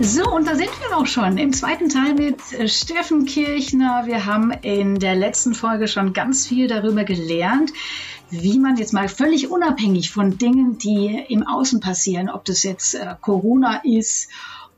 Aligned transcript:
So, 0.00 0.28
und 0.28 0.48
da 0.48 0.56
sind 0.56 0.70
wir 0.80 0.96
auch 0.96 1.06
schon 1.06 1.38
im 1.38 1.52
zweiten 1.52 1.88
Teil 1.88 2.14
mit 2.14 2.52
äh, 2.52 2.66
Steffen 2.66 3.26
Kirchner. 3.26 4.06
Wir 4.06 4.26
haben 4.26 4.50
in 4.50 4.96
der 4.98 5.14
letzten 5.14 5.54
Folge 5.54 5.86
schon 5.86 6.12
ganz 6.12 6.48
viel 6.48 6.66
darüber 6.66 7.04
gelernt, 7.04 7.72
wie 8.28 8.58
man 8.58 8.76
jetzt 8.76 8.92
mal 8.92 9.08
völlig 9.08 9.50
unabhängig 9.50 10.10
von 10.10 10.36
Dingen, 10.36 10.78
die 10.78 11.24
im 11.28 11.46
Außen 11.46 11.78
passieren, 11.78 12.28
ob 12.28 12.44
das 12.44 12.64
jetzt 12.64 12.96
äh, 12.96 13.14
Corona 13.20 13.82
ist 13.84 14.30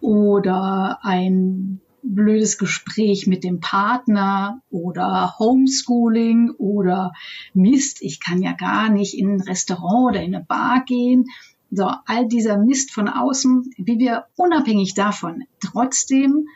oder 0.03 0.99
ein 1.01 1.81
blödes 2.03 2.59
Gespräch 2.59 3.27
mit 3.27 3.43
dem 3.43 3.61
Partner 3.61 4.61
oder 4.71 5.35
Homeschooling 5.39 6.51
oder 6.59 7.15
Mist, 7.55 8.03
ich 8.03 8.21
kann 8.21 8.43
ja 8.43 8.53
gar 8.53 8.91
nicht 8.91 9.15
in 9.15 9.37
ein 9.37 9.41
Restaurant 9.41 10.11
oder 10.11 10.23
in 10.23 10.35
eine 10.35 10.45
Bar 10.45 10.85
gehen. 10.85 11.25
So, 11.77 11.91
all 12.07 12.27
dieser 12.27 12.57
Mist 12.57 12.91
von 12.91 13.07
außen, 13.07 13.71
wie 13.77 13.99
wir 13.99 14.25
unabhängig 14.37 14.95
davon 14.95 15.45
trotzdem 15.61 16.49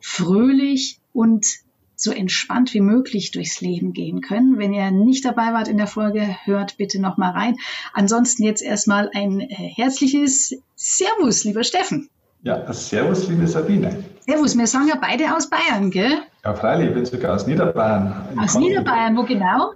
fröhlich 0.00 0.98
und 1.12 1.46
so 1.94 2.10
entspannt 2.10 2.72
wie 2.72 2.80
möglich 2.80 3.32
durchs 3.32 3.60
Leben 3.60 3.92
gehen 3.92 4.22
können. 4.22 4.58
Wenn 4.58 4.72
ihr 4.72 4.90
nicht 4.90 5.26
dabei 5.26 5.52
wart 5.52 5.68
in 5.68 5.76
der 5.76 5.86
Folge, 5.86 6.36
hört 6.44 6.78
bitte 6.78 7.00
noch 7.00 7.18
mal 7.18 7.32
rein. 7.32 7.56
Ansonsten 7.92 8.44
jetzt 8.44 8.62
erstmal 8.62 9.10
ein 9.14 9.40
äh, 9.40 9.46
herzliches 9.48 10.54
Servus, 10.74 11.44
lieber 11.44 11.62
Steffen. 11.62 12.08
Ja, 12.42 12.72
Servus, 12.72 13.28
liebe 13.28 13.46
Sabine. 13.46 14.04
Servus, 14.20 14.56
wir 14.56 14.66
sagen 14.66 14.88
ja 14.88 14.96
beide 14.98 15.36
aus 15.36 15.50
Bayern, 15.50 15.90
gell? 15.90 16.16
Ja, 16.44 16.54
freilich, 16.54 16.88
ich 16.88 16.94
bin 16.94 17.04
sogar 17.04 17.34
aus 17.34 17.46
Niederbayern. 17.46 18.38
Aus 18.38 18.54
Niederbayern, 18.54 19.16
wo 19.18 19.24
genau? 19.24 19.72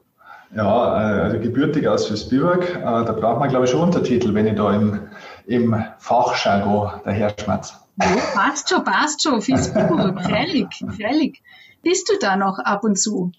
Ja, 0.54 1.00
äh, 1.00 1.20
also 1.22 1.38
gebürtig 1.38 1.86
aus 1.86 2.06
Fürstbiberg. 2.06 2.76
Äh, 2.76 2.82
da 2.82 3.12
braucht 3.12 3.38
man, 3.38 3.48
glaube 3.48 3.66
ich, 3.66 3.70
schon 3.70 3.82
Untertitel, 3.82 4.34
wenn 4.34 4.46
ich 4.46 4.56
da 4.56 4.74
im, 4.74 5.00
im 5.46 5.84
Fachjargon 5.98 7.00
daherschmatze. 7.04 7.74
Ja, 8.00 8.06
passt 8.34 8.68
schon, 8.68 8.82
passt 8.82 9.22
schon. 9.22 9.40
Fürstbiberg, 9.40 10.20
freilich, 10.24 10.84
freilich. 10.96 11.42
Bist 11.82 12.08
du 12.10 12.14
da 12.20 12.36
noch 12.36 12.58
ab 12.58 12.84
und 12.84 12.98
zu? 12.98 13.32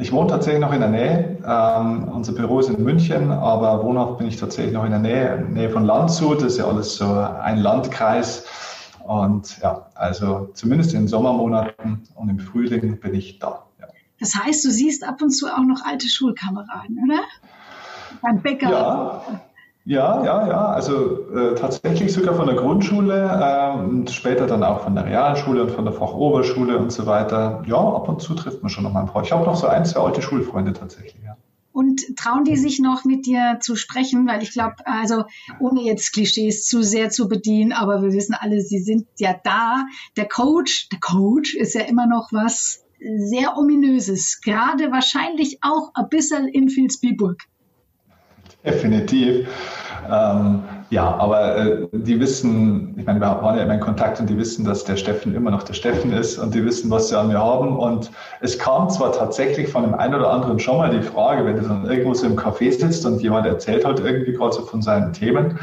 Ich 0.00 0.12
wohne 0.12 0.28
tatsächlich 0.28 0.60
noch 0.60 0.72
in 0.72 0.80
der 0.80 0.88
Nähe. 0.88 1.38
Ähm, 1.46 2.08
unser 2.08 2.32
Büro 2.32 2.60
ist 2.60 2.70
in 2.70 2.82
München, 2.82 3.30
aber 3.30 3.82
wohnhaft 3.84 4.18
bin 4.18 4.26
ich 4.26 4.36
tatsächlich 4.36 4.72
noch 4.72 4.84
in 4.84 4.90
der 4.90 5.00
Nähe, 5.00 5.46
Nähe 5.50 5.70
von 5.70 5.84
Landshut. 5.84 6.38
Das 6.38 6.52
ist 6.52 6.58
ja 6.58 6.66
alles 6.66 6.96
so 6.96 7.06
ein 7.06 7.58
Landkreis. 7.58 8.44
Und 9.04 9.58
ja, 9.60 9.86
also 9.94 10.50
zumindest 10.54 10.94
in 10.94 11.00
den 11.00 11.08
Sommermonaten 11.08 12.04
und 12.14 12.28
im 12.28 12.38
Frühling 12.38 13.00
bin 13.00 13.14
ich 13.14 13.38
da. 13.38 13.64
Das 14.22 14.36
heißt, 14.36 14.64
du 14.64 14.70
siehst 14.70 15.02
ab 15.02 15.20
und 15.20 15.30
zu 15.30 15.48
auch 15.48 15.64
noch 15.64 15.84
alte 15.84 16.08
Schulkameraden, 16.08 16.96
oder? 17.04 17.22
Beim 18.22 18.40
Bäcker. 18.40 18.70
Ja. 18.70 19.24
Ja, 19.84 20.24
ja, 20.24 20.46
ja. 20.46 20.66
Also 20.66 21.28
äh, 21.34 21.56
tatsächlich 21.56 22.12
sogar 22.12 22.36
von 22.36 22.46
der 22.46 22.54
Grundschule 22.54 23.16
äh, 23.16 23.76
und 23.76 24.08
später 24.12 24.46
dann 24.46 24.62
auch 24.62 24.84
von 24.84 24.94
der 24.94 25.06
Realschule 25.06 25.64
und 25.64 25.72
von 25.72 25.84
der 25.84 25.92
Fachoberschule 25.92 26.78
und 26.78 26.92
so 26.92 27.04
weiter. 27.06 27.64
Ja, 27.66 27.78
ab 27.78 28.08
und 28.08 28.22
zu 28.22 28.34
trifft 28.34 28.62
man 28.62 28.70
schon 28.70 28.84
noch 28.84 28.92
mal 28.92 29.00
ein 29.00 29.06
paar. 29.06 29.24
Ich 29.24 29.32
habe 29.32 29.44
noch 29.44 29.56
so 29.56 29.66
ein, 29.66 29.84
zwei 29.84 30.02
alte 30.02 30.22
Schulfreunde 30.22 30.72
tatsächlich, 30.72 31.20
ja. 31.24 31.36
Und 31.72 32.02
trauen 32.16 32.44
die 32.44 32.56
sich 32.56 32.78
noch 32.78 33.04
mit 33.04 33.26
dir 33.26 33.58
zu 33.60 33.74
sprechen? 33.74 34.28
Weil 34.28 34.42
ich 34.44 34.52
glaube, 34.52 34.76
also 34.84 35.24
ohne 35.58 35.82
jetzt 35.82 36.12
Klischees 36.12 36.64
zu 36.64 36.84
sehr 36.84 37.10
zu 37.10 37.26
bedienen, 37.26 37.72
aber 37.72 38.02
wir 38.02 38.12
wissen 38.12 38.36
alle, 38.38 38.60
sie 38.60 38.78
sind 38.78 39.08
ja 39.18 39.34
da. 39.42 39.86
Der 40.16 40.28
Coach, 40.28 40.90
der 40.90 41.00
Coach 41.00 41.56
ist 41.56 41.74
ja 41.74 41.80
immer 41.80 42.06
noch 42.06 42.28
was, 42.30 42.81
sehr 43.18 43.56
ominöses, 43.56 44.40
gerade 44.40 44.90
wahrscheinlich 44.92 45.58
auch 45.62 45.90
ein 45.94 46.08
bisschen 46.08 46.48
in 46.48 46.68
Vilsbiburg. 46.68 47.38
Definitiv. 48.64 49.48
Ähm, 50.10 50.62
ja, 50.90 51.16
aber 51.16 51.56
äh, 51.56 51.88
die 51.92 52.20
wissen, 52.20 52.94
ich 52.98 53.06
meine, 53.06 53.20
wir 53.20 53.26
waren 53.26 53.56
ja 53.56 53.64
immer 53.64 53.74
in 53.74 53.80
Kontakt 53.80 54.20
und 54.20 54.28
die 54.28 54.36
wissen, 54.36 54.64
dass 54.64 54.84
der 54.84 54.96
Steffen 54.96 55.34
immer 55.34 55.50
noch 55.50 55.62
der 55.62 55.74
Steffen 55.74 56.12
ist 56.12 56.38
und 56.38 56.54
die 56.54 56.64
wissen, 56.64 56.90
was 56.90 57.08
sie 57.08 57.18
an 57.18 57.28
mir 57.28 57.38
haben. 57.38 57.76
Und 57.76 58.10
es 58.40 58.58
kam 58.58 58.90
zwar 58.90 59.12
tatsächlich 59.12 59.68
von 59.68 59.82
dem 59.82 59.94
einen 59.94 60.14
oder 60.14 60.30
anderen 60.30 60.58
schon 60.58 60.78
mal 60.78 60.90
die 60.90 61.02
Frage, 61.02 61.46
wenn 61.46 61.56
du 61.56 61.62
dann 61.62 61.86
irgendwo 61.86 62.14
so 62.14 62.26
im 62.26 62.36
Café 62.36 62.70
sitzt 62.72 63.06
und 63.06 63.22
jemand 63.22 63.46
erzählt 63.46 63.84
halt 63.84 64.00
irgendwie 64.00 64.32
gerade 64.32 64.52
so 64.52 64.62
von 64.62 64.82
seinen 64.82 65.12
Themen. 65.12 65.58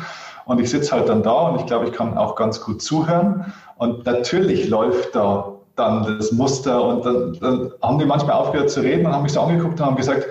Und 0.46 0.60
ich 0.60 0.70
sitze 0.70 0.94
halt 0.94 1.10
dann 1.10 1.22
da 1.22 1.50
und 1.50 1.60
ich 1.60 1.68
glaube, 1.68 1.86
ich 1.86 1.92
kann 1.92 2.18
auch 2.18 2.36
ganz 2.36 2.60
gut 2.60 2.82
zuhören. 2.82 3.54
Und 3.78 4.06
natürlich 4.06 4.68
läuft 4.68 5.16
da 5.16 5.59
dann 5.80 6.18
das 6.18 6.32
Muster 6.32 6.84
und 6.84 7.06
dann, 7.06 7.38
dann, 7.40 7.72
haben 7.82 8.00
die 8.00 8.06
manchmal 8.06 8.36
aufgehört 8.36 8.70
zu 8.70 8.82
reden 8.82 9.06
und 9.06 9.14
haben 9.14 9.24
mich 9.24 9.34
so 9.34 9.42
angeguckt 9.42 9.80
und 9.80 9.86
haben 9.86 9.96
gesagt, 9.96 10.28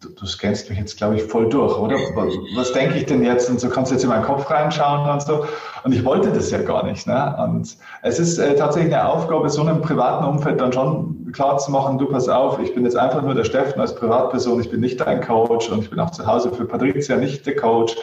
du, 0.00 0.08
du 0.10 0.26
scannst 0.26 0.68
mich 0.68 0.78
jetzt, 0.78 0.96
glaube 0.96 1.16
ich, 1.16 1.22
voll 1.22 1.48
durch, 1.48 1.76
oder? 1.78 1.96
Was, 2.14 2.34
was 2.56 2.72
denke 2.72 2.98
ich 2.98 3.06
denn 3.06 3.24
jetzt? 3.24 3.48
Und 3.50 3.60
so 3.60 3.68
kannst 3.68 3.90
du 3.90 3.94
jetzt 3.94 4.04
in 4.04 4.10
meinen 4.10 4.24
Kopf 4.24 4.50
reinschauen 4.50 5.08
und 5.08 5.22
so. 5.22 5.46
Und 5.84 5.92
ich 5.92 6.04
wollte 6.04 6.30
das 6.30 6.50
ja 6.50 6.62
gar 6.62 6.84
nicht. 6.84 7.06
Ne? 7.06 7.36
Und 7.38 7.76
es 8.02 8.18
ist 8.18 8.38
äh, 8.38 8.54
tatsächlich 8.56 8.94
eine 8.94 9.08
Aufgabe, 9.08 9.48
so 9.48 9.62
einem 9.62 9.80
privaten 9.80 10.24
Umfeld 10.24 10.60
dann 10.60 10.72
schon 10.72 11.30
klar 11.32 11.58
zu 11.58 11.70
machen, 11.70 11.98
du 11.98 12.06
pass 12.06 12.28
auf, 12.28 12.58
ich 12.60 12.74
bin 12.74 12.84
jetzt 12.84 12.96
einfach 12.96 13.22
nur 13.22 13.34
der 13.34 13.44
Steffen 13.44 13.80
als 13.80 13.94
Privatperson, 13.94 14.60
ich 14.60 14.70
bin 14.70 14.80
nicht 14.80 15.00
dein 15.00 15.20
Coach 15.20 15.68
und 15.68 15.82
ich 15.82 15.90
bin 15.90 15.98
auch 16.00 16.10
zu 16.10 16.26
Hause 16.26 16.52
für 16.52 16.64
Patricia 16.64 17.16
nicht 17.16 17.44
der 17.46 17.56
Coach. 17.56 17.96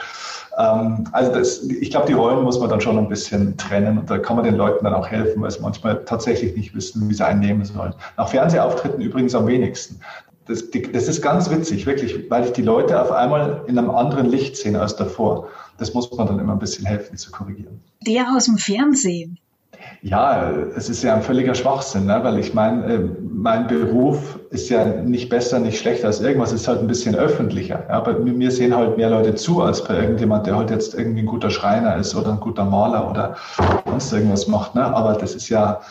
Ähm, 0.62 1.06
also 1.12 1.32
das, 1.34 1.64
ich 1.64 1.90
glaube, 1.90 2.08
die 2.08 2.14
Rollen 2.14 2.44
muss 2.44 2.60
man 2.60 2.70
dann 2.70 2.82
schon 2.82 2.98
ein 2.98 3.10
bisschen 3.10 3.58
trennen 3.58 3.98
und 3.98 4.10
da 4.10 4.18
kann 4.18 4.36
man 4.36 4.46
den 4.46 4.56
Leuten 4.56 4.84
dann 4.84 4.94
auch 4.94 5.08
helfen, 5.08 5.42
weil 5.42 5.52
sie 5.52 5.62
manchmal 5.62 6.04
tatsächlich 6.06 6.56
nicht 6.56 6.76
wissen, 6.76 7.10
wie 7.10 7.14
sie 7.14 7.26
einnehmen 7.26 7.66
sollen. 7.66 7.94
Nach 8.18 8.30
Fernsehauftritten 8.30 9.02
übrigens 9.02 9.34
am 9.34 9.48
wenigsten. 9.48 10.00
Das, 10.48 10.66
das 10.72 11.08
ist 11.08 11.22
ganz 11.22 11.50
witzig, 11.50 11.86
wirklich, 11.86 12.30
weil 12.30 12.46
ich 12.46 12.52
die 12.52 12.64
Leute 12.64 13.00
auf 13.02 13.12
einmal 13.12 13.64
in 13.68 13.78
einem 13.78 13.90
anderen 13.90 14.28
Licht 14.28 14.58
sehe 14.58 14.80
als 14.80 14.96
davor. 14.96 15.48
Das 15.78 15.94
muss 15.94 16.12
man 16.12 16.28
dann 16.28 16.40
immer 16.40 16.54
ein 16.54 16.60
bisschen 16.60 16.86
helfen 16.86 17.18
zu 17.18 17.32
korrigieren. 17.32 17.80
Der 18.06 18.26
aus 18.36 18.46
dem 18.46 18.58
Fernsehen, 18.58 19.40
ja, 20.02 20.50
es 20.76 20.90
ist 20.90 21.04
ja 21.04 21.16
ein 21.16 21.22
völliger 21.22 21.54
Schwachsinn, 21.54 22.08
ne? 22.08 22.20
weil 22.24 22.40
ich 22.40 22.54
meine, 22.54 22.86
äh, 22.86 23.10
mein 23.22 23.68
Beruf 23.68 24.40
ist 24.50 24.70
ja 24.70 24.84
nicht 24.86 25.30
besser, 25.30 25.60
nicht 25.60 25.80
schlechter 25.80 26.08
als 26.08 26.22
irgendwas, 26.22 26.52
ist 26.52 26.68
halt 26.68 26.80
ein 26.80 26.88
bisschen 26.88 27.16
öffentlicher. 27.16 27.86
Ja? 27.88 28.00
Bei 28.00 28.14
mir 28.14 28.52
sehen 28.52 28.76
halt 28.76 28.98
mehr 28.98 29.10
Leute 29.10 29.36
zu, 29.36 29.62
als 29.62 29.84
bei 29.84 30.00
irgendjemand, 30.00 30.48
der 30.48 30.58
halt 30.58 30.72
jetzt 30.72 30.96
irgendwie 30.96 31.22
ein 31.22 31.28
guter 31.28 31.52
Schreiner 31.52 31.96
ist 31.98 32.16
oder 32.16 32.32
ein 32.32 32.40
guter 32.40 32.66
Maler 32.66 33.10
oder 33.10 33.36
sonst 33.86 34.12
irgendwas 34.12 34.48
macht. 34.48 34.74
Ne? 34.76 34.84
Aber 34.84 35.14
das 35.14 35.36
ist 35.36 35.50
ja, 35.50 35.82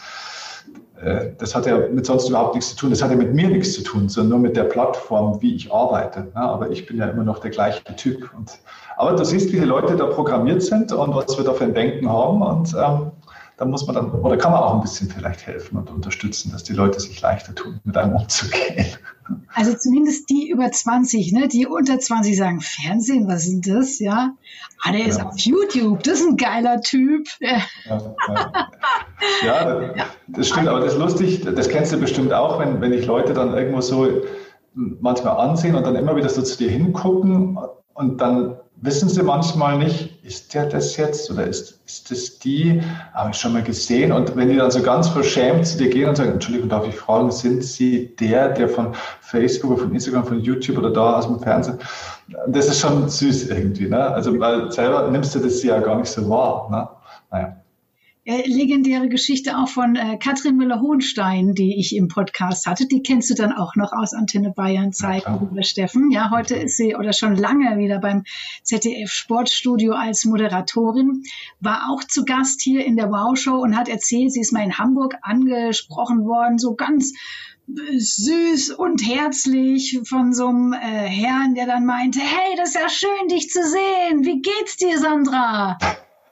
äh, 1.01 1.31
das 1.39 1.55
hat 1.55 1.67
ja 1.67 1.79
mit 1.79 2.05
sonst 2.05 2.29
überhaupt 2.29 2.57
nichts 2.57 2.71
zu 2.71 2.77
tun. 2.77 2.91
Das 2.91 3.03
hat 3.03 3.11
ja 3.11 3.17
mit 3.17 3.33
mir 3.33 3.49
nichts 3.49 3.75
zu 3.75 3.83
tun, 3.83 4.09
sondern 4.09 4.31
nur 4.31 4.39
mit 4.41 4.57
der 4.57 4.65
Plattform, 4.65 5.41
wie 5.41 5.55
ich 5.55 5.73
arbeite. 5.73 6.21
Ne? 6.35 6.37
Aber 6.37 6.71
ich 6.71 6.87
bin 6.87 6.97
ja 6.97 7.07
immer 7.07 7.25
noch 7.25 7.39
der 7.39 7.53
gleiche 7.53 7.85
Typ. 7.97 8.29
Und, 8.37 8.59
aber 8.97 9.13
du 9.13 9.25
siehst, 9.25 9.53
wie 9.53 9.61
die 9.61 9.67
Leute 9.67 9.95
da 9.95 10.07
programmiert 10.07 10.63
sind 10.63 10.93
und 10.93 11.15
was 11.15 11.37
wir 11.39 11.45
da 11.45 11.53
für 11.53 11.65
ein 11.65 11.75
Denken 11.75 12.09
haben. 12.09 12.43
Und 12.43 12.75
ähm, 12.75 13.13
da 13.61 13.67
muss 13.67 13.87
man 13.87 13.95
dann, 13.95 14.11
oder 14.11 14.39
kann 14.39 14.53
man 14.53 14.63
auch 14.63 14.75
ein 14.77 14.81
bisschen 14.81 15.11
vielleicht 15.11 15.47
helfen 15.47 15.77
und 15.77 15.91
unterstützen, 15.91 16.51
dass 16.51 16.65
die 16.65 16.73
Leute 16.73 16.99
sich 16.99 17.21
leichter 17.21 17.55
tun, 17.55 17.79
mit 17.85 17.95
einem 17.95 18.17
umzugehen. 18.17 18.87
Also 19.53 19.75
zumindest 19.75 20.31
die 20.31 20.49
über 20.49 20.73
20, 20.73 21.33
ne, 21.35 21.47
die 21.47 21.67
unter 21.67 21.99
20 21.99 22.39
sagen, 22.39 22.63
Fernsehen, 22.63 23.29
was 23.29 23.45
ist 23.45 23.67
denn 23.67 23.77
das, 23.77 23.99
ja? 23.99 24.31
Ah, 24.83 24.93
der 24.93 25.03
ja. 25.03 25.07
ist 25.09 25.23
auf 25.23 25.39
YouTube, 25.39 26.03
das 26.05 26.21
ist 26.21 26.27
ein 26.29 26.37
geiler 26.39 26.81
Typ. 26.81 27.29
Ja, 27.43 28.01
ja. 29.45 29.95
ja 29.95 30.07
das 30.29 30.49
stimmt, 30.49 30.69
aber 30.69 30.81
das 30.81 30.95
ist 30.95 30.99
lustig, 30.99 31.45
das 31.45 31.69
kennst 31.69 31.93
du 31.93 31.99
bestimmt 31.99 32.33
auch, 32.33 32.59
wenn, 32.59 32.81
wenn 32.81 32.95
ich 32.95 33.05
Leute 33.05 33.35
dann 33.35 33.53
irgendwo 33.53 33.83
so 33.83 34.09
manchmal 34.75 35.37
ansehen 35.37 35.75
und 35.75 35.85
dann 35.85 35.97
immer 35.97 36.17
wieder 36.17 36.31
so 36.31 36.41
zu 36.41 36.57
dir 36.57 36.71
hingucken 36.71 37.59
und 37.93 38.21
dann 38.23 38.57
wissen 38.83 39.09
sie 39.09 39.23
manchmal 39.23 39.79
nicht, 39.79 40.25
ist 40.25 40.55
der 40.55 40.67
das 40.67 40.97
jetzt 40.97 41.31
oder 41.31 41.47
ist, 41.47 41.81
ist 41.87 42.11
das 42.11 42.39
die? 42.39 42.81
Habe 43.13 43.31
ich 43.31 43.37
schon 43.37 43.53
mal 43.53 43.63
gesehen. 43.63 44.13
Und 44.13 44.35
wenn 44.37 44.49
die 44.49 44.57
dann 44.57 44.71
so 44.71 44.83
ganz 44.83 45.09
verschämt 45.09 45.67
zu 45.67 45.79
dir 45.79 45.91
gehen 45.91 46.09
und 46.09 46.17
sagen, 46.17 46.33
Entschuldigung, 46.33 46.69
darf 46.69 46.87
ich 46.87 46.95
fragen, 46.95 47.31
sind 47.31 47.63
Sie 47.63 48.15
der, 48.17 48.51
der 48.51 48.69
von 48.69 48.95
Facebook 49.21 49.73
oder 49.73 49.83
von 49.83 49.93
Instagram, 49.93 50.25
von 50.25 50.41
YouTube 50.41 50.79
oder 50.79 50.91
da 50.91 51.19
aus 51.19 51.27
dem 51.27 51.41
Fernsehen? 51.41 51.79
Das 52.49 52.69
ist 52.69 52.81
schon 52.81 53.09
süß 53.09 53.49
irgendwie. 53.49 53.89
Ne? 53.89 54.01
Also, 54.01 54.39
weil 54.39 54.71
selber 54.73 55.11
nimmst 55.11 55.35
du 55.35 55.41
das 55.41 55.63
ja 55.63 55.79
gar 55.81 55.99
nicht 55.99 56.11
so 56.11 56.29
wahr. 56.29 56.69
Ne? 56.71 56.89
Naja 57.31 57.60
äh, 58.31 58.47
legendäre 58.47 59.09
Geschichte 59.09 59.59
auch 59.59 59.67
von 59.67 59.97
äh, 59.97 60.17
Katrin 60.17 60.57
Müller-Hohenstein, 60.57 61.55
die 61.55 61.81
ich 61.81 61.97
im 61.97 62.07
Podcast 62.07 62.67
hatte. 62.67 62.87
Die 62.87 63.03
kennst 63.03 63.29
du 63.29 63.35
dann 63.35 63.53
auch 63.53 63.75
noch 63.75 63.93
aus 63.93 64.15
Antenne 64.15 64.51
Bayern 64.51 64.93
Zeiten, 64.93 65.33
ja, 65.33 65.41
lieber 65.41 65.65
Steffen. 65.65 66.13
Ja, 66.13 66.31
heute 66.31 66.55
ist 66.55 66.77
sie 66.77 66.95
oder 66.95 67.13
schon 67.13 67.35
lange 67.35 67.77
wieder 67.79 67.99
beim 67.99 68.23
ZDF 68.63 69.11
Sportstudio 69.11 69.95
als 69.95 70.25
Moderatorin, 70.27 71.25
war 71.59 71.91
auch 71.91 72.05
zu 72.05 72.25
Gast 72.25 72.63
hier 72.63 72.85
in 72.85 72.97
der 72.97 73.11
Wow 73.11 73.37
Show 73.37 73.57
und 73.57 73.77
hat 73.77 73.89
erzählt, 73.89 74.33
sie 74.33 74.41
ist 74.41 74.53
mal 74.53 74.63
in 74.63 74.79
Hamburg 74.79 75.17
angesprochen 75.23 76.25
worden, 76.25 76.59
so 76.59 76.77
ganz 76.77 77.13
süß 77.67 78.71
und 78.71 79.03
herzlich 79.05 79.99
von 80.05 80.33
so 80.33 80.47
einem 80.47 80.73
äh, 80.73 80.77
Herrn, 81.09 81.57
der 81.57 81.67
dann 81.67 81.85
meinte, 81.85 82.21
hey, 82.21 82.57
das 82.57 82.71
ist 82.71 82.75
ja 82.77 82.89
schön, 82.89 83.29
dich 83.29 83.51
zu 83.51 83.61
sehen. 83.65 84.25
Wie 84.25 84.41
geht's 84.41 84.77
dir, 84.77 84.99
Sandra? 85.01 85.79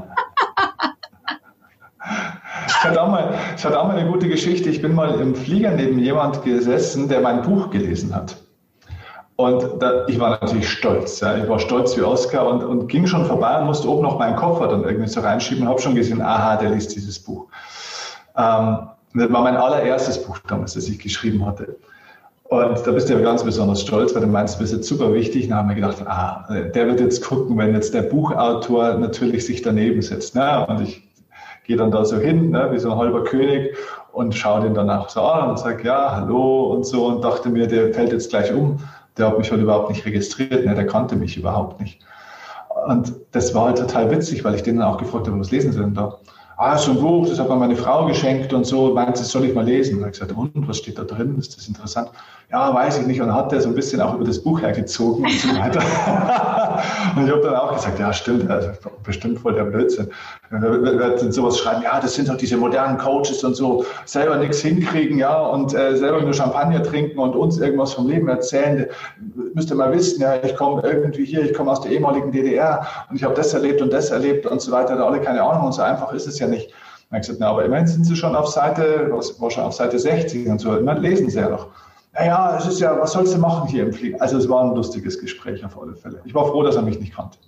Hatte, 2.83 2.99
auch 2.99 3.09
mal, 3.09 3.35
ich 3.55 3.63
hatte 3.63 3.79
auch 3.79 3.87
mal 3.87 3.95
eine 3.95 4.09
gute 4.09 4.27
Geschichte. 4.27 4.69
Ich 4.69 4.81
bin 4.81 4.95
mal 4.95 5.19
im 5.19 5.35
Flieger 5.35 5.69
neben 5.69 5.99
jemand 5.99 6.43
gesessen, 6.43 7.07
der 7.07 7.21
mein 7.21 7.43
Buch 7.43 7.69
gelesen 7.69 8.15
hat. 8.15 8.37
Und 9.35 9.79
da, 9.79 10.07
ich 10.07 10.19
war 10.19 10.31
natürlich 10.31 10.67
stolz. 10.67 11.19
Ja. 11.19 11.37
Ich 11.37 11.47
war 11.47 11.59
stolz 11.59 11.95
wie 11.95 12.01
Oscar 12.01 12.47
und, 12.47 12.63
und 12.63 12.87
ging 12.87 13.05
schon 13.05 13.25
vorbei 13.25 13.59
und 13.59 13.67
musste 13.67 13.87
oben 13.87 14.01
noch 14.01 14.17
meinen 14.17 14.35
Koffer 14.35 14.67
dann 14.67 14.83
irgendwie 14.83 15.07
so 15.07 15.21
reinschieben 15.21 15.63
und 15.63 15.69
habe 15.69 15.79
schon 15.79 15.93
gesehen, 15.93 16.21
aha, 16.21 16.55
der 16.57 16.71
liest 16.71 16.95
dieses 16.95 17.19
Buch. 17.19 17.45
Ähm, 18.35 18.87
das 19.13 19.31
war 19.31 19.43
mein 19.43 19.57
allererstes 19.57 20.23
Buch 20.23 20.39
damals, 20.47 20.73
das 20.73 20.87
ich 20.87 20.97
geschrieben 20.97 21.45
hatte. 21.45 21.75
Und 22.45 22.85
da 22.85 22.91
bist 22.91 23.09
du 23.09 23.13
ja 23.13 23.19
ganz 23.19 23.43
besonders 23.43 23.81
stolz, 23.81 24.13
weil 24.15 24.21
du 24.21 24.27
meinst, 24.27 24.55
du 24.55 24.59
bist 24.59 24.73
jetzt 24.73 24.87
super 24.87 25.13
wichtig. 25.13 25.49
Da 25.49 25.57
haben 25.57 25.69
wir 25.69 25.75
gedacht, 25.75 26.05
ah, 26.05 26.47
der 26.49 26.87
wird 26.87 26.99
jetzt 26.99 27.23
gucken, 27.23 27.57
wenn 27.59 27.75
jetzt 27.75 27.93
der 27.93 28.01
Buchautor 28.01 28.95
natürlich 28.95 29.45
sich 29.45 29.61
daneben 29.61 30.01
setzt. 30.01 30.35
Ne? 30.35 30.65
Und 30.67 30.81
ich 30.81 31.10
gehe 31.71 31.77
dann 31.77 31.89
da 31.89 32.03
so 32.03 32.17
hin, 32.17 32.49
ne, 32.49 32.67
wie 32.71 32.79
so 32.79 32.91
ein 32.91 32.97
halber 32.97 33.23
König 33.23 33.73
und 34.11 34.35
schaue 34.35 34.63
den 34.63 34.73
danach 34.73 35.07
so 35.07 35.21
an 35.21 35.51
und 35.51 35.57
sage, 35.57 35.87
ja, 35.87 36.11
hallo 36.11 36.73
und 36.73 36.85
so 36.85 37.05
und 37.05 37.23
dachte 37.23 37.47
mir, 37.47 37.65
der 37.65 37.93
fällt 37.93 38.11
jetzt 38.11 38.29
gleich 38.29 38.53
um. 38.53 38.77
Der 39.17 39.27
hat 39.27 39.37
mich 39.37 39.49
halt 39.51 39.61
überhaupt 39.61 39.89
nicht 39.89 40.05
registriert, 40.05 40.65
ne, 40.65 40.75
der 40.75 40.85
kannte 40.85 41.15
mich 41.15 41.37
überhaupt 41.37 41.79
nicht. 41.79 42.01
Und 42.87 43.13
das 43.31 43.55
war 43.55 43.67
halt 43.67 43.77
total 43.77 44.11
witzig, 44.11 44.43
weil 44.43 44.55
ich 44.55 44.63
den 44.63 44.79
dann 44.79 44.87
auch 44.87 44.97
gefragt 44.97 45.27
habe, 45.27 45.39
was 45.39 45.51
lesen 45.51 45.71
Sie 45.71 45.79
denn 45.79 45.93
da? 45.93 46.17
ah, 46.61 46.77
so 46.77 46.91
ein 46.91 46.99
Buch, 46.99 47.27
das 47.27 47.39
hat 47.39 47.49
mir 47.49 47.55
meine 47.55 47.75
Frau 47.75 48.05
geschenkt 48.05 48.53
und 48.53 48.65
so, 48.65 48.93
meint, 48.93 49.19
das 49.19 49.29
soll 49.29 49.45
ich 49.45 49.53
mal 49.53 49.65
lesen. 49.65 49.97
Und 49.97 50.05
ich 50.05 50.11
gesagt, 50.11 50.31
und, 50.31 50.67
was 50.67 50.77
steht 50.77 50.97
da 50.97 51.03
drin? 51.03 51.37
Ist 51.39 51.57
das 51.57 51.67
interessant? 51.67 52.11
Ja, 52.51 52.73
weiß 52.73 52.99
ich 52.99 53.07
nicht. 53.07 53.21
Und 53.21 53.33
hat 53.33 53.53
er 53.53 53.61
so 53.61 53.69
ein 53.69 53.75
bisschen 53.75 54.01
auch 54.01 54.15
über 54.15 54.25
das 54.25 54.39
Buch 54.39 54.61
hergezogen 54.61 55.23
und 55.23 55.31
so 55.31 55.47
weiter. 55.57 55.79
und 57.15 57.25
ich 57.25 57.31
habe 57.31 57.41
dann 57.41 57.55
auch 57.55 57.73
gesagt, 57.73 57.97
ja, 57.97 58.11
stimmt, 58.11 58.51
also 58.51 58.71
bestimmt 59.03 59.39
voll 59.39 59.53
der 59.53 59.63
Blödsinn. 59.63 60.09
Wer 60.49 60.81
wird 60.81 61.33
sowas 61.33 61.57
schreiben, 61.57 61.83
ja, 61.83 62.01
das 62.01 62.13
sind 62.13 62.27
doch 62.27 62.35
diese 62.35 62.57
modernen 62.57 62.97
Coaches 62.97 63.41
und 63.45 63.55
so, 63.55 63.85
selber 64.03 64.35
nichts 64.35 64.59
hinkriegen, 64.59 65.17
ja, 65.17 65.39
und 65.39 65.73
äh, 65.73 65.95
selber 65.95 66.21
nur 66.21 66.33
Champagner 66.33 66.83
trinken 66.83 67.19
und 67.19 67.37
uns 67.37 67.57
irgendwas 67.57 67.93
vom 67.93 68.09
Leben 68.09 68.27
erzählen. 68.27 68.87
Müsst 69.53 69.69
ihr 69.69 69.75
mal 69.75 69.93
wissen, 69.93 70.21
ja, 70.21 70.35
ich 70.43 70.53
komme 70.57 70.81
irgendwie 70.83 71.23
hier, 71.23 71.43
ich 71.43 71.53
komme 71.53 71.71
aus 71.71 71.79
der 71.79 71.91
ehemaligen 71.93 72.33
DDR 72.33 72.85
und 73.09 73.15
ich 73.15 73.23
habe 73.23 73.33
das 73.33 73.53
erlebt 73.53 73.81
und 73.81 73.93
das 73.93 74.11
erlebt 74.11 74.45
und 74.45 74.59
so 74.59 74.73
weiter, 74.73 74.97
da 74.97 75.05
alle 75.05 75.21
keine 75.21 75.41
Ahnung 75.41 75.67
und 75.67 75.71
so 75.73 75.83
einfach 75.83 76.11
ist 76.11 76.27
es 76.27 76.37
ja 76.39 76.47
nicht. 76.47 76.73
Ich 77.13 77.17
gesagt, 77.17 77.39
na, 77.39 77.49
aber 77.49 77.63
immerhin 77.63 77.87
sind 77.87 78.05
Sie 78.05 78.15
schon 78.15 78.35
auf 78.35 78.47
Seite, 78.47 79.09
war 79.09 79.51
schon 79.51 79.63
auf 79.63 79.73
Seite 79.73 79.99
60 79.99 80.47
und 80.47 80.59
so, 80.59 80.75
immerhin 80.75 81.01
lesen 81.01 81.29
Sie 81.29 81.39
ja 81.39 81.49
noch. 81.49 81.67
Naja, 82.21 82.55
es 82.55 82.67
ist 82.67 82.79
ja, 82.79 82.99
was 82.99 83.13
sollst 83.13 83.33
du 83.33 83.39
machen 83.39 83.67
hier 83.67 83.81
im 83.81 83.93
Flieger? 83.93 84.21
Also 84.21 84.37
es 84.37 84.47
war 84.47 84.63
ein 84.63 84.75
lustiges 84.75 85.19
Gespräch 85.19 85.65
auf 85.65 85.79
alle 85.81 85.95
Fälle. 85.95 86.21
Ich 86.23 86.35
war 86.35 86.45
froh, 86.45 86.61
dass 86.61 86.75
er 86.75 86.83
mich 86.83 86.99
nicht 86.99 87.15
kannte. 87.15 87.39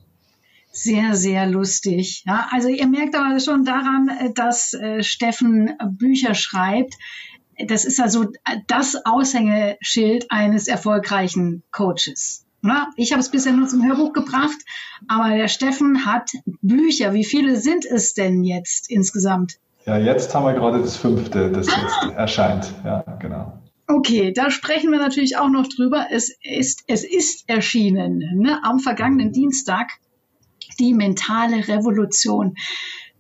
Sehr, 0.72 1.14
sehr 1.14 1.46
lustig. 1.46 2.24
Ja, 2.26 2.48
also 2.52 2.70
ihr 2.70 2.88
merkt 2.88 3.16
aber 3.16 3.40
schon 3.40 3.66
daran, 3.66 4.10
dass 4.34 4.74
äh, 4.74 5.04
Steffen 5.04 5.78
Bücher 5.92 6.34
schreibt. 6.34 6.96
Das 7.68 7.86
ist 7.86 8.02
also 8.02 8.26
das 8.66 8.98
Aushängeschild 9.06 10.32
eines 10.32 10.68
erfolgreichen 10.68 11.62
Coaches. 11.70 12.44
Na, 12.62 12.88
ich 12.96 13.12
habe 13.12 13.22
es 13.22 13.30
bisher 13.30 13.52
nur 13.52 13.68
zum 13.68 13.86
Hörbuch 13.86 14.12
gebracht, 14.14 14.58
aber 15.08 15.36
der 15.36 15.50
Steffen 15.50 16.08
hat 16.08 16.32
Bücher. 16.64 17.14
Wie 17.14 17.26
viele 17.26 17.58
sind 17.58 17.86
es 17.86 18.16
denn 18.16 18.44
jetzt 18.44 18.90
insgesamt? 18.90 19.60
Ja, 19.86 19.98
jetzt 19.98 20.34
haben 20.34 20.46
wir 20.46 20.54
gerade 20.54 20.82
das 20.82 20.98
fünfte, 20.98 21.52
das 21.52 21.68
jetzt 22.02 22.16
erscheint. 22.18 22.74
Ja, 22.84 23.04
genau. 23.20 23.60
Okay, 23.88 24.32
da 24.32 24.50
sprechen 24.50 24.92
wir 24.92 25.00
natürlich 25.00 25.38
auch 25.38 25.50
noch 25.50 25.68
drüber. 25.68 26.08
Es 26.10 26.36
ist, 26.42 26.84
es 26.88 27.04
ist 27.04 27.50
erschienen 27.50 28.20
ne, 28.36 28.64
am 28.64 28.80
vergangenen 28.80 29.34
Dienstag 29.34 29.92
die 30.80 30.94
mentale 30.94 31.68
Revolution 31.68 32.56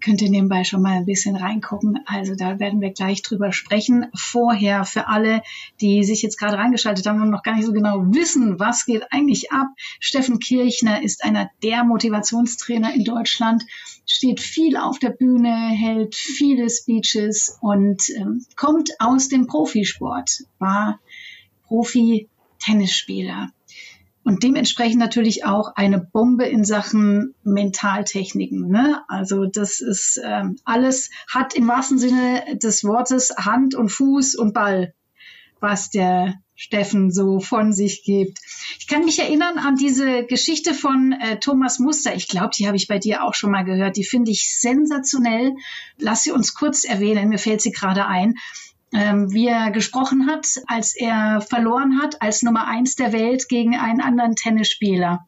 könnt 0.04 0.22
ihr 0.22 0.30
nebenbei 0.30 0.64
schon 0.64 0.82
mal 0.82 0.98
ein 0.98 1.06
bisschen 1.06 1.36
reingucken. 1.36 2.00
Also 2.06 2.36
da 2.36 2.60
werden 2.60 2.82
wir 2.82 2.92
gleich 2.92 3.22
drüber 3.22 3.52
sprechen. 3.54 4.08
Vorher 4.14 4.84
für 4.84 5.08
alle, 5.08 5.42
die 5.82 6.04
sich 6.04 6.22
jetzt 6.22 6.38
gerade 6.38 6.58
reingeschaltet 6.58 7.08
haben 7.08 7.22
und 7.22 7.30
noch 7.30 7.44
gar 7.44 7.56
nicht 7.56 7.66
so 7.66 7.74
genau 7.74 8.04
wissen, 8.14 8.60
was 8.60 8.86
geht 8.86 9.12
eigentlich 9.12 9.52
ab. 9.52 9.68
Steffen 10.00 10.40
Kirchner 10.40 11.02
ist 11.02 11.24
einer 11.24 11.50
der 11.64 11.84
Motivationstrainer 11.84 12.94
in 12.94 13.06
Deutschland, 13.06 13.64
steht 14.06 14.42
viel 14.42 14.76
auf 14.78 15.00
der 15.00 15.12
Bühne, 15.12 15.70
hält 15.70 16.16
viele 16.16 16.70
Speeches 16.70 17.58
und 17.62 18.10
ähm, 18.10 18.46
kommt 18.56 18.92
aus 19.00 19.30
dem 19.30 19.48
Profisport, 19.48 20.44
war 20.60 21.00
Profi-Tennisspieler 21.68 23.50
und 24.24 24.44
dementsprechend 24.44 25.00
natürlich 25.00 25.46
auch 25.46 25.75
eine 25.75 26.00
Bombe 26.00 26.46
in 26.46 26.64
Sachen 26.64 27.36
Mentaltechniken. 27.44 28.70
Ne? 28.70 29.02
Also 29.08 29.46
das 29.46 29.81
ist 29.81 30.20
ähm, 30.24 30.58
alles 30.64 31.10
hat 31.28 31.54
im 31.56 31.68
wahrsten 31.68 32.00
Sinne 32.00 32.58
des 32.58 32.84
Wortes 32.84 33.36
Hand 33.38 33.75
und 33.75 33.90
Fuß 33.90 34.36
und 34.36 34.54
Ball, 34.54 34.94
was 35.60 35.90
der 35.90 36.36
Steffen 36.56 37.12
so 37.12 37.40
von 37.40 37.74
sich 37.74 38.04
gibt. 38.04 38.40
Ich 38.80 38.88
kann 38.88 39.06
mich 39.06 39.20
erinnern 39.20 39.58
an 39.58 39.75
diese 39.75 40.24
Geschichte 40.26 40.74
von 40.74 41.12
äh, 41.14 41.40
Thomas 41.40 41.80
Muster. 41.80 42.16
Ich 42.16 42.28
glaube, 42.28 42.52
die 42.56 42.68
habe 42.68 42.78
ich 42.78 42.88
bei 42.88 43.00
dir 43.00 43.24
auch 43.24 43.34
schon 43.34 43.52
mal 43.52 43.64
gehört. 43.64 43.98
Die 43.98 44.06
finde 44.06 44.31
ich 44.31 44.60
sensationell. 44.62 45.54
Lass 45.98 46.24
sie 46.24 46.31
uns 46.31 46.54
kurz 46.54 46.86
erwähnen. 46.86 47.30
Mir 47.30 47.40
fällt 47.40 47.62
sie 47.62 47.72
gerade 47.72 48.06
ein 48.06 48.36
ähm, 48.94 49.31
wie 49.31 49.48
er 49.48 49.72
gesprochen 49.72 50.28
hat, 50.28 50.45
als 50.68 50.95
er 50.95 51.42
verloren 51.42 52.00
hat 52.01 52.22
als 52.22 52.44
Nummer 52.44 52.68
eins 52.68 52.95
der 52.95 53.12
Welt 53.12 53.50
gegen 53.50 53.75
einen 53.75 54.01
anderen 54.01 54.36
Tennisspieler. 54.36 55.25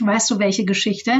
Weißt 0.00 0.30
du, 0.30 0.38
welche 0.38 0.64
Geschichte? 0.64 1.12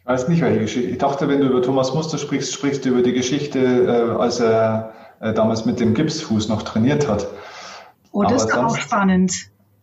Ich 0.00 0.06
weiß 0.06 0.28
nicht, 0.28 0.40
welche 0.40 0.60
Geschichte. 0.60 0.90
Ich 0.90 0.98
dachte, 0.98 1.28
wenn 1.28 1.40
du 1.40 1.46
über 1.46 1.62
Thomas 1.62 1.94
Muster 1.94 2.18
sprichst, 2.18 2.52
sprichst 2.52 2.84
du 2.84 2.90
über 2.90 3.02
die 3.02 3.12
Geschichte, 3.12 3.58
äh, 3.58 4.20
als 4.20 4.40
er 4.40 4.92
äh, 5.20 5.32
damals 5.34 5.64
mit 5.64 5.80
dem 5.80 5.94
Gipsfuß 5.94 6.48
noch 6.48 6.62
trainiert 6.62 7.08
hat. 7.08 7.26
Oh, 8.10 8.22
das 8.22 8.44
ist 8.44 8.54
auch 8.54 8.76
spannend. 8.76 9.32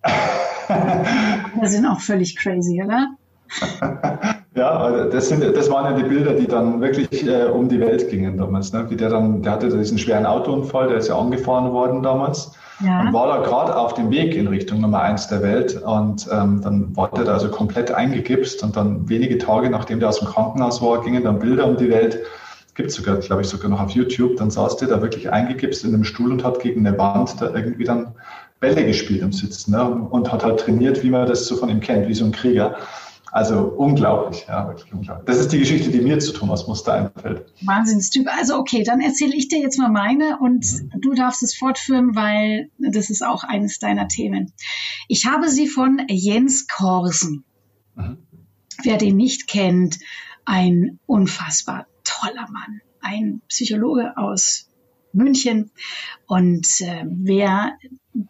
Wir 1.59 1.69
sind 1.69 1.85
auch 1.85 2.01
völlig 2.01 2.35
crazy, 2.35 2.81
oder? 2.83 3.15
Ja, 4.55 5.05
das, 5.07 5.27
sind, 5.27 5.43
das 5.43 5.69
waren 5.69 5.83
ja 5.85 6.01
die 6.01 6.07
Bilder, 6.07 6.33
die 6.33 6.47
dann 6.47 6.79
wirklich 6.79 7.27
äh, 7.27 7.43
um 7.43 7.67
die 7.67 7.79
Welt 7.81 8.09
gingen 8.09 8.37
damals. 8.37 8.71
Ne? 8.71 8.85
Wie 8.89 8.95
der 8.95 9.09
dann, 9.09 9.41
der 9.41 9.51
hatte 9.51 9.69
diesen 9.69 9.97
schweren 9.97 10.25
Autounfall, 10.25 10.87
der 10.87 10.97
ist 10.97 11.09
ja 11.09 11.19
angefahren 11.19 11.73
worden 11.73 12.01
damals. 12.01 12.53
Ja. 12.79 13.01
Und 13.01 13.13
war 13.13 13.27
da 13.27 13.43
gerade 13.43 13.75
auf 13.75 13.95
dem 13.95 14.09
Weg 14.11 14.33
in 14.33 14.47
Richtung 14.47 14.79
Nummer 14.79 15.01
eins 15.01 15.27
der 15.27 15.41
Welt. 15.41 15.81
Und 15.83 16.27
ähm, 16.31 16.61
dann 16.61 16.95
war 16.95 17.09
der 17.11 17.25
da 17.25 17.33
also 17.33 17.49
komplett 17.49 17.91
eingegipst. 17.91 18.63
Und 18.63 18.77
dann 18.77 19.07
wenige 19.09 19.37
Tage, 19.37 19.69
nachdem 19.69 19.99
der 19.99 20.09
aus 20.09 20.19
dem 20.19 20.29
Krankenhaus 20.29 20.81
war, 20.81 21.01
gingen 21.01 21.25
dann 21.25 21.39
Bilder 21.39 21.67
um 21.67 21.75
die 21.75 21.89
Welt. 21.89 22.19
Gibt 22.75 22.89
es 22.89 22.95
sogar, 22.95 23.17
glaube 23.17 23.41
ich, 23.41 23.49
sogar 23.49 23.69
noch 23.69 23.81
auf 23.81 23.91
YouTube. 23.91 24.37
Dann 24.37 24.51
saß 24.51 24.77
der 24.77 24.87
da 24.87 25.01
wirklich 25.01 25.29
eingegipst 25.31 25.83
in 25.83 25.93
einem 25.93 26.05
Stuhl 26.05 26.31
und 26.31 26.45
hat 26.45 26.61
gegen 26.61 26.87
eine 26.87 26.97
Wand 26.97 27.41
da 27.41 27.53
irgendwie 27.53 27.83
dann 27.83 28.13
Bälle 28.61 28.85
gespielt 28.85 29.21
am 29.21 29.33
Sitzen. 29.33 29.71
Ne? 29.71 29.83
Und 29.83 30.31
hat 30.31 30.45
halt 30.45 30.61
trainiert, 30.61 31.03
wie 31.03 31.09
man 31.09 31.27
das 31.27 31.45
so 31.45 31.57
von 31.57 31.67
ihm 31.67 31.81
kennt, 31.81 32.07
wie 32.07 32.13
so 32.13 32.23
ein 32.23 32.31
Krieger. 32.31 32.75
Also 33.35 33.63
unglaublich, 33.63 34.45
ja, 34.47 34.65
wirklich 34.65 34.93
unglaublich. 34.93 35.25
Das 35.25 35.39
ist 35.39 35.51
die 35.51 35.59
Geschichte, 35.59 35.89
die 35.89 35.99
mir 35.99 36.19
zu 36.19 36.31
Thomas 36.31 36.67
Muster 36.67 36.93
einfällt. 36.93 37.51
Wahnsinnstyp. 37.65 38.29
Also 38.33 38.55
okay, 38.55 38.83
dann 38.83 39.01
erzähle 39.01 39.35
ich 39.35 39.49
dir 39.49 39.59
jetzt 39.59 39.77
mal 39.77 39.89
meine 39.89 40.39
und 40.39 40.65
mhm. 40.65 41.01
du 41.01 41.13
darfst 41.15 41.43
es 41.43 41.53
fortführen, 41.53 42.15
weil 42.15 42.69
das 42.77 43.09
ist 43.09 43.25
auch 43.25 43.43
eines 43.43 43.77
deiner 43.79 44.07
Themen. 44.07 44.53
Ich 45.09 45.25
habe 45.25 45.49
sie 45.49 45.67
von 45.67 46.01
Jens 46.07 46.69
Korsen. 46.69 47.43
Mhm. 47.95 48.19
Wer 48.83 48.97
den 48.97 49.17
nicht 49.17 49.49
kennt, 49.49 49.99
ein 50.45 50.99
unfassbar 51.05 51.87
toller 52.05 52.49
Mann, 52.49 52.79
ein 53.01 53.41
Psychologe 53.49 54.15
aus 54.15 54.69
München. 55.11 55.71
Und 56.25 56.79
äh, 56.79 57.03
wer 57.05 57.73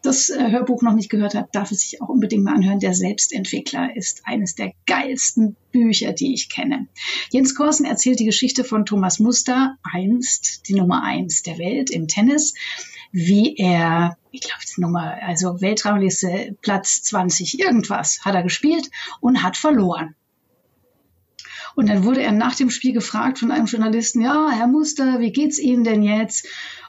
das 0.01 0.29
äh, 0.29 0.51
Hörbuch 0.51 0.81
noch 0.81 0.93
nicht 0.93 1.09
gehört 1.09 1.35
hat, 1.35 1.53
darf 1.53 1.71
es 1.71 1.81
sich 1.81 2.01
auch 2.01 2.09
unbedingt 2.09 2.43
mal 2.43 2.55
anhören. 2.55 2.79
Der 2.79 2.95
Selbstentwickler 2.95 3.95
ist 3.95 4.23
eines 4.25 4.55
der 4.55 4.73
geilsten 4.87 5.55
Bücher, 5.71 6.11
die 6.11 6.33
ich 6.33 6.49
kenne. 6.49 6.87
Jens 7.31 7.53
Korsen 7.53 7.85
erzählt 7.85 8.19
die 8.19 8.25
Geschichte 8.25 8.63
von 8.63 8.85
Thomas 8.85 9.19
Muster, 9.19 9.77
einst 9.83 10.67
die 10.67 10.73
Nummer 10.73 11.03
eins 11.03 11.43
der 11.43 11.59
Welt 11.59 11.91
im 11.91 12.07
Tennis, 12.07 12.55
wie 13.11 13.55
er, 13.55 14.17
ich 14.31 14.41
glaube, 14.41 14.61
Nummer, 14.77 15.17
also 15.21 15.61
Weltrangliste 15.61 16.57
Platz 16.61 17.03
20 17.03 17.59
irgendwas 17.59 18.21
hat 18.25 18.33
er 18.33 18.43
gespielt 18.43 18.89
und 19.21 19.43
hat 19.43 19.55
verloren. 19.55 20.15
Und 21.75 21.89
dann 21.89 22.03
wurde 22.03 22.23
er 22.23 22.31
nach 22.31 22.55
dem 22.55 22.71
Spiel 22.71 22.93
gefragt 22.93 23.37
von 23.37 23.51
einem 23.51 23.67
Journalisten, 23.67 24.21
ja, 24.21 24.49
Herr 24.49 24.67
Muster, 24.67 25.19
wie 25.19 25.31
geht's 25.31 25.59
Ihnen 25.59 25.83
denn 25.83 26.01
jetzt? 26.01 26.47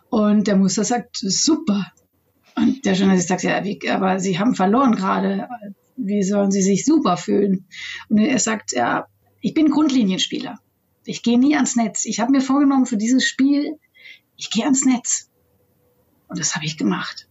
Und 0.09 0.47
der 0.47 0.57
Muster 0.57 0.85
sagt, 0.85 1.17
super. 1.17 1.93
Und 2.57 2.85
der 2.85 2.95
Journalist 2.95 3.29
sagt, 3.29 3.43
ja, 3.43 3.63
wie, 3.65 3.79
aber 3.89 4.19
Sie 4.19 4.39
haben 4.39 4.55
verloren 4.55 4.95
gerade. 4.95 5.49
Wie 5.97 6.23
sollen 6.23 6.51
Sie 6.51 6.63
sich 6.63 6.85
super 6.85 7.17
fühlen? 7.17 7.67
Und 8.09 8.19
er 8.19 8.39
sagt, 8.39 8.73
ja, 8.73 9.07
ich 9.41 9.55
bin 9.55 9.71
Grundlinienspieler. 9.71 10.59
Ich 11.05 11.23
gehe 11.23 11.39
nie 11.39 11.55
ans 11.55 11.77
Netz. 11.77 12.05
Ich 12.05 12.21
habe 12.21 12.33
mir 12.33 12.41
vorgenommen 12.41 12.87
für 12.87 12.97
dieses 12.97 13.25
Spiel, 13.25 13.79
ich 14.37 14.51
gehe 14.51 14.65
ans 14.65 14.85
Netz. 14.85 15.31
Und 16.29 16.39
das 16.39 16.55
habe 16.55 16.65
ich 16.65 16.77
gemacht. 16.77 17.29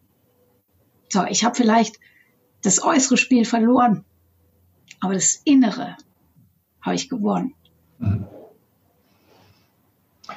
So, 1.10 1.24
ich 1.26 1.44
habe 1.44 1.56
vielleicht 1.56 2.00
das 2.62 2.82
äußere 2.82 3.18
Spiel 3.18 3.46
verloren, 3.46 4.06
aber 5.02 5.14
das 5.14 5.42
Innere 5.44 5.98
habe 6.82 6.96
ich 6.96 7.10
gewonnen. 7.10 7.54
Mhm. 8.00 8.26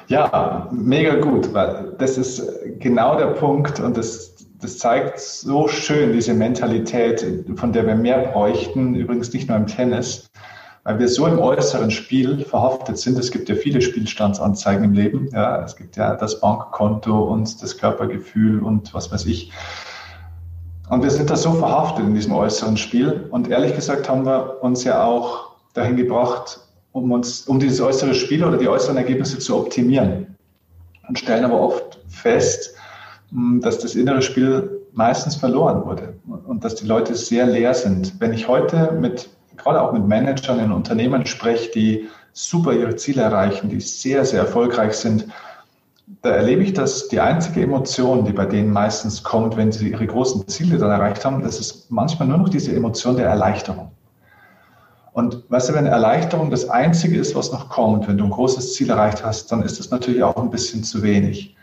Ja, 0.07 0.69
mega 0.71 1.15
gut, 1.15 1.53
weil 1.53 1.95
das 1.97 2.17
ist 2.17 2.43
genau 2.79 3.17
der 3.17 3.27
Punkt 3.27 3.79
und 3.79 3.97
das, 3.97 4.38
das 4.61 4.77
zeigt 4.77 5.19
so 5.19 5.67
schön 5.67 6.11
diese 6.13 6.33
Mentalität, 6.33 7.25
von 7.55 7.71
der 7.71 7.87
wir 7.87 7.95
mehr 7.95 8.19
bräuchten, 8.19 8.95
übrigens 8.95 9.31
nicht 9.33 9.47
nur 9.47 9.57
im 9.57 9.67
Tennis, 9.67 10.29
weil 10.83 10.99
wir 10.99 11.07
so 11.07 11.27
im 11.27 11.39
äußeren 11.39 11.91
Spiel 11.91 12.43
verhaftet 12.43 12.97
sind. 12.97 13.17
Es 13.17 13.31
gibt 13.31 13.47
ja 13.47 13.55
viele 13.55 13.81
Spielstandsanzeigen 13.81 14.83
im 14.83 14.93
Leben. 14.93 15.29
Ja, 15.31 15.63
es 15.63 15.75
gibt 15.75 15.95
ja 15.95 16.15
das 16.15 16.41
Bankkonto 16.41 17.23
und 17.23 17.61
das 17.61 17.77
Körpergefühl 17.77 18.61
und 18.61 18.93
was 18.93 19.11
weiß 19.11 19.25
ich. 19.27 19.51
Und 20.89 21.03
wir 21.03 21.11
sind 21.11 21.29
da 21.29 21.35
so 21.35 21.53
verhaftet 21.53 22.05
in 22.05 22.15
diesem 22.15 22.33
äußeren 22.33 22.75
Spiel. 22.75 23.27
Und 23.29 23.49
ehrlich 23.49 23.75
gesagt 23.75 24.09
haben 24.09 24.25
wir 24.25 24.61
uns 24.61 24.83
ja 24.83 25.03
auch 25.03 25.51
dahin 25.73 25.95
gebracht, 25.95 26.59
um 26.91 27.11
uns, 27.11 27.41
um 27.47 27.59
dieses 27.59 27.79
äußere 27.79 28.15
Spiel 28.15 28.43
oder 28.43 28.57
die 28.57 28.67
äußeren 28.67 28.97
Ergebnisse 28.97 29.37
zu 29.39 29.57
optimieren. 29.57 30.35
Und 31.07 31.19
stellen 31.19 31.45
aber 31.45 31.61
oft 31.61 31.99
fest, 32.07 32.75
dass 33.31 33.79
das 33.79 33.95
innere 33.95 34.21
Spiel 34.21 34.79
meistens 34.93 35.35
verloren 35.35 35.85
wurde 35.85 36.15
und 36.47 36.63
dass 36.63 36.75
die 36.75 36.87
Leute 36.87 37.15
sehr 37.15 37.45
leer 37.45 37.73
sind. 37.73 38.19
Wenn 38.19 38.33
ich 38.33 38.47
heute 38.47 38.91
mit, 38.99 39.29
gerade 39.57 39.81
auch 39.81 39.93
mit 39.93 40.07
Managern 40.07 40.59
in 40.59 40.71
Unternehmen 40.71 41.25
spreche, 41.25 41.71
die 41.71 42.07
super 42.33 42.73
ihre 42.73 42.95
Ziele 42.95 43.21
erreichen, 43.21 43.69
die 43.69 43.81
sehr, 43.81 44.25
sehr 44.25 44.41
erfolgreich 44.41 44.93
sind, 44.93 45.27
da 46.21 46.31
erlebe 46.31 46.63
ich, 46.63 46.73
dass 46.73 47.07
die 47.07 47.19
einzige 47.19 47.61
Emotion, 47.61 48.25
die 48.25 48.33
bei 48.33 48.45
denen 48.45 48.71
meistens 48.71 49.23
kommt, 49.23 49.57
wenn 49.57 49.71
sie 49.71 49.89
ihre 49.89 50.07
großen 50.07 50.47
Ziele 50.47 50.77
dann 50.77 50.89
erreicht 50.89 51.23
haben, 51.23 51.43
das 51.43 51.59
ist 51.59 51.91
manchmal 51.91 52.27
nur 52.27 52.39
noch 52.39 52.49
diese 52.49 52.75
Emotion 52.75 53.15
der 53.15 53.27
Erleichterung. 53.27 53.91
Und 55.13 55.43
weißt 55.49 55.69
du, 55.69 55.73
wenn 55.73 55.85
Erleichterung 55.85 56.49
das 56.49 56.69
Einzige 56.69 57.19
ist, 57.19 57.35
was 57.35 57.51
noch 57.51 57.69
kommt, 57.69 58.07
wenn 58.07 58.17
du 58.17 58.25
ein 58.25 58.31
großes 58.31 58.73
Ziel 58.73 58.89
erreicht 58.89 59.23
hast, 59.23 59.51
dann 59.51 59.61
ist 59.63 59.79
das 59.79 59.91
natürlich 59.91 60.23
auch 60.23 60.35
ein 60.37 60.49
bisschen 60.49 60.83
zu 60.83 61.03
wenig. 61.03 61.55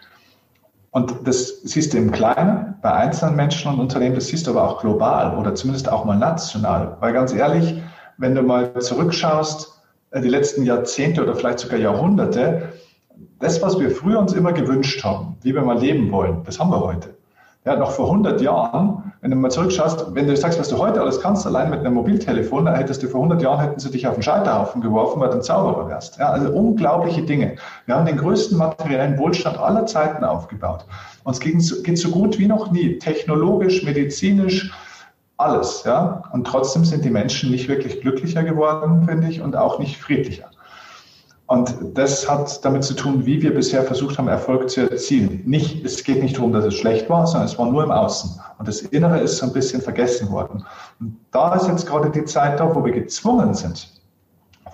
Und 0.97 1.15
das 1.25 1.61
siehst 1.62 1.93
du 1.93 1.99
im 1.99 2.11
Kleinen, 2.11 2.76
bei 2.81 2.91
einzelnen 2.91 3.37
Menschen 3.37 3.71
und 3.71 3.81
Unternehmen, 3.81 4.15
das 4.15 4.29
siehst 4.29 4.47
du 4.47 4.53
aber 4.53 4.67
auch 4.67 4.81
global 4.81 5.37
oder 5.37 5.55
zumindest 5.55 5.93
auch 5.93 6.07
mal 6.07 6.17
national. 6.17 6.97
Weil 7.00 7.12
ganz 7.12 7.35
ehrlich, 7.35 7.83
wenn 8.17 8.35
du 8.35 8.41
mal 8.41 8.73
zurückschaust, 8.81 9.79
äh, 10.12 10.23
die 10.23 10.31
letzten 10.31 10.62
Jahrzehnte 10.65 11.23
oder 11.23 11.37
vielleicht 11.37 11.59
sogar 11.59 11.79
Jahrhunderte, 11.79 12.73
das, 13.41 13.61
was 13.61 13.79
wir 13.79 13.91
früher 13.91 14.19
uns 14.19 14.33
immer 14.33 14.55
gewünscht 14.55 15.05
haben, 15.05 15.37
wie 15.43 15.55
wir 15.55 15.61
mal 15.61 15.79
leben 15.79 16.11
wollen, 16.11 16.45
das 16.45 16.59
haben 16.59 16.71
wir 16.71 16.81
heute. 16.81 17.15
Ja, 17.67 17.76
noch 17.76 17.91
vor 17.91 18.07
100 18.07 18.41
Jahren, 18.41 19.05
wenn 19.26 19.33
du 19.33 19.37
mal 19.38 19.50
zurückschaust, 19.50 20.14
wenn 20.14 20.28
du 20.28 20.37
sagst, 20.37 20.56
was 20.61 20.68
du 20.68 20.78
heute 20.78 21.00
alles 21.00 21.21
kannst, 21.21 21.45
allein 21.49 21.68
mit 21.68 21.80
einem 21.80 21.95
Mobiltelefon, 21.95 22.66
dann 22.66 22.76
hättest 22.76 23.02
du 23.02 23.09
vor 23.09 23.23
100 23.23 23.42
Jahren, 23.42 23.59
hätten 23.59 23.80
sie 23.80 23.90
dich 23.90 24.06
auf 24.06 24.14
den 24.14 24.23
Scheiterhaufen 24.23 24.80
geworfen, 24.80 25.18
weil 25.21 25.30
du 25.30 25.38
ein 25.38 25.42
Zauberer 25.42 25.88
wärst. 25.88 26.16
Ja, 26.18 26.28
also 26.28 26.49
unglaubliche 26.52 27.23
Dinge. 27.23 27.56
Wir 27.87 27.97
haben 27.97 28.06
den 28.06 28.18
größten 28.18 28.56
materiellen 28.56 29.18
Wohlstand 29.18 29.59
aller 29.59 29.85
Zeiten 29.87 30.23
aufgebaut. 30.23 30.87
Uns 31.25 31.40
geht 31.40 31.61
so 31.61 32.11
gut 32.12 32.38
wie 32.38 32.47
noch 32.47 32.71
nie, 32.71 33.00
technologisch, 33.00 33.83
medizinisch, 33.83 34.73
alles. 35.38 35.83
Ja? 35.85 36.23
Und 36.33 36.47
trotzdem 36.47 36.85
sind 36.85 37.04
die 37.04 37.11
Menschen 37.11 37.50
nicht 37.50 37.66
wirklich 37.66 38.00
glücklicher 38.02 38.45
geworden, 38.45 39.06
finde 39.09 39.26
ich, 39.26 39.40
und 39.40 39.56
auch 39.56 39.80
nicht 39.80 39.97
friedlicher. 39.97 40.50
Und 41.47 41.76
das 41.95 42.29
hat 42.29 42.65
damit 42.65 42.83
zu 42.83 42.95
tun, 42.95 43.25
wie 43.25 43.41
wir 43.41 43.55
bisher 43.55 43.85
versucht 43.85 44.19
haben, 44.19 44.26
Erfolg 44.26 44.69
zu 44.69 44.91
erzielen. 44.91 45.43
Nicht, 45.45 45.85
es 45.85 46.03
geht 46.03 46.21
nicht 46.21 46.37
darum, 46.37 46.53
dass 46.53 46.65
es 46.65 46.75
schlecht 46.75 47.09
war, 47.09 47.25
sondern 47.26 47.49
es 47.49 47.57
war 47.57 47.71
nur 47.71 47.85
im 47.85 47.93
Außen. 47.93 48.41
Und 48.59 48.67
das 48.67 48.81
Innere 48.81 49.21
ist 49.21 49.37
so 49.37 49.47
ein 49.47 49.53
bisschen 49.53 49.81
vergessen 49.81 50.31
worden. 50.33 50.65
Und 50.99 51.17
da 51.31 51.55
ist 51.55 51.69
jetzt 51.69 51.87
gerade 51.87 52.11
die 52.11 52.25
Zeit 52.25 52.59
da, 52.59 52.75
wo 52.75 52.85
wir 52.85 52.93
gezwungen 52.93 53.55
sind, 53.55 53.88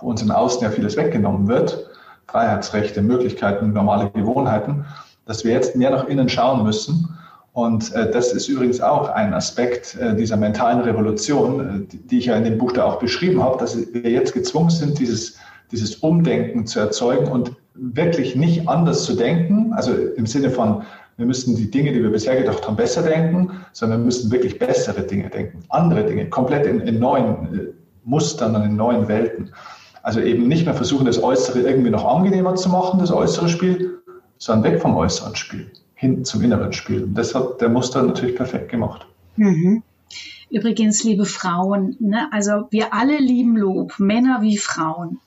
wo 0.01 0.09
uns 0.09 0.23
im 0.23 0.31
Außen 0.31 0.63
ja 0.63 0.71
vieles 0.71 0.97
weggenommen 0.97 1.47
wird, 1.47 1.91
Freiheitsrechte, 2.27 3.03
Möglichkeiten, 3.03 3.75
normale 3.75 4.11
Gewohnheiten, 4.11 4.87
dass 5.27 5.45
wir 5.45 5.53
jetzt 5.53 5.77
mehr 5.77 5.91
nach 5.91 6.07
innen 6.07 6.31
schauen 6.31 6.63
müssen. 6.63 7.19
Und 7.53 7.93
äh, 7.93 8.11
das 8.11 8.33
ist 8.33 8.49
übrigens 8.49 8.81
auch 8.81 9.11
ein 9.11 9.35
Aspekt 9.35 9.95
äh, 9.97 10.17
dieser 10.17 10.39
mentalen 10.39 10.81
Revolution, 10.81 11.61
äh, 11.61 11.87
die, 11.87 11.99
die 11.99 12.19
ich 12.19 12.27
ja 12.27 12.37
in 12.37 12.45
dem 12.45 12.57
Buch 12.57 12.73
da 12.73 12.85
auch 12.85 12.99
beschrieben 12.99 13.43
habe, 13.43 13.59
dass 13.59 13.77
wir 13.77 14.11
jetzt 14.11 14.33
gezwungen 14.33 14.71
sind, 14.71 14.99
dieses 14.99 15.37
dieses 15.73 15.97
Umdenken 15.97 16.67
zu 16.67 16.79
erzeugen 16.79 17.29
und 17.29 17.53
wirklich 17.75 18.37
nicht 18.37 18.69
anders 18.69 19.05
zu 19.05 19.15
denken, 19.15 19.73
also 19.73 19.93
im 19.95 20.27
Sinne 20.27 20.51
von, 20.51 20.83
wir 21.17 21.27
müssen 21.27 21.57
die 21.57 21.71
Dinge, 21.71 21.93
die 21.93 22.03
wir 22.03 22.11
bisher 22.11 22.37
gedacht 22.37 22.67
haben, 22.67 22.77
besser 22.77 23.03
denken, 23.03 23.51
sondern 23.73 24.01
wir 24.01 24.05
müssen 24.07 24.31
wirklich 24.31 24.59
bessere 24.59 25.03
Dinge 25.03 25.29
denken, 25.31 25.61
andere 25.69 26.05
Dinge, 26.05 26.29
komplett 26.29 26.67
in, 26.67 26.81
in 26.81 26.99
neuen 26.99 27.55
äh, 27.55 27.73
Mustern 28.05 28.55
und 28.57 28.63
in 28.63 28.77
neuen 28.77 29.09
Welten. 29.09 29.51
Also 30.03 30.21
eben 30.21 30.49
nicht 30.49 30.65
mehr 30.65 30.75
versuchen, 30.75 31.07
das 31.07 31.23
Äußere 31.23 31.61
irgendwie 31.61 31.91
noch 31.91 32.05
angenehmer 32.05 32.55
zu 32.57 32.69
machen, 32.69 32.99
das 32.99 33.13
äußere 33.13 33.49
Spiel, 33.49 34.01
sondern 34.39 34.73
weg 34.73 34.83
vom 34.83 34.97
äußeren 34.97 35.37
Spiel, 35.37 35.71
hin 35.95 36.25
zum 36.25 36.43
inneren 36.43 36.73
Spiel. 36.73 37.05
Und 37.05 37.15
das 37.15 37.35
hat 37.35 37.61
der 37.61 37.69
Muster 37.69 38.03
natürlich 38.03 38.35
perfekt 38.35 38.71
gemacht. 38.71 39.07
Mhm. 39.37 39.83
Übrigens, 40.51 41.05
liebe 41.05 41.25
Frauen, 41.25 41.97
ne, 42.01 42.29
also 42.33 42.67
wir 42.71 42.93
alle 42.93 43.19
lieben 43.19 43.57
Lob, 43.57 43.99
Männer 43.99 44.43
wie 44.43 44.59
Frauen. 44.59 45.21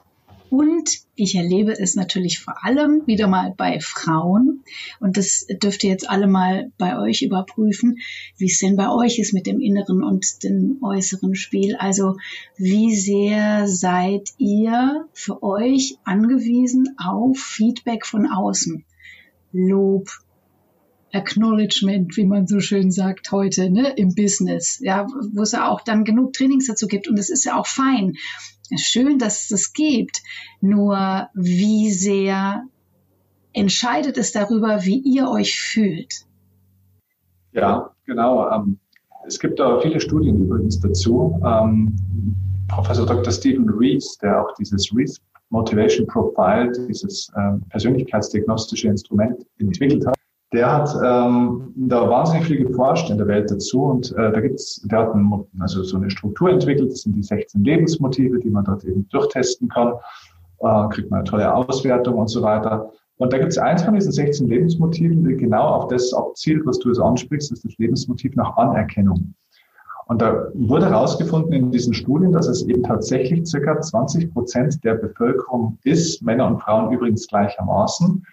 Und 0.50 1.00
ich 1.16 1.36
erlebe 1.36 1.72
es 1.72 1.96
natürlich 1.96 2.40
vor 2.40 2.64
allem 2.64 3.06
wieder 3.08 3.28
mal 3.28 3.54
bei 3.56 3.80
Frauen. 3.80 4.64
Und 5.00 5.18
das 5.18 5.48
dürft 5.62 5.84
ihr 5.84 5.90
jetzt 5.90 6.10
alle 6.10 6.28
mal 6.28 6.72
bei 6.78 7.00
euch 7.00 7.24
überprüfen, 7.24 7.98
wie 8.38 8.46
es 8.46 8.60
denn 8.60 8.76
bei 8.76 8.90
euch 8.92 9.18
ist 9.20 9.34
mit 9.34 9.48
dem 9.48 9.60
inneren 9.60 10.04
und 10.04 10.44
dem 10.44 10.80
äußeren 10.84 11.36
Spiel. 11.36 11.76
Also 11.76 12.18
wie 12.58 12.96
sehr 12.96 13.68
seid 13.68 14.30
ihr 14.38 15.08
für 15.14 15.42
euch 15.42 15.98
angewiesen 16.04 16.96
auf 16.98 17.38
Feedback 17.38 18.06
von 18.06 18.28
außen? 18.28 18.86
Lob, 19.52 20.10
Acknowledgement, 21.12 22.18
wie 22.18 22.26
man 22.26 22.46
so 22.46 22.60
schön 22.60 22.92
sagt 22.92 23.32
heute, 23.32 23.70
ne, 23.70 23.94
im 23.96 24.16
Business, 24.16 24.80
ja, 24.82 25.08
wo 25.32 25.44
es 25.44 25.54
ja 25.54 25.70
auch 25.70 25.82
dann 25.82 26.04
genug 26.04 26.34
Trainings 26.34 26.68
dazu 26.68 26.88
gibt 26.88 27.08
und 27.08 27.18
es 27.18 27.30
ist 27.30 27.46
ja 27.46 27.58
auch 27.58 27.68
fein 27.68 28.18
schön, 28.78 29.20
dass 29.20 29.44
es 29.44 29.48
das 29.50 29.74
gibt. 29.74 30.22
Nur 30.62 31.30
wie 31.34 31.92
sehr 31.92 32.64
entscheidet 33.54 34.18
es 34.18 34.32
darüber, 34.32 34.84
wie 34.84 35.00
ihr 35.00 35.30
euch 35.30 35.60
fühlt? 35.60 36.26
Ja, 37.54 37.92
genau. 38.06 38.50
Ähm, 38.52 38.80
es 39.26 39.40
gibt 39.40 39.60
da 39.60 39.80
viele 39.80 40.00
Studien 40.00 40.42
übrigens 40.42 40.80
dazu. 40.80 41.42
Ähm, 41.46 41.96
Professor 42.68 43.06
Dr. 43.06 43.32
Stephen 43.32 43.70
Rees, 43.70 44.18
der 44.22 44.42
auch 44.42 44.54
dieses 44.56 44.94
Rees 44.96 45.22
Motivation 45.50 46.08
Profile, 46.08 46.72
dieses 46.88 47.32
ähm, 47.38 47.62
persönlichkeitsdiagnostische 47.70 48.88
Instrument 48.88 49.46
entwickelt 49.60 50.06
hat, 50.06 50.15
der 50.56 50.72
hat 50.72 50.90
ähm, 51.04 51.74
da 51.76 52.10
wahnsinnig 52.10 52.48
viel 52.48 52.66
geforscht 52.66 53.10
in 53.10 53.18
der 53.18 53.28
Welt 53.28 53.52
dazu 53.52 53.84
und 53.84 54.12
äh, 54.14 54.32
da 54.32 54.40
gibt's, 54.40 54.82
der 54.86 55.00
hat 55.00 55.14
ein, 55.14 55.46
also 55.60 55.84
so 55.84 55.98
eine 55.98 56.10
Struktur 56.10 56.50
entwickelt, 56.50 56.92
das 56.92 57.02
sind 57.02 57.16
die 57.16 57.24
16 57.24 57.64
Lebensmotive, 57.64 58.40
die 58.40 58.50
man 58.50 58.66
dort 58.66 58.84
eben 58.86 59.08
durchtesten 59.10 59.68
kann, 59.70 59.94
äh, 60.60 60.88
kriegt 60.90 61.12
man 61.12 61.20
eine 61.20 61.30
tolle 61.30 61.54
Auswertung 61.54 62.16
und 62.16 62.30
so 62.30 62.42
weiter. 62.42 62.92
Und 63.18 63.32
da 63.32 63.38
gibt 63.38 63.52
es 63.52 63.58
eins 63.58 63.84
von 63.84 63.94
diesen 63.94 64.12
16 64.12 64.48
Lebensmotiven, 64.48 65.24
die 65.24 65.38
genau 65.38 65.68
auf 65.68 65.88
das 65.88 66.14
abzielt, 66.14 66.66
was 66.66 66.80
du 66.80 66.90
jetzt 66.90 67.00
ansprichst, 67.00 67.52
ist 67.52 67.64
das 67.64 67.78
Lebensmotiv 67.78 68.36
nach 68.36 68.58
Anerkennung. 68.58 69.34
Und 70.08 70.22
da 70.22 70.48
wurde 70.54 70.90
herausgefunden 70.90 71.52
in 71.54 71.72
diesen 71.72 71.94
Studien, 71.94 72.32
dass 72.32 72.48
es 72.48 72.64
eben 72.68 72.84
tatsächlich 72.84 73.48
circa 73.48 73.82
20 73.82 74.34
Prozent 74.34 74.84
der 74.84 74.96
Bevölkerung 74.96 75.80
ist, 75.84 76.22
Männer 76.22 76.48
und 76.48 76.62
Frauen 76.62 76.94
übrigens 76.94 77.28
gleichermaßen, 77.28 78.24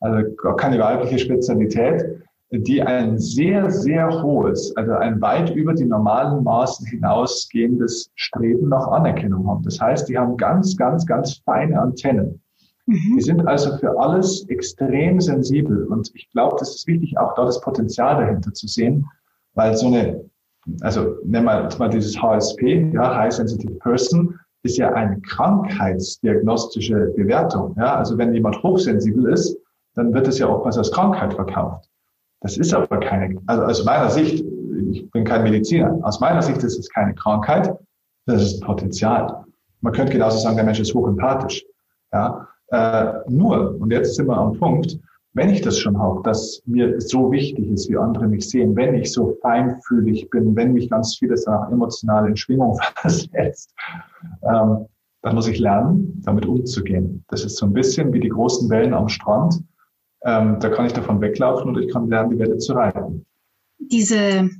also 0.00 0.34
gar 0.36 0.56
keine 0.56 0.78
weibliche 0.78 1.18
Spezialität, 1.18 2.22
die 2.50 2.80
ein 2.80 3.18
sehr, 3.18 3.70
sehr 3.70 4.22
hohes, 4.22 4.74
also 4.76 4.92
ein 4.92 5.20
weit 5.20 5.54
über 5.54 5.74
die 5.74 5.84
normalen 5.84 6.42
Maßen 6.44 6.86
hinausgehendes 6.86 8.10
Streben 8.14 8.70
nach 8.70 8.88
Anerkennung 8.88 9.46
haben. 9.46 9.62
Das 9.64 9.78
heißt, 9.78 10.08
die 10.08 10.16
haben 10.16 10.36
ganz, 10.38 10.76
ganz, 10.76 11.04
ganz 11.04 11.42
feine 11.44 11.78
Antennen. 11.78 12.40
Mhm. 12.86 13.16
Die 13.16 13.20
sind 13.20 13.46
also 13.46 13.76
für 13.76 14.00
alles 14.00 14.48
extrem 14.48 15.20
sensibel. 15.20 15.84
Und 15.88 16.10
ich 16.14 16.30
glaube, 16.30 16.56
das 16.58 16.74
ist 16.74 16.86
wichtig, 16.86 17.18
auch 17.18 17.34
da 17.34 17.44
das 17.44 17.60
Potenzial 17.60 18.16
dahinter 18.16 18.54
zu 18.54 18.66
sehen, 18.66 19.06
weil 19.52 19.76
so 19.76 19.88
eine 19.88 20.24
also 20.80 21.16
nehmen 21.24 21.46
wir 21.46 21.68
mal 21.78 21.88
dieses 21.88 22.20
HSP, 22.20 22.90
ja, 22.92 23.16
High 23.16 23.32
Sensitive 23.32 23.74
Person, 23.74 24.38
ist 24.62 24.76
ja 24.76 24.92
eine 24.92 25.20
krankheitsdiagnostische 25.20 27.12
Bewertung. 27.16 27.74
Ja? 27.78 27.96
Also 27.96 28.18
wenn 28.18 28.34
jemand 28.34 28.62
hochsensibel 28.62 29.32
ist, 29.32 29.56
dann 29.94 30.12
wird 30.12 30.28
es 30.28 30.38
ja 30.38 30.48
oftmals 30.48 30.78
als 30.78 30.92
Krankheit 30.92 31.34
verkauft. 31.34 31.88
Das 32.40 32.56
ist 32.56 32.72
aber 32.72 33.00
keine, 33.00 33.40
also 33.46 33.62
aus 33.64 33.84
meiner 33.84 34.10
Sicht, 34.10 34.44
ich 34.90 35.10
bin 35.10 35.24
kein 35.24 35.42
Mediziner, 35.42 35.98
aus 36.02 36.20
meiner 36.20 36.42
Sicht 36.42 36.62
ist 36.62 36.78
es 36.78 36.88
keine 36.90 37.14
Krankheit, 37.14 37.74
das 38.26 38.42
ist 38.42 38.60
Potenzial. 38.60 39.44
Man 39.80 39.92
könnte 39.92 40.12
genauso 40.12 40.38
sagen, 40.38 40.56
der 40.56 40.64
Mensch 40.64 40.80
ist 40.80 40.94
hochempathisch. 40.94 41.64
Ja? 42.12 42.46
Äh, 42.70 43.12
nur, 43.28 43.76
und 43.80 43.90
jetzt 43.90 44.14
sind 44.14 44.26
wir 44.26 44.36
am 44.36 44.52
Punkt, 44.58 44.98
wenn 45.38 45.50
ich 45.50 45.60
das 45.60 45.78
schon 45.78 45.96
habe, 45.98 46.20
dass 46.24 46.60
mir 46.66 47.00
so 47.00 47.30
wichtig 47.30 47.70
ist, 47.70 47.88
wie 47.88 47.96
andere 47.96 48.26
mich 48.26 48.50
sehen, 48.50 48.74
wenn 48.74 48.94
ich 48.94 49.12
so 49.12 49.38
feinfühlig 49.40 50.28
bin, 50.30 50.56
wenn 50.56 50.72
mich 50.72 50.90
ganz 50.90 51.16
vieles 51.16 51.46
auch 51.46 51.70
emotional 51.70 52.28
in 52.28 52.36
Schwingung 52.36 52.76
versetzt, 52.96 53.72
ähm, 54.42 54.86
dann 55.22 55.34
muss 55.36 55.46
ich 55.46 55.60
lernen, 55.60 56.20
damit 56.24 56.44
umzugehen. 56.44 57.24
Das 57.28 57.44
ist 57.44 57.56
so 57.56 57.66
ein 57.66 57.72
bisschen 57.72 58.12
wie 58.12 58.18
die 58.18 58.30
großen 58.30 58.68
Wellen 58.68 58.92
am 58.92 59.08
Strand. 59.08 59.62
Ähm, 60.24 60.58
da 60.58 60.70
kann 60.70 60.86
ich 60.86 60.92
davon 60.92 61.20
weglaufen 61.20 61.68
und 61.68 61.80
ich 61.80 61.92
kann 61.92 62.08
lernen, 62.08 62.30
die 62.30 62.38
Welle 62.40 62.58
zu 62.58 62.72
reiten. 62.72 63.24
Diese 63.78 64.50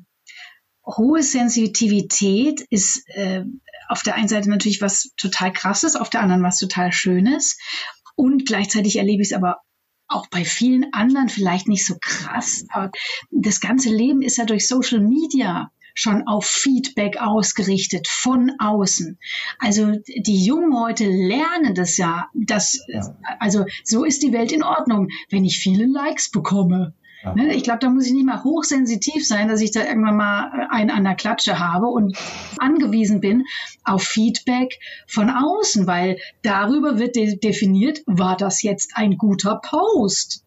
hohe 0.86 1.24
Sensitivität 1.24 2.60
ist 2.70 3.02
äh, 3.08 3.42
auf 3.88 4.04
der 4.04 4.14
einen 4.14 4.28
Seite 4.28 4.48
natürlich 4.48 4.80
was 4.80 5.10
total 5.16 5.52
krasses, 5.52 5.96
auf 5.96 6.08
der 6.08 6.20
anderen 6.20 6.44
was 6.44 6.58
total 6.58 6.92
schönes. 6.92 7.58
Und 8.14 8.46
gleichzeitig 8.46 8.96
erlebe 8.96 9.22
ich 9.22 9.30
es 9.30 9.36
aber 9.36 9.58
auch 10.08 10.26
bei 10.28 10.44
vielen 10.44 10.92
anderen 10.92 11.28
vielleicht 11.28 11.68
nicht 11.68 11.86
so 11.86 11.96
krass. 12.00 12.64
Aber 12.70 12.90
das 13.30 13.60
ganze 13.60 13.90
Leben 13.90 14.22
ist 14.22 14.38
ja 14.38 14.44
durch 14.44 14.66
Social 14.66 15.00
Media 15.00 15.70
schon 15.94 16.26
auf 16.28 16.46
Feedback 16.46 17.16
ausgerichtet 17.20 18.06
von 18.06 18.52
außen. 18.58 19.18
Also 19.58 19.96
die 20.06 20.44
Jungen 20.44 20.78
heute 20.78 21.04
lernen 21.04 21.74
das 21.74 21.96
ja, 21.96 22.28
dass, 22.34 22.80
ja. 22.86 23.16
also 23.40 23.64
so 23.82 24.04
ist 24.04 24.22
die 24.22 24.32
Welt 24.32 24.52
in 24.52 24.62
Ordnung, 24.62 25.08
wenn 25.30 25.44
ich 25.44 25.58
viele 25.58 25.86
Likes 25.86 26.30
bekomme. 26.30 26.94
Ja. 27.24 27.34
Ne, 27.34 27.54
ich 27.54 27.64
glaube, 27.64 27.80
da 27.80 27.90
muss 27.90 28.06
ich 28.06 28.12
nicht 28.12 28.26
mal 28.26 28.44
hochsensitiv 28.44 29.26
sein, 29.26 29.48
dass 29.48 29.60
ich 29.60 29.72
da 29.72 29.84
irgendwann 29.84 30.16
mal 30.16 30.68
einen 30.70 30.90
an 30.90 31.04
der 31.04 31.16
Klatsche 31.16 31.58
habe 31.58 31.86
und 31.86 32.16
angewiesen 32.58 33.20
bin 33.20 33.44
auf 33.84 34.02
Feedback 34.02 34.78
von 35.08 35.28
außen, 35.28 35.86
weil 35.86 36.18
darüber 36.42 36.98
wird 36.98 37.16
de 37.16 37.36
definiert, 37.36 38.00
war 38.06 38.36
das 38.36 38.62
jetzt 38.62 38.92
ein 38.94 39.16
guter 39.18 39.60
Post? 39.62 40.44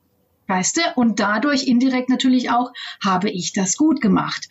Weißt 0.47 0.77
du? 0.77 0.81
Und 0.95 1.19
dadurch 1.19 1.67
indirekt 1.67 2.09
natürlich 2.09 2.51
auch, 2.51 2.71
habe 3.03 3.29
ich 3.29 3.53
das 3.53 3.77
gut 3.77 4.01
gemacht? 4.01 4.47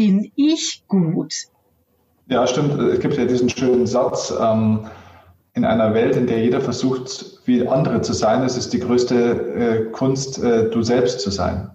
bin 0.00 0.32
ich 0.34 0.84
gut. 0.88 1.34
Ja, 2.28 2.46
stimmt. 2.46 2.80
Es 2.80 3.00
gibt 3.00 3.18
ja 3.18 3.26
diesen 3.26 3.50
schönen 3.50 3.86
Satz, 3.86 4.32
ähm, 4.40 4.86
in 5.54 5.64
einer 5.64 5.94
Welt, 5.94 6.16
in 6.16 6.26
der 6.26 6.38
jeder 6.38 6.60
versucht, 6.60 7.40
wie 7.44 7.66
andere 7.66 8.02
zu 8.02 8.12
sein, 8.12 8.42
es 8.42 8.56
ist 8.56 8.72
die 8.72 8.78
größte 8.78 9.14
äh, 9.16 9.90
Kunst, 9.90 10.42
äh, 10.42 10.70
du 10.70 10.82
selbst 10.82 11.20
zu 11.20 11.30
sein. 11.30 11.70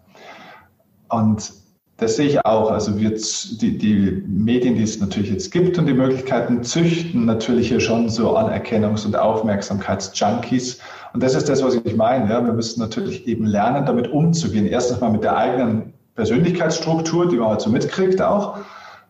Und 1.09 1.51
das 1.97 2.17
sehe 2.17 2.27
ich 2.27 2.45
auch. 2.45 2.71
Also 2.71 2.97
wir, 2.99 3.11
die, 3.11 3.77
die 3.77 4.23
Medien, 4.27 4.75
die 4.75 4.83
es 4.83 4.99
natürlich 4.99 5.31
jetzt 5.31 5.51
gibt 5.51 5.77
und 5.77 5.85
die 5.85 5.93
Möglichkeiten 5.93 6.63
züchten 6.63 7.25
natürlich 7.25 7.69
hier 7.69 7.79
schon 7.79 8.09
so 8.09 8.37
Anerkennungs- 8.37 9.05
und 9.05 9.15
Aufmerksamkeitsjunkies. 9.15 10.79
Und 11.13 11.23
das 11.23 11.35
ist 11.35 11.47
das, 11.47 11.63
was 11.63 11.75
ich 11.75 11.95
meine. 11.95 12.29
Ja. 12.29 12.43
Wir 12.43 12.51
müssen 12.51 12.81
natürlich 12.81 13.25
eben 13.27 13.45
lernen, 13.45 13.85
damit 13.85 14.09
umzugehen. 14.09 14.65
Erstens 14.65 14.99
mal 14.99 15.11
mit 15.11 15.23
der 15.23 15.37
eigenen 15.37 15.93
Persönlichkeitsstruktur, 16.15 17.29
die 17.29 17.37
man 17.37 17.49
halt 17.49 17.61
so 17.61 17.69
mitkriegt 17.69 18.21
auch, 18.21 18.57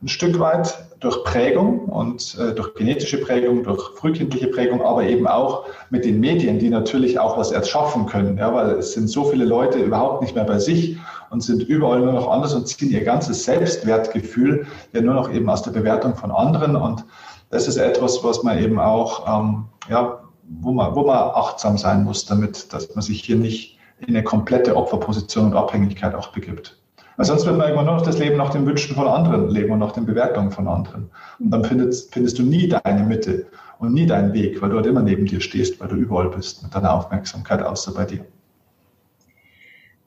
ein 0.01 0.07
Stück 0.07 0.37
weit 0.39 0.84
durch 0.99 1.23
Prägung 1.23 1.85
und 1.85 2.37
äh, 2.39 2.53
durch 2.53 2.73
genetische 2.75 3.19
Prägung, 3.19 3.63
durch 3.63 3.81
frühkindliche 3.95 4.47
Prägung, 4.47 4.81
aber 4.81 5.03
eben 5.03 5.27
auch 5.27 5.65
mit 5.89 6.05
den 6.05 6.19
Medien, 6.19 6.59
die 6.59 6.69
natürlich 6.69 7.19
auch 7.19 7.37
was 7.37 7.51
erschaffen 7.51 8.05
können, 8.05 8.37
ja, 8.37 8.53
weil 8.53 8.71
es 8.71 8.93
sind 8.93 9.09
so 9.09 9.25
viele 9.25 9.45
Leute 9.45 9.79
überhaupt 9.79 10.21
nicht 10.21 10.35
mehr 10.35 10.45
bei 10.45 10.59
sich 10.59 10.97
und 11.29 11.41
sind 11.41 11.63
überall 11.63 11.99
nur 11.99 12.13
noch 12.13 12.29
anders 12.29 12.53
und 12.53 12.67
ziehen 12.67 12.91
ihr 12.91 13.03
ganzes 13.03 13.43
Selbstwertgefühl 13.43 14.67
ja 14.93 15.01
nur 15.01 15.15
noch 15.15 15.31
eben 15.31 15.49
aus 15.49 15.63
der 15.63 15.71
Bewertung 15.71 16.15
von 16.15 16.31
anderen 16.31 16.75
und 16.75 17.05
das 17.49 17.67
ist 17.67 17.77
etwas, 17.77 18.23
was 18.23 18.43
man 18.43 18.57
eben 18.57 18.79
auch, 18.79 19.27
ähm, 19.27 19.65
ja, 19.89 20.19
wo 20.47 20.71
man, 20.71 20.95
wo 20.95 21.05
man 21.05 21.17
achtsam 21.17 21.77
sein 21.77 22.03
muss, 22.03 22.25
damit, 22.25 22.73
dass 22.73 22.93
man 22.95 23.01
sich 23.01 23.23
hier 23.23 23.35
nicht 23.35 23.77
in 23.99 24.09
eine 24.09 24.23
komplette 24.23 24.75
Opferposition 24.75 25.45
und 25.45 25.55
Abhängigkeit 25.55 26.15
auch 26.15 26.29
begibt. 26.29 26.77
Weil 27.17 27.25
sonst 27.25 27.45
wird 27.45 27.57
man 27.57 27.67
irgendwann 27.67 27.85
nur 27.85 27.95
noch 27.95 28.05
das 28.05 28.19
Leben 28.19 28.37
nach 28.37 28.49
den 28.49 28.65
Wünschen 28.65 28.95
von 28.95 29.07
anderen 29.07 29.49
leben 29.49 29.71
und 29.71 29.79
nach 29.79 29.93
den 29.93 30.05
Bewertungen 30.05 30.51
von 30.51 30.67
anderen. 30.67 31.09
Und 31.39 31.51
dann 31.51 31.63
findest, 31.63 32.13
findest 32.13 32.37
du 32.39 32.43
nie 32.43 32.67
deine 32.67 33.03
Mitte 33.03 33.47
und 33.79 33.93
nie 33.93 34.05
deinen 34.05 34.33
Weg, 34.33 34.61
weil 34.61 34.69
du 34.69 34.75
halt 34.75 34.85
immer 34.85 35.01
neben 35.01 35.25
dir 35.25 35.39
stehst, 35.39 35.79
weil 35.79 35.87
du 35.87 35.95
überall 35.95 36.29
bist 36.29 36.63
mit 36.63 36.75
deiner 36.75 36.93
Aufmerksamkeit 36.93 37.61
außer 37.61 37.93
bei 37.93 38.05
dir. 38.05 38.25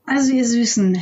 Also 0.04 0.32
ihr 0.32 0.44
Süßen, 0.44 0.98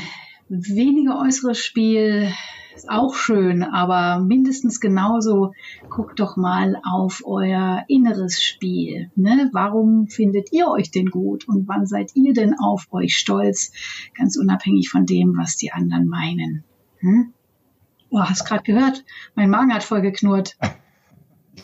weniger 0.49 1.21
äußeres 1.21 1.59
Spiel, 1.59 2.33
ist 2.77 2.91
auch 2.91 3.15
schön, 3.15 3.63
aber 3.63 4.21
mindestens 4.21 4.81
genauso 4.81 5.53
guckt 5.89 6.21
doch 6.21 6.37
mal 6.37 6.81
auf 6.85 7.23
euer 7.25 7.85
inneres 7.89 8.43
Spiel. 8.43 9.11
Ne? 9.17 9.51
Warum 9.53 10.09
findet 10.09 10.53
ihr 10.53 10.69
euch 10.69 10.91
denn 10.91 11.11
gut 11.11 11.49
und 11.49 11.67
wann 11.69 11.87
seid 11.87 12.15
ihr 12.15 12.35
denn 12.35 12.55
auf 12.59 12.87
euch 12.93 13.17
stolz? 13.17 13.73
Ganz 14.17 14.37
unabhängig 14.37 14.91
von 14.91 15.07
dem, 15.07 15.37
was 15.37 15.57
die 15.57 15.73
anderen 15.73 16.07
meinen. 16.07 16.65
Hm? 16.99 17.33
Oh, 18.11 18.21
hast 18.21 18.45
gerade 18.45 18.63
gehört? 18.63 19.05
Mein 19.35 19.51
Magen 19.51 19.75
hat 19.75 19.83
voll 19.83 20.03
geknurrt. 20.03 20.57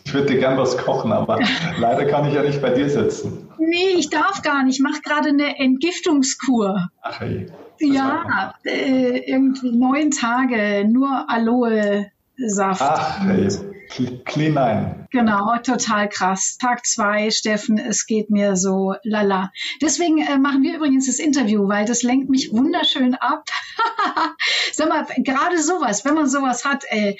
Ich 0.05 0.13
würde 0.13 0.33
dir 0.33 0.39
gern 0.39 0.57
was 0.57 0.77
kochen, 0.77 1.11
aber 1.11 1.39
leider 1.77 2.05
kann 2.05 2.27
ich 2.27 2.33
ja 2.33 2.41
nicht 2.41 2.61
bei 2.61 2.71
dir 2.71 2.89
sitzen. 2.89 3.49
Nee, 3.59 3.93
ich 3.97 4.09
darf 4.09 4.41
gar 4.41 4.63
nicht. 4.63 4.75
Ich 4.75 4.81
mache 4.81 5.01
gerade 5.01 5.29
eine 5.29 5.59
Entgiftungskur. 5.59 6.89
Ach 7.01 7.19
hey. 7.19 7.47
Ja, 7.79 8.53
äh, 8.65 9.19
irgendwie 9.29 9.75
neun 9.75 10.11
Tage, 10.11 10.87
nur 10.87 11.29
Aloe-Saft. 11.29 12.81
Ach, 12.81 13.19
hey. 13.21 13.47
Clean 14.25 14.57
ein. 14.57 15.07
Genau, 15.11 15.55
total 15.61 16.09
krass. 16.09 16.57
Tag 16.57 16.85
zwei, 16.85 17.29
Steffen, 17.29 17.77
es 17.77 18.07
geht 18.07 18.31
mir 18.31 18.55
so 18.55 18.95
lala. 19.03 19.51
Deswegen 19.81 20.17
äh, 20.19 20.39
machen 20.39 20.63
wir 20.63 20.75
übrigens 20.75 21.05
das 21.05 21.19
Interview, 21.19 21.67
weil 21.67 21.85
das 21.85 22.01
lenkt 22.01 22.29
mich 22.29 22.51
wunderschön 22.51 23.13
ab. 23.13 23.45
Sag 24.73 24.89
mal, 24.89 25.05
gerade 25.17 25.61
sowas, 25.61 26.05
wenn 26.05 26.15
man 26.15 26.27
sowas 26.27 26.65
hat, 26.65 26.83
äh, 26.89 27.15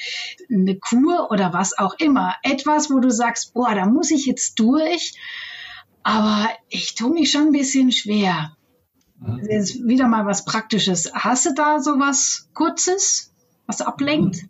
eine 0.49 0.75
Kur 0.77 1.29
oder 1.29 1.53
was 1.53 1.77
auch 1.77 1.93
immer, 1.99 2.33
etwas, 2.41 2.89
wo 2.89 2.99
du 2.99 3.11
sagst, 3.11 3.53
boah, 3.53 3.75
da 3.75 3.85
muss 3.85 4.09
ich 4.09 4.25
jetzt 4.25 4.57
durch, 4.57 5.13
aber 6.01 6.49
ich 6.69 6.95
tue 6.95 7.13
mich 7.13 7.29
schon 7.29 7.47
ein 7.47 7.51
bisschen 7.51 7.91
schwer. 7.91 8.55
Das 9.25 9.47
ist 9.47 9.87
wieder 9.87 10.07
mal 10.07 10.25
was 10.25 10.45
Praktisches. 10.45 11.11
Hast 11.13 11.45
du 11.45 11.53
da 11.53 11.79
sowas 11.79 12.49
Kurzes, 12.53 13.33
was 13.67 13.81
ablenkt? 13.81 14.45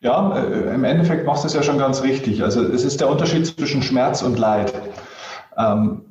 Ja, 0.00 0.36
äh, 0.36 0.74
im 0.74 0.84
Endeffekt 0.84 1.26
machst 1.26 1.44
du 1.44 1.48
es 1.48 1.54
ja 1.54 1.62
schon 1.62 1.78
ganz 1.78 2.02
richtig. 2.02 2.42
Also 2.42 2.62
es 2.62 2.84
ist 2.84 3.00
der 3.00 3.08
Unterschied 3.08 3.46
zwischen 3.46 3.82
Schmerz 3.82 4.22
und 4.22 4.38
Leid. 4.38 4.72
Ähm, 5.56 6.02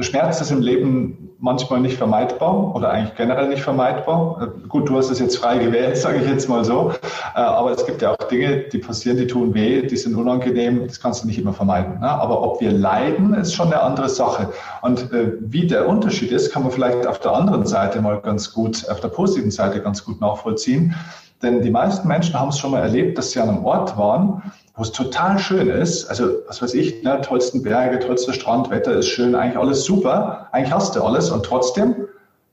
Schmerz 0.00 0.40
ist 0.40 0.50
im 0.50 0.60
Leben 0.60 1.27
manchmal 1.40 1.80
nicht 1.80 1.96
vermeidbar 1.96 2.74
oder 2.74 2.90
eigentlich 2.90 3.14
generell 3.16 3.48
nicht 3.48 3.62
vermeidbar. 3.62 4.42
Äh, 4.42 4.68
gut, 4.68 4.88
du 4.88 4.96
hast 4.96 5.10
es 5.10 5.20
jetzt 5.20 5.38
frei 5.38 5.58
gewählt, 5.58 5.96
sage 5.96 6.18
ich 6.18 6.28
jetzt 6.28 6.48
mal 6.48 6.64
so. 6.64 6.92
Äh, 7.34 7.40
aber 7.40 7.72
es 7.72 7.86
gibt 7.86 8.02
ja 8.02 8.12
auch 8.12 8.28
Dinge, 8.28 8.64
die 8.72 8.78
passieren, 8.78 9.16
die 9.16 9.26
tun 9.26 9.54
weh, 9.54 9.82
die 9.82 9.96
sind 9.96 10.16
unangenehm, 10.16 10.86
das 10.86 11.00
kannst 11.00 11.22
du 11.22 11.28
nicht 11.28 11.38
immer 11.38 11.52
vermeiden. 11.52 12.00
Ne? 12.00 12.08
Aber 12.08 12.42
ob 12.42 12.60
wir 12.60 12.72
leiden, 12.72 13.34
ist 13.34 13.54
schon 13.54 13.68
eine 13.68 13.80
andere 13.80 14.08
Sache. 14.08 14.52
Und 14.82 15.12
äh, 15.12 15.32
wie 15.40 15.66
der 15.66 15.88
Unterschied 15.88 16.32
ist, 16.32 16.52
kann 16.52 16.62
man 16.62 16.72
vielleicht 16.72 17.06
auf 17.06 17.20
der 17.20 17.32
anderen 17.32 17.66
Seite 17.66 18.00
mal 18.00 18.20
ganz 18.20 18.52
gut, 18.52 18.88
auf 18.88 19.00
der 19.00 19.08
positiven 19.08 19.50
Seite 19.50 19.80
ganz 19.80 20.04
gut 20.04 20.20
nachvollziehen. 20.20 20.94
Denn 21.42 21.62
die 21.62 21.70
meisten 21.70 22.08
Menschen 22.08 22.34
haben 22.34 22.48
es 22.48 22.58
schon 22.58 22.72
mal 22.72 22.80
erlebt, 22.80 23.16
dass 23.16 23.30
sie 23.30 23.40
an 23.40 23.48
einem 23.48 23.64
Ort 23.64 23.96
waren, 23.96 24.42
wo 24.78 24.84
es 24.84 24.92
total 24.92 25.40
schön 25.40 25.68
ist. 25.68 26.08
Also, 26.08 26.36
was 26.46 26.62
weiß 26.62 26.72
ich, 26.74 27.02
ne, 27.02 27.20
tollsten 27.20 27.62
Berge, 27.62 27.98
tollster 27.98 28.32
Strand, 28.32 28.70
Wetter 28.70 28.92
ist 28.92 29.08
schön, 29.08 29.34
eigentlich 29.34 29.58
alles 29.58 29.84
super. 29.84 30.46
Eigentlich 30.52 30.72
hast 30.72 30.94
du 30.94 31.02
alles 31.02 31.30
und 31.30 31.44
trotzdem 31.44 31.96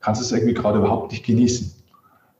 kannst 0.01 0.21
du 0.21 0.25
es 0.25 0.31
irgendwie 0.31 0.55
gerade 0.55 0.79
überhaupt 0.79 1.11
nicht 1.11 1.23
genießen. 1.23 1.71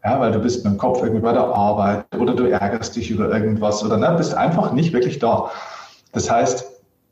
Ja, 0.04 0.20
weil 0.20 0.32
du 0.32 0.40
bist 0.40 0.66
mit 0.66 0.74
dem 0.74 0.78
Kopf 0.78 1.02
irgendwie 1.02 1.22
bei 1.22 1.34
der 1.34 1.46
Arbeit 1.46 2.06
oder 2.20 2.34
du 2.34 2.46
ärgerst 2.46 2.96
dich 2.96 3.12
über 3.12 3.32
irgendwas 3.32 3.84
oder 3.84 3.98
ne, 3.98 4.14
bist 4.18 4.34
einfach 4.34 4.72
nicht 4.72 4.92
wirklich 4.92 5.20
da. 5.20 5.52
Das 6.14 6.32
heißt, 6.32 6.66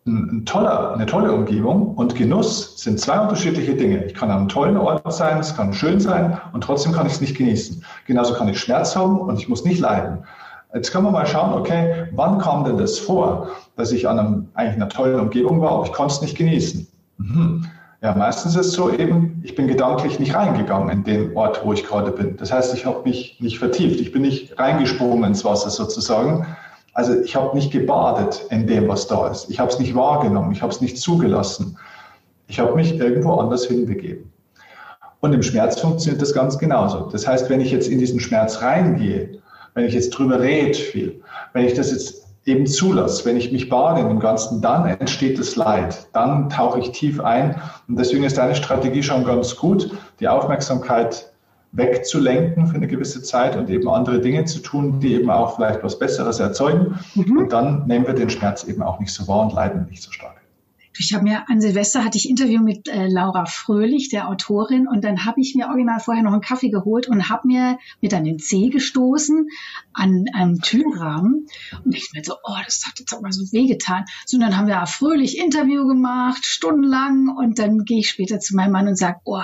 ein 0.05 0.45
toller, 0.45 0.93
eine 0.93 1.05
tolle 1.05 1.31
Umgebung 1.31 1.93
und 1.95 2.15
Genuss 2.15 2.77
sind 2.77 2.99
zwei 2.99 3.19
unterschiedliche 3.19 3.75
Dinge. 3.75 4.03
Ich 4.05 4.15
kann 4.15 4.31
an 4.31 4.39
einem 4.39 4.49
tollen 4.49 4.77
Ort 4.77 5.13
sein, 5.13 5.39
es 5.39 5.55
kann 5.55 5.73
schön 5.73 5.99
sein 5.99 6.39
und 6.53 6.63
trotzdem 6.63 6.91
kann 6.91 7.05
ich 7.05 7.13
es 7.13 7.21
nicht 7.21 7.37
genießen. 7.37 7.85
Genauso 8.07 8.33
kann 8.33 8.47
ich 8.47 8.59
Schmerz 8.59 8.95
haben 8.95 9.19
und 9.19 9.39
ich 9.39 9.47
muss 9.47 9.63
nicht 9.63 9.79
leiden. 9.79 10.25
Jetzt 10.73 10.91
können 10.91 11.05
wir 11.05 11.11
mal 11.11 11.27
schauen, 11.27 11.53
okay, 11.53 12.07
wann 12.11 12.39
kam 12.39 12.63
denn 12.63 12.77
das 12.77 12.97
vor, 12.97 13.49
dass 13.75 13.91
ich 13.91 14.07
an 14.07 14.19
einem, 14.19 14.49
eigentlich 14.55 14.75
einer 14.75 14.89
tollen 14.89 15.19
Umgebung 15.19 15.61
war, 15.61 15.71
aber 15.71 15.85
ich 15.85 15.93
konnte 15.93 16.15
es 16.15 16.21
nicht 16.21 16.35
genießen? 16.35 16.87
Mhm. 17.17 17.65
Ja, 18.01 18.13
meistens 18.15 18.55
ist 18.55 18.67
es 18.67 18.73
so 18.73 18.91
eben, 18.91 19.41
ich 19.45 19.55
bin 19.55 19.67
gedanklich 19.67 20.19
nicht 20.19 20.35
reingegangen 20.35 20.89
in 20.89 21.03
den 21.03 21.37
Ort, 21.37 21.61
wo 21.63 21.71
ich 21.71 21.85
gerade 21.85 22.11
bin. 22.11 22.35
Das 22.37 22.51
heißt, 22.51 22.73
ich 22.73 22.85
habe 22.85 23.07
mich 23.07 23.37
nicht 23.39 23.59
vertieft, 23.59 24.01
ich 24.01 24.11
bin 24.11 24.23
nicht 24.23 24.59
reingesprungen 24.59 25.23
ins 25.23 25.45
Wasser 25.45 25.69
sozusagen. 25.69 26.45
Also 26.93 27.21
ich 27.21 27.35
habe 27.35 27.55
nicht 27.55 27.71
gebadet 27.71 28.45
in 28.49 28.67
dem, 28.67 28.87
was 28.89 29.07
da 29.07 29.29
ist. 29.29 29.49
Ich 29.49 29.59
habe 29.59 29.71
es 29.71 29.79
nicht 29.79 29.95
wahrgenommen, 29.95 30.51
ich 30.51 30.61
habe 30.61 30.73
es 30.73 30.81
nicht 30.81 30.97
zugelassen. 30.97 31.77
Ich 32.47 32.59
habe 32.59 32.75
mich 32.75 32.99
irgendwo 32.99 33.35
anders 33.35 33.65
hinbegeben. 33.65 34.31
Und 35.21 35.31
im 35.31 35.41
Schmerz 35.41 35.79
funktioniert 35.79 36.21
das 36.21 36.33
ganz 36.33 36.57
genauso. 36.57 37.09
Das 37.09 37.25
heißt, 37.25 37.49
wenn 37.49 37.61
ich 37.61 37.71
jetzt 37.71 37.87
in 37.87 37.99
diesen 37.99 38.19
Schmerz 38.19 38.61
reingehe, 38.61 39.39
wenn 39.73 39.85
ich 39.85 39.93
jetzt 39.93 40.11
drüber 40.11 40.39
rede 40.39 40.77
viel, 40.77 41.21
wenn 41.53 41.65
ich 41.65 41.73
das 41.73 41.91
jetzt 41.91 42.23
eben 42.45 42.67
zulasse, 42.67 43.25
wenn 43.25 43.37
ich 43.37 43.51
mich 43.51 43.69
bade 43.69 44.01
in 44.01 44.09
dem 44.09 44.19
Ganzen, 44.19 44.61
dann 44.61 44.85
entsteht 44.85 45.39
das 45.39 45.55
Leid. 45.55 46.07
Dann 46.13 46.49
tauche 46.49 46.79
ich 46.79 46.91
tief 46.91 47.21
ein. 47.21 47.55
Und 47.87 47.97
deswegen 47.97 48.23
ist 48.23 48.37
deine 48.37 48.55
Strategie 48.55 49.01
schon 49.01 49.23
ganz 49.23 49.55
gut, 49.55 49.91
die 50.19 50.27
Aufmerksamkeit 50.27 51.31
wegzulenken 51.71 52.67
für 52.67 52.75
eine 52.75 52.87
gewisse 52.87 53.23
Zeit 53.23 53.55
und 53.55 53.69
eben 53.69 53.89
andere 53.89 54.19
Dinge 54.19 54.45
zu 54.45 54.59
tun, 54.59 54.99
die 54.99 55.15
eben 55.15 55.29
auch 55.29 55.55
vielleicht 55.55 55.83
was 55.83 55.97
Besseres 55.97 56.39
erzeugen. 56.39 56.99
Mhm. 57.15 57.37
Und 57.37 57.53
dann 57.53 57.87
nehmen 57.87 58.05
wir 58.05 58.13
den 58.13 58.29
Schmerz 58.29 58.63
eben 58.65 58.83
auch 58.83 58.99
nicht 58.99 59.11
so 59.11 59.27
wahr 59.27 59.41
und 59.41 59.53
leiden 59.53 59.87
nicht 59.89 60.03
so 60.03 60.11
stark. 60.11 60.42
Ich 60.99 61.13
habe 61.13 61.23
mir 61.23 61.49
an 61.49 61.59
Silvester 61.59 62.03
hatte 62.05 62.17
ich 62.17 62.29
Interview 62.29 62.61
mit 62.61 62.87
äh, 62.87 63.07
Laura 63.07 63.45
Fröhlich, 63.45 64.09
der 64.09 64.29
Autorin, 64.29 64.87
und 64.87 65.03
dann 65.03 65.25
habe 65.25 65.41
ich 65.41 65.55
mir 65.55 65.67
original 65.67 65.99
vorher 65.99 66.23
noch 66.23 66.33
einen 66.33 66.41
Kaffee 66.41 66.69
geholt 66.69 67.07
und 67.07 67.29
habe 67.29 67.47
mir 67.47 67.79
mit 67.99 68.13
an 68.13 68.23
den 68.23 68.37
Zeh 68.37 68.69
gestoßen 68.69 69.47
an 69.93 70.25
einem 70.33 70.61
Türrahmen 70.61 71.47
und 71.83 71.95
ich 71.95 72.11
mir 72.13 72.23
so, 72.23 72.35
oh, 72.43 72.57
das 72.63 72.83
hat 72.85 72.99
jetzt 72.99 73.13
auch 73.13 73.21
mal 73.21 73.31
so 73.31 73.51
wehgetan. 73.51 74.05
So, 74.25 74.37
und 74.37 74.41
dann 74.41 74.55
haben 74.55 74.67
wir 74.67 74.83
Fröhlich 74.85 75.39
Interview 75.39 75.87
gemacht, 75.87 76.45
stundenlang, 76.45 77.29
und 77.35 77.57
dann 77.57 77.85
gehe 77.85 77.99
ich 77.99 78.09
später 78.09 78.39
zu 78.39 78.55
meinem 78.55 78.71
Mann 78.71 78.87
und 78.87 78.97
sage, 78.97 79.19
oh, 79.23 79.41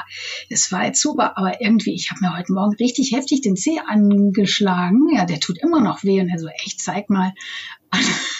das 0.49 0.71
war 0.71 0.85
jetzt 0.85 1.01
super, 1.01 1.37
aber 1.37 1.61
irgendwie, 1.61 1.93
ich 1.95 2.11
habe 2.11 2.21
mir 2.21 2.37
heute 2.37 2.53
Morgen 2.53 2.75
richtig 2.75 3.13
heftig 3.13 3.41
den 3.41 3.55
Zeh 3.55 3.79
angeschlagen. 3.79 5.07
Ja, 5.15 5.25
der 5.25 5.39
tut 5.39 5.57
immer 5.57 5.81
noch 5.81 6.03
weh 6.03 6.21
und 6.21 6.29
er 6.29 6.39
so, 6.39 6.47
echt, 6.47 6.81
zeig 6.81 7.09
mal. 7.09 7.33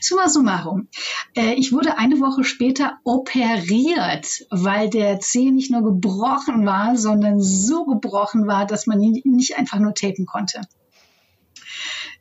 Summa 0.00 0.28
summarum. 0.28 0.88
Äh, 1.34 1.54
ich 1.54 1.72
wurde 1.72 1.98
eine 1.98 2.20
Woche 2.20 2.44
später 2.44 2.98
operiert, 3.04 4.26
weil 4.50 4.90
der 4.90 5.20
Zeh 5.20 5.50
nicht 5.50 5.70
nur 5.70 5.82
gebrochen 5.82 6.66
war, 6.66 6.96
sondern 6.96 7.40
so 7.40 7.84
gebrochen 7.84 8.46
war, 8.46 8.66
dass 8.66 8.86
man 8.86 9.02
ihn 9.02 9.20
nicht 9.24 9.56
einfach 9.56 9.78
nur 9.78 9.94
tapen 9.94 10.26
konnte. 10.26 10.60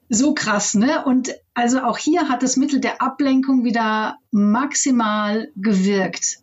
So 0.10 0.34
krass, 0.34 0.76
ne? 0.76 1.04
Und 1.06 1.34
also 1.54 1.82
auch 1.82 1.98
hier 1.98 2.30
hat 2.30 2.44
das 2.44 2.58
Mittel 2.58 2.80
der 2.80 3.02
Ablenkung 3.02 3.64
wieder 3.64 4.18
maximal 4.32 5.50
gewirkt. 5.56 6.40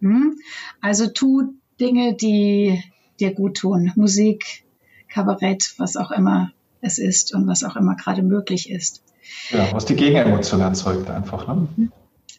Hm? 0.00 0.38
Also 0.80 1.08
tu 1.08 1.54
Dinge, 1.80 2.14
die 2.14 2.82
dir 3.18 3.34
gut 3.34 3.58
tun. 3.58 3.92
Musik, 3.96 4.64
Kabarett, 5.08 5.74
was 5.78 5.96
auch 5.96 6.10
immer 6.10 6.52
es 6.80 6.98
ist 6.98 7.34
und 7.34 7.46
was 7.46 7.64
auch 7.64 7.76
immer 7.76 7.96
gerade 7.96 8.22
möglich 8.22 8.70
ist. 8.70 9.02
Ja, 9.50 9.72
was 9.72 9.84
die 9.84 9.96
Gegenemotion 9.96 10.60
erzeugt 10.60 11.10
einfach. 11.10 11.46
Ne? 11.46 11.90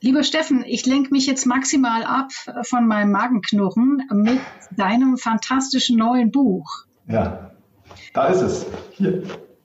Lieber 0.01 0.23
Steffen, 0.23 0.63
ich 0.65 0.85
lenke 0.85 1.11
mich 1.11 1.25
jetzt 1.27 1.45
maximal 1.45 2.03
ab 2.03 2.31
von 2.63 2.87
meinem 2.87 3.11
Magenknurren 3.11 4.03
mit 4.13 4.39
deinem 4.71 5.17
fantastischen 5.17 5.97
neuen 5.97 6.31
Buch. 6.31 6.85
Ja, 7.07 7.51
da 8.13 8.27
ist 8.27 8.41
es. 8.41 8.65
Hier. 8.91 9.23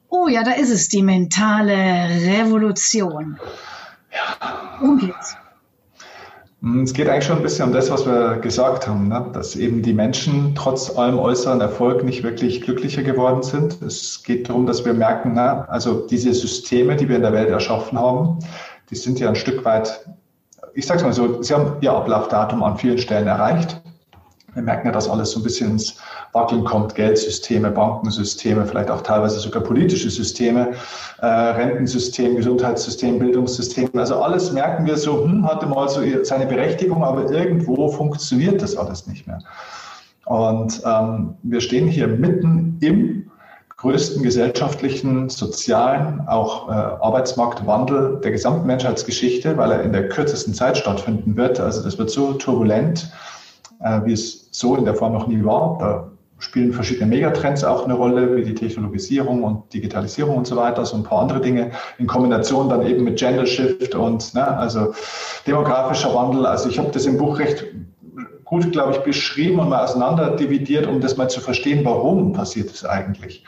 Oh 0.09 0.29
ja, 0.29 0.43
da 0.43 0.53
ist 0.53 0.71
es, 0.71 0.89
die 0.89 1.03
mentale 1.03 1.75
Revolution. 1.75 3.39
Ja. 4.13 4.79
Worum 4.81 4.99
geht's? 4.99 5.37
Hm, 6.65 6.85
es 6.85 6.95
geht 6.95 7.11
eigentlich 7.11 7.27
schon 7.27 7.37
ein 7.37 7.43
bisschen 7.43 7.67
um 7.67 7.75
das, 7.75 7.91
was 7.91 8.07
wir 8.07 8.39
gesagt 8.39 8.89
haben, 8.89 9.09
ne? 9.09 9.27
dass 9.35 9.55
eben 9.55 9.83
die 9.83 9.93
Menschen 9.93 10.55
trotz 10.55 10.97
allem 10.97 11.19
äußeren 11.19 11.61
Erfolg 11.61 12.03
nicht 12.05 12.23
wirklich 12.23 12.63
glücklicher 12.63 13.03
geworden 13.03 13.43
sind. 13.43 13.83
Es 13.83 14.23
geht 14.23 14.49
darum, 14.49 14.65
dass 14.65 14.83
wir 14.83 14.95
merken, 14.95 15.33
na, 15.35 15.67
also 15.67 16.07
diese 16.07 16.33
Systeme, 16.33 16.97
die 16.97 17.07
wir 17.07 17.17
in 17.17 17.23
der 17.23 17.35
Welt 17.35 17.51
erschaffen 17.51 17.99
haben, 17.99 18.39
die 18.89 18.97
sind 18.97 19.21
ja 19.21 19.29
ein 19.29 19.37
Stück 19.37 19.63
weit, 19.67 20.09
ich 20.73 20.87
sage 20.87 21.01
es 21.01 21.05
mal 21.05 21.13
so, 21.13 21.43
sie 21.43 21.53
haben 21.53 21.77
ihr 21.83 21.93
Ablaufdatum 21.93 22.63
an 22.63 22.79
vielen 22.79 22.97
Stellen 22.97 23.27
erreicht. 23.27 23.83
Wir 24.55 24.63
merken 24.63 24.87
ja, 24.87 24.93
dass 24.93 25.09
alles 25.09 25.33
so 25.33 25.41
ein 25.41 25.43
bisschen 25.43 25.73
ins 25.73 25.97
Wackeln 26.33 26.65
kommt, 26.65 26.95
Geldsysteme, 26.95 27.71
Bankensysteme, 27.71 28.65
vielleicht 28.67 28.91
auch 28.91 29.03
teilweise 29.03 29.39
sogar 29.39 29.63
politische 29.63 30.11
Systeme, 30.11 30.73
äh, 31.21 31.27
Rentensystem, 31.27 32.37
Gesundheitssystem, 32.37 33.19
Bildungssystem. 33.19 33.91
Also 33.95 34.23
alles 34.23 34.53
merken 34.53 34.87
wir 34.87 34.97
so, 34.97 35.25
hm, 35.25 35.47
hatte 35.47 35.67
mal 35.67 35.89
so 35.89 36.01
seine 36.23 36.47
Berechtigung, 36.47 37.03
aber 37.05 37.31
irgendwo 37.31 37.89
funktioniert 37.89 38.63
das 38.63 38.77
alles 38.77 39.07
nicht 39.07 39.27
mehr. 39.27 39.39
Und 40.27 40.81
ähm, 40.85 41.35
wir 41.43 41.61
stehen 41.61 41.89
hier 41.89 42.07
mitten 42.07 42.79
im 42.81 43.31
größten 43.77 44.23
gesellschaftlichen, 44.23 45.29
sozialen, 45.29 46.27
auch 46.27 46.69
äh, 46.69 46.73
Arbeitsmarktwandel 46.73 48.21
der 48.23 48.31
gesamten 48.31 48.67
Menschheitsgeschichte, 48.67 49.59
weil 49.59 49.73
er 49.73 49.83
in 49.83 49.93
der 49.93 50.09
kürzesten 50.09 50.55
Zeit 50.55 50.79
stattfinden 50.79 51.37
wird. 51.37 51.61
Also 51.61 51.83
das 51.83 51.99
wird 51.99 52.09
so 52.09 52.33
turbulent, 52.33 53.13
äh, 53.81 54.01
wie 54.05 54.13
es 54.13 54.44
so 54.55 54.77
in 54.77 54.85
der 54.85 54.95
Form 54.95 55.13
noch 55.13 55.27
nie 55.27 55.45
war. 55.45 55.79
Da 55.81 56.11
spielen 56.39 56.73
verschiedene 56.73 57.07
Megatrends 57.07 57.65
auch 57.65 57.85
eine 57.85 57.95
Rolle, 57.95 58.37
wie 58.37 58.45
die 58.45 58.55
Technologisierung 58.55 59.43
und 59.43 59.75
Digitalisierung 59.75 60.37
und 60.37 60.47
so 60.47 60.55
weiter, 60.57 60.85
so 60.87 60.97
ein 60.97 61.03
paar 61.03 61.23
andere 61.23 61.41
Dinge 61.41 61.73
in 61.99 62.07
Kombination 62.07 62.69
dann 62.69 62.87
eben 62.87 63.03
mit 63.03 63.19
Gender 63.19 63.47
Shift 63.47 63.97
und 63.97 64.33
ne, 64.33 64.47
also 64.47 64.95
demografischer 65.45 66.15
Wandel. 66.15 66.47
Also 66.47 66.69
ich 66.69 66.79
habe 66.79 66.91
das 66.93 67.05
im 67.05 67.19
Buch 67.19 67.41
recht 67.41 67.65
gut, 68.45 68.71
glaube 68.71 68.93
ich, 68.93 68.99
beschrieben 68.99 69.59
und 69.59 69.71
mal 69.71 69.83
auseinander 69.83 70.37
dividiert, 70.37 70.87
um 70.87 71.01
das 71.01 71.17
mal 71.17 71.29
zu 71.29 71.41
verstehen, 71.41 71.85
warum 71.85 72.33
passiert 72.33 72.71
es 72.71 72.85
eigentlich. 72.85 73.45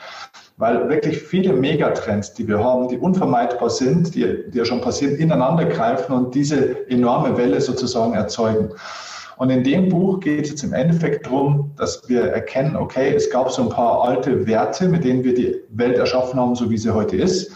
Weil 0.56 0.88
wirklich 0.88 1.18
viele 1.18 1.52
Megatrends, 1.52 2.34
die 2.34 2.48
wir 2.48 2.64
haben, 2.64 2.88
die 2.88 2.96
unvermeidbar 2.96 3.70
sind, 3.70 4.14
die, 4.14 4.50
die 4.50 4.58
ja 4.58 4.64
schon 4.64 4.80
passieren, 4.80 5.14
ineinander 5.16 5.66
greifen 5.66 6.12
und 6.12 6.34
diese 6.34 6.88
enorme 6.90 7.36
Welle 7.36 7.60
sozusagen 7.60 8.14
erzeugen. 8.14 8.70
Und 9.36 9.50
in 9.50 9.64
dem 9.64 9.90
Buch 9.90 10.20
geht 10.20 10.44
es 10.44 10.50
jetzt 10.50 10.64
im 10.64 10.72
Endeffekt 10.72 11.26
darum, 11.26 11.72
dass 11.76 12.08
wir 12.08 12.22
erkennen, 12.22 12.74
okay, 12.76 13.14
es 13.14 13.28
gab 13.30 13.50
so 13.50 13.62
ein 13.62 13.68
paar 13.68 14.02
alte 14.02 14.46
Werte, 14.46 14.88
mit 14.88 15.04
denen 15.04 15.24
wir 15.24 15.34
die 15.34 15.56
Welt 15.70 15.98
erschaffen 15.98 16.40
haben, 16.40 16.54
so 16.54 16.70
wie 16.70 16.78
sie 16.78 16.94
heute 16.94 17.16
ist. 17.16 17.52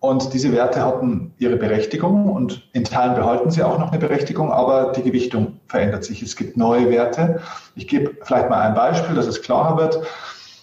Und 0.00 0.32
diese 0.32 0.50
Werte 0.52 0.82
hatten 0.82 1.34
ihre 1.36 1.56
Berechtigung 1.56 2.30
und 2.30 2.66
in 2.72 2.84
Teilen 2.84 3.14
behalten 3.14 3.50
sie 3.50 3.62
auch 3.62 3.78
noch 3.78 3.90
eine 3.90 4.00
Berechtigung, 4.00 4.50
aber 4.50 4.92
die 4.92 5.02
Gewichtung 5.02 5.60
verändert 5.66 6.04
sich. 6.04 6.22
Es 6.22 6.36
gibt 6.36 6.56
neue 6.56 6.88
Werte. 6.88 7.42
Ich 7.76 7.86
gebe 7.86 8.16
vielleicht 8.22 8.48
mal 8.48 8.62
ein 8.62 8.74
Beispiel, 8.74 9.14
dass 9.14 9.26
es 9.26 9.42
klarer 9.42 9.76
wird. 9.76 10.00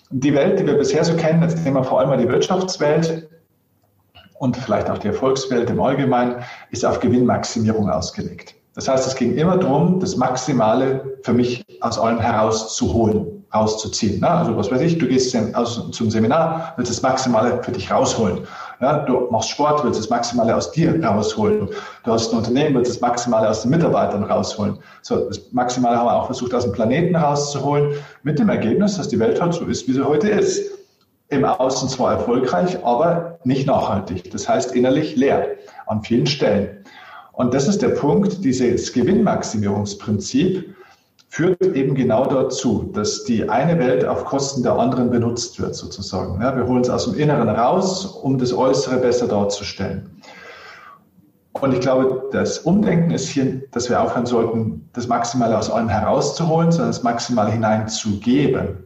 Die 0.10 0.34
Welt, 0.34 0.60
die 0.60 0.66
wir 0.66 0.74
bisher 0.74 1.04
so 1.04 1.16
kennen, 1.16 1.44
jetzt 1.44 1.64
nehmen 1.64 1.76
wir 1.76 1.84
vor 1.84 2.00
allem 2.00 2.10
mal 2.10 2.18
die 2.18 2.28
Wirtschaftswelt 2.28 3.30
und 4.40 4.58
vielleicht 4.58 4.90
auch 4.90 4.98
die 4.98 5.08
Erfolgswelt 5.08 5.70
im 5.70 5.80
Allgemeinen, 5.82 6.38
ist 6.72 6.84
auf 6.84 7.00
Gewinnmaximierung 7.00 7.92
ausgelegt. 7.92 8.56
Das 8.78 8.88
heißt, 8.88 9.08
es 9.08 9.16
ging 9.16 9.36
immer 9.38 9.58
darum, 9.58 10.00
das 10.00 10.16
Maximale 10.18 11.18
für 11.24 11.34
mich 11.34 11.66
aus 11.82 11.98
allem 11.98 12.20
herauszuholen, 12.20 13.44
rauszuziehen. 13.52 14.24
Also 14.24 14.56
was 14.56 14.72
weiß 14.72 14.82
ich, 14.82 15.00
du 15.00 15.08
gehst 15.08 15.32
zum 15.32 16.12
Seminar, 16.12 16.74
willst 16.78 16.92
das 16.92 17.02
Maximale 17.02 17.64
für 17.64 17.72
dich 17.72 17.90
rausholen. 17.90 18.42
Ja, 18.80 19.00
du 19.00 19.30
machst 19.32 19.50
Sport, 19.50 19.84
willst 19.84 20.00
das 20.00 20.12
Maximale 20.12 20.56
aus 20.56 20.72
dir 20.72 21.04
rausholen. 21.04 21.70
Du 22.04 22.12
hast 22.12 22.32
ein 22.32 22.38
Unternehmen, 22.38 22.76
willst 22.76 22.92
das 22.92 23.02
Maximale 23.02 23.50
aus 23.50 23.64
den 23.64 23.72
Mitarbeitern 23.72 24.24
rausholen. 24.24 24.78
So, 25.02 25.28
das 25.28 25.52
Maximale 25.54 25.98
haben 25.98 26.06
wir 26.06 26.16
auch 26.16 26.28
versucht, 26.28 26.54
aus 26.54 26.62
dem 26.64 26.74
Planeten 26.74 27.16
rauszuholen, 27.16 27.96
mit 28.22 28.38
dem 28.38 28.50
Ergebnis, 28.50 28.96
dass 28.96 29.08
die 29.08 29.18
Welt 29.18 29.42
halt 29.42 29.56
so 29.56 29.66
ist, 29.66 29.88
wie 29.88 29.94
sie 29.94 30.06
heute 30.06 30.30
ist. 30.30 30.72
Im 31.30 31.46
Außen 31.46 31.90
zwar 31.90 32.14
erfolgreich, 32.14 32.78
aber 32.86 33.40
nicht 33.44 33.66
nachhaltig. 33.66 34.30
Das 34.30 34.48
heißt 34.48 34.76
innerlich 34.76 35.16
leer 35.16 35.48
an 35.88 36.04
vielen 36.04 36.28
Stellen. 36.28 36.86
Und 37.38 37.54
das 37.54 37.68
ist 37.68 37.84
der 37.84 37.90
Punkt, 37.90 38.44
dieses 38.44 38.92
Gewinnmaximierungsprinzip 38.94 40.74
führt 41.30 41.62
eben 41.62 41.94
genau 41.94 42.26
dazu, 42.26 42.90
dass 42.94 43.26
die 43.26 43.48
eine 43.48 43.78
Welt 43.78 44.04
auf 44.04 44.26
Kosten 44.26 44.64
der 44.64 44.74
anderen 44.74 45.12
benutzt 45.12 45.62
wird, 45.62 45.76
sozusagen. 45.76 46.42
Ja, 46.42 46.58
wir 46.58 46.66
holen 46.66 46.82
es 46.82 46.90
aus 46.90 47.06
dem 47.06 47.14
Inneren 47.14 47.48
raus, 47.48 48.08
um 48.08 48.40
das 48.40 48.52
Äußere 48.52 48.98
besser 48.98 49.28
darzustellen. 49.28 50.20
Und 51.52 51.76
ich 51.76 51.80
glaube, 51.80 52.24
das 52.32 52.58
Umdenken 52.58 53.12
ist 53.12 53.30
hier, 53.30 53.62
dass 53.70 53.88
wir 53.88 54.02
aufhören 54.02 54.26
sollten, 54.26 54.90
das 54.94 55.08
Maximale 55.08 55.56
aus 55.56 55.70
allem 55.70 55.90
herauszuholen, 55.90 56.72
sondern 56.72 56.90
das 56.90 57.04
Maximale 57.04 57.52
hineinzugeben. 57.52 58.84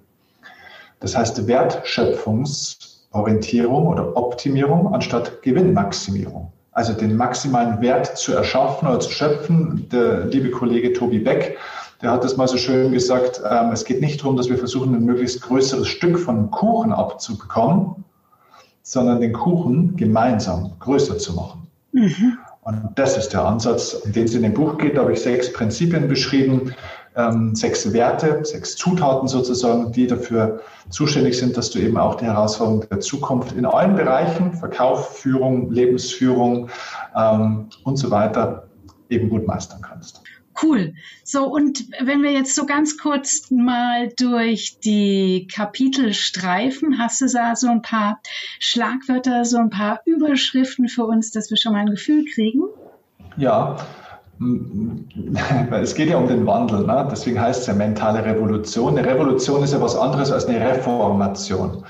Das 1.00 1.16
heißt 1.16 1.48
Wertschöpfungsorientierung 1.48 3.88
oder 3.88 4.18
Optimierung 4.18 4.94
anstatt 4.94 5.42
Gewinnmaximierung 5.42 6.52
also 6.72 6.94
den 6.94 7.16
maximalen 7.16 7.82
Wert 7.82 8.18
zu 8.18 8.34
erschaffen 8.34 8.88
oder 8.88 9.00
zu 9.00 9.12
schöpfen. 9.12 9.88
Der 9.92 10.26
liebe 10.26 10.52
Kollege 10.52 10.94
Tobi 10.94 11.20
Beck, 11.20 11.58
der 12.02 12.12
hat 12.12 12.24
das 12.24 12.38
mal 12.38 12.48
so 12.48 12.58
schön 12.58 12.92
gesagt, 12.92 13.42
ähm, 13.50 13.72
es 13.72 13.86
geht 13.86 14.02
nicht 14.02 14.22
darum, 14.22 14.38
dass 14.38 14.50
wir 14.50 14.58
versuchen, 14.58 14.96
ein 14.96 15.04
möglichst 15.04 15.42
größeres 15.42 15.88
Stück 15.88 16.18
von 16.18 16.50
Kuchen 16.50 16.92
abzubekommen, 16.94 18.04
sondern 18.84 19.22
den 19.22 19.34
Kuchen 19.34 19.96
gemeinsam 19.98 20.72
größer 20.80 21.18
zu 21.18 21.34
machen. 21.34 21.68
Mhm. 21.92 22.38
Und 22.64 22.92
das 22.96 23.18
ist 23.18 23.30
der 23.30 23.44
Ansatz, 23.44 23.94
um 23.94 24.12
den 24.12 24.26
es 24.26 24.36
in 24.36 24.44
dem 24.44 24.54
Buch 24.54 24.78
geht. 24.78 24.96
Da 24.96 25.02
habe 25.02 25.14
ich 25.14 25.22
sechs 25.22 25.52
Prinzipien 25.52 26.08
beschrieben, 26.08 26.74
ähm, 27.16 27.56
sechs 27.56 27.92
Werte, 27.94 28.44
sechs 28.44 28.76
Zutaten 28.76 29.28
sozusagen, 29.28 29.92
die 29.92 30.08
dafür 30.08 30.62
zuständig 30.90 31.38
sind, 31.38 31.58
dass 31.58 31.70
du 31.70 31.80
eben 31.80 31.98
auch 31.98 32.16
die 32.16 32.26
Herausforderungen 32.26 32.88
der 32.90 33.00
Zukunft 33.00 33.54
in 33.54 33.66
allen 33.66 33.96
Bereichen, 33.96 34.54
Verkauf, 34.54 35.18
Führung, 35.20 35.72
Lebensführung 35.72 36.70
ähm, 37.16 37.70
und 37.84 37.98
so 37.98 38.12
weiter, 38.12 38.68
eben 39.10 39.30
gut 39.30 39.46
meistern 39.46 39.82
kannst. 39.82 40.22
Cool. 40.62 40.94
So, 41.24 41.46
und 41.46 41.86
wenn 42.02 42.24
wir 42.24 42.32
jetzt 42.32 42.56
so 42.56 42.66
ganz 42.66 42.98
kurz 42.98 43.50
mal 43.50 44.10
durch 44.18 44.80
die 44.80 45.48
Kapitel 45.54 46.14
streifen, 46.14 47.00
hast 47.00 47.22
du 47.22 47.28
da 47.28 47.56
so 47.56 47.68
ein 47.68 47.82
paar 47.82 48.20
Schlagwörter, 48.60 49.46
so 49.46 49.58
ein 49.58 49.70
paar 49.70 50.02
Überschriften 50.06 50.88
für 50.88 51.06
uns, 51.06 51.32
dass 51.32 51.50
wir 51.50 51.58
schon 51.58 51.74
mal 51.74 51.80
ein 51.80 51.90
Gefühl 51.90 52.26
kriegen? 52.26 52.64
Ja, 53.38 53.78
es 55.82 55.94
geht 55.94 56.10
ja 56.10 56.18
um 56.18 56.28
den 56.28 56.48
Wandel, 56.48 56.86
ne? 56.86 57.08
deswegen 57.12 57.40
heißt 57.40 57.62
es 57.62 57.68
ja 57.68 57.74
mentale 57.74 58.26
Revolution. 58.26 58.98
Eine 58.98 59.08
Revolution 59.08 59.64
ist 59.64 59.74
ja 59.74 59.82
was 59.82 59.96
anderes 59.96 60.32
als 60.32 60.46
eine 60.46 60.60
Reformation. 60.60 61.84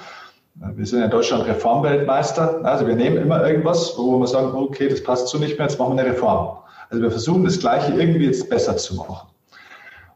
Wir 0.76 0.86
sind 0.86 1.02
in 1.02 1.10
Deutschland 1.10 1.46
Reformweltmeister. 1.48 2.60
Also 2.64 2.86
wir 2.86 2.96
nehmen 2.96 3.18
immer 3.18 3.48
irgendwas, 3.48 3.94
wo 3.98 4.20
wir 4.20 4.28
sagen, 4.28 4.54
okay, 4.54 4.90
das 4.90 5.02
passt 5.02 5.30
so 5.30 5.38
nicht 5.38 5.58
mehr, 5.58 5.68
jetzt 5.68 5.80
machen 5.80 5.96
wir 5.96 6.04
eine 6.04 6.12
Reform. 6.12 6.58
Also 6.90 7.02
wir 7.02 7.12
versuchen 7.12 7.46
das 7.46 7.58
Gleiche 7.58 7.94
irgendwie 7.94 8.26
jetzt 8.26 8.50
besser 8.50 8.76
zu 8.76 8.96
machen. 8.96 9.31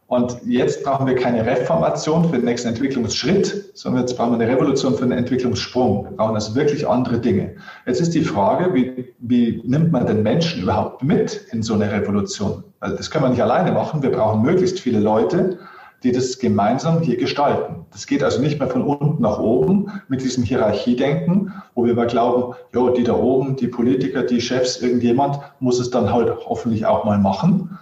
Und 0.08 0.38
jetzt 0.46 0.84
brauchen 0.84 1.06
wir 1.08 1.16
keine 1.16 1.44
Reformation 1.44 2.30
für 2.30 2.36
den 2.36 2.44
nächsten 2.44 2.68
Entwicklungsschritt, 2.68 3.72
sondern 3.74 4.02
jetzt 4.02 4.16
brauchen 4.16 4.38
wir 4.38 4.44
eine 4.44 4.54
Revolution 4.54 4.94
für 4.94 5.04
den 5.04 5.18
Entwicklungssprung. 5.18 6.04
Wir 6.04 6.16
brauchen 6.16 6.36
also 6.36 6.54
wirklich 6.54 6.86
andere 6.86 7.18
Dinge. 7.18 7.56
Jetzt 7.86 8.00
ist 8.00 8.14
die 8.14 8.22
Frage, 8.22 8.72
wie, 8.72 9.12
wie 9.18 9.60
nimmt 9.64 9.90
man 9.90 10.06
den 10.06 10.22
Menschen 10.22 10.62
überhaupt 10.62 11.02
mit 11.02 11.48
in 11.50 11.64
so 11.64 11.74
eine 11.74 11.90
Revolution? 11.90 12.62
Weil 12.78 12.96
das 12.96 13.10
können 13.10 13.24
wir 13.24 13.30
nicht 13.30 13.42
alleine 13.42 13.72
machen. 13.72 14.00
Wir 14.00 14.12
brauchen 14.12 14.42
möglichst 14.42 14.78
viele 14.78 15.00
Leute, 15.00 15.58
die 16.04 16.12
das 16.12 16.38
gemeinsam 16.38 17.00
hier 17.00 17.16
gestalten. 17.16 17.86
Das 17.90 18.06
geht 18.06 18.22
also 18.22 18.40
nicht 18.40 18.60
mehr 18.60 18.68
von 18.68 18.82
unten 18.82 19.20
nach 19.20 19.40
oben 19.40 19.90
mit 20.06 20.22
diesem 20.22 20.44
Hierarchiedenken, 20.44 21.52
wo 21.74 21.84
wir 21.84 21.92
immer 21.92 22.06
glauben, 22.06 22.54
ja, 22.72 22.90
die 22.90 23.02
da 23.02 23.14
oben, 23.14 23.56
die 23.56 23.66
Politiker, 23.66 24.22
die 24.22 24.40
Chefs, 24.40 24.80
irgendjemand 24.80 25.40
muss 25.58 25.80
es 25.80 25.90
dann 25.90 26.12
halt 26.12 26.32
hoffentlich 26.46 26.86
auch 26.86 27.04
mal 27.04 27.18
machen, 27.18 27.76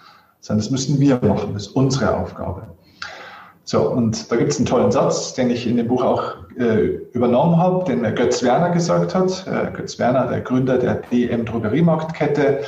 sondern 0.44 0.62
das 0.62 0.70
müssen 0.70 1.00
wir 1.00 1.18
machen, 1.22 1.54
das 1.54 1.68
ist 1.68 1.74
unsere 1.74 2.14
Aufgabe. 2.14 2.66
So, 3.64 3.88
und 3.88 4.30
da 4.30 4.36
gibt 4.36 4.52
es 4.52 4.58
einen 4.58 4.66
tollen 4.66 4.92
Satz, 4.92 5.32
den 5.32 5.48
ich 5.48 5.66
in 5.66 5.78
dem 5.78 5.88
Buch 5.88 6.04
auch 6.04 6.34
äh, 6.58 6.98
übernommen 7.14 7.56
habe, 7.56 7.82
den 7.86 8.02
Götz 8.14 8.42
Werner 8.42 8.68
gesagt 8.68 9.14
hat. 9.14 9.46
Äh, 9.46 9.74
Götz 9.74 9.98
Werner, 9.98 10.26
der 10.26 10.42
Gründer 10.42 10.76
der 10.76 10.96
DM 10.96 11.46
Drogeriemarktkette, 11.46 12.60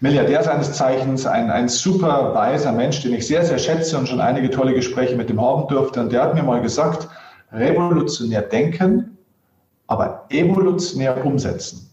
Milliardär 0.00 0.42
seines 0.42 0.72
Zeichens, 0.72 1.24
ein, 1.24 1.48
ein 1.48 1.68
super 1.68 2.34
weiser 2.34 2.72
Mensch, 2.72 3.02
den 3.02 3.14
ich 3.14 3.24
sehr, 3.24 3.44
sehr 3.44 3.58
schätze 3.58 3.96
und 3.96 4.08
schon 4.08 4.20
einige 4.20 4.50
tolle 4.50 4.74
Gespräche 4.74 5.14
mit 5.14 5.30
ihm 5.30 5.40
haben 5.40 5.68
durfte. 5.68 6.00
Und 6.00 6.10
der 6.10 6.24
hat 6.24 6.34
mir 6.34 6.42
mal 6.42 6.60
gesagt, 6.60 7.06
revolutionär 7.52 8.42
denken, 8.42 9.16
aber 9.86 10.26
evolutionär 10.28 11.24
umsetzen. 11.24 11.88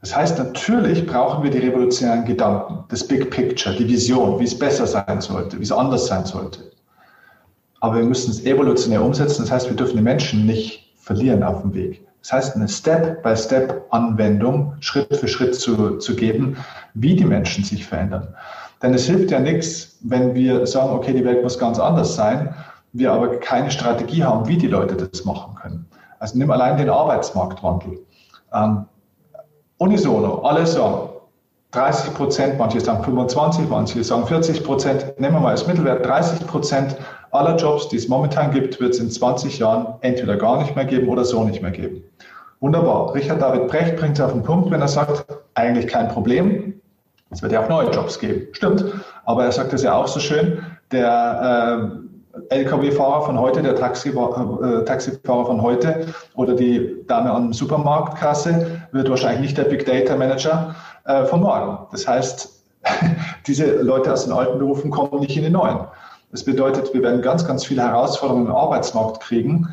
Das 0.00 0.14
heißt, 0.14 0.38
natürlich 0.38 1.06
brauchen 1.06 1.42
wir 1.42 1.50
die 1.50 1.58
revolutionären 1.58 2.24
Gedanken, 2.24 2.84
das 2.88 3.06
Big 3.06 3.30
Picture, 3.30 3.74
die 3.74 3.88
Vision, 3.88 4.38
wie 4.38 4.44
es 4.44 4.56
besser 4.56 4.86
sein 4.86 5.20
sollte, 5.20 5.58
wie 5.58 5.64
es 5.64 5.72
anders 5.72 6.06
sein 6.06 6.24
sollte. 6.24 6.70
Aber 7.80 7.96
wir 7.96 8.04
müssen 8.04 8.30
es 8.30 8.44
evolutionär 8.44 9.02
umsetzen. 9.02 9.42
Das 9.42 9.50
heißt, 9.50 9.68
wir 9.68 9.76
dürfen 9.76 9.96
die 9.96 10.02
Menschen 10.02 10.46
nicht 10.46 10.92
verlieren 10.96 11.42
auf 11.42 11.62
dem 11.62 11.74
Weg. 11.74 12.06
Das 12.22 12.32
heißt, 12.32 12.56
eine 12.56 12.68
Step-by-Step-Anwendung 12.68 14.74
Schritt 14.80 15.16
für 15.16 15.28
Schritt 15.28 15.54
zu, 15.54 15.98
zu 15.98 16.14
geben, 16.14 16.56
wie 16.94 17.16
die 17.16 17.24
Menschen 17.24 17.64
sich 17.64 17.86
verändern. 17.86 18.34
Denn 18.82 18.94
es 18.94 19.06
hilft 19.06 19.30
ja 19.30 19.40
nichts, 19.40 19.98
wenn 20.02 20.34
wir 20.34 20.66
sagen, 20.66 20.90
okay, 20.90 21.12
die 21.12 21.24
Welt 21.24 21.42
muss 21.42 21.58
ganz 21.58 21.78
anders 21.78 22.14
sein, 22.14 22.54
wir 22.92 23.12
aber 23.12 23.38
keine 23.38 23.70
Strategie 23.70 24.24
haben, 24.24 24.48
wie 24.48 24.56
die 24.56 24.66
Leute 24.66 24.96
das 24.96 25.24
machen 25.24 25.54
können. 25.54 25.86
Also 26.18 26.38
nimm 26.38 26.50
allein 26.50 26.76
den 26.76 26.90
Arbeitsmarktwandel. 26.90 28.00
Ähm, 28.52 28.86
unisono, 29.78 30.42
alle 30.42 30.66
sagen 30.66 31.08
30 31.70 32.14
Prozent, 32.14 32.58
manche 32.58 32.80
sagen 32.80 33.04
25, 33.04 33.68
manche 33.68 34.02
sagen 34.02 34.26
40 34.26 34.64
Prozent. 34.64 35.14
Nehmen 35.18 35.36
wir 35.36 35.40
mal 35.40 35.50
als 35.50 35.66
Mittelwert 35.66 36.04
30 36.06 36.46
Prozent 36.46 36.96
aller 37.30 37.56
Jobs, 37.56 37.88
die 37.88 37.96
es 37.96 38.08
momentan 38.08 38.50
gibt, 38.50 38.80
wird 38.80 38.94
es 38.94 39.00
in 39.00 39.10
20 39.10 39.58
Jahren 39.58 39.94
entweder 40.00 40.36
gar 40.36 40.58
nicht 40.58 40.74
mehr 40.74 40.86
geben 40.86 41.08
oder 41.08 41.24
so 41.24 41.44
nicht 41.44 41.60
mehr 41.60 41.70
geben. 41.70 42.02
Wunderbar. 42.60 43.14
Richard 43.14 43.40
David 43.40 43.68
Brecht 43.68 43.96
bringt 43.96 44.18
es 44.18 44.20
auf 44.24 44.32
den 44.32 44.42
Punkt, 44.42 44.70
wenn 44.70 44.80
er 44.80 44.88
sagt, 44.88 45.26
eigentlich 45.54 45.86
kein 45.86 46.08
Problem. 46.08 46.80
Es 47.30 47.42
wird 47.42 47.52
ja 47.52 47.62
auch 47.62 47.68
neue 47.68 47.90
Jobs 47.90 48.18
geben. 48.18 48.48
Stimmt. 48.52 48.84
Aber 49.26 49.44
er 49.44 49.52
sagt 49.52 49.72
es 49.74 49.82
ja 49.82 49.94
auch 49.94 50.08
so 50.08 50.18
schön, 50.18 50.64
der 50.90 51.92
äh, 51.92 52.07
LKW-Fahrer 52.48 53.26
von 53.26 53.38
heute, 53.38 53.62
der 53.62 53.74
Taxi, 53.74 54.10
äh, 54.10 54.84
Taxifahrer 54.84 55.46
von 55.46 55.62
heute 55.62 56.06
oder 56.34 56.54
die 56.54 57.04
Dame 57.06 57.30
an 57.32 57.48
der 57.48 57.54
Supermarktkasse 57.54 58.82
wird 58.92 59.10
wahrscheinlich 59.10 59.40
nicht 59.40 59.58
der 59.58 59.64
Big 59.64 59.86
Data 59.86 60.16
Manager 60.16 60.74
äh, 61.04 61.24
von 61.24 61.40
morgen. 61.40 61.86
Das 61.90 62.06
heißt, 62.06 62.64
diese 63.46 63.82
Leute 63.82 64.12
aus 64.12 64.24
den 64.24 64.32
alten 64.32 64.58
Berufen 64.58 64.90
kommen 64.90 65.20
nicht 65.20 65.36
in 65.36 65.44
die 65.44 65.50
neuen. 65.50 65.78
Das 66.30 66.44
bedeutet, 66.44 66.92
wir 66.92 67.02
werden 67.02 67.22
ganz, 67.22 67.46
ganz 67.46 67.64
viele 67.64 67.82
Herausforderungen 67.82 68.46
im 68.46 68.54
Arbeitsmarkt 68.54 69.20
kriegen. 69.20 69.68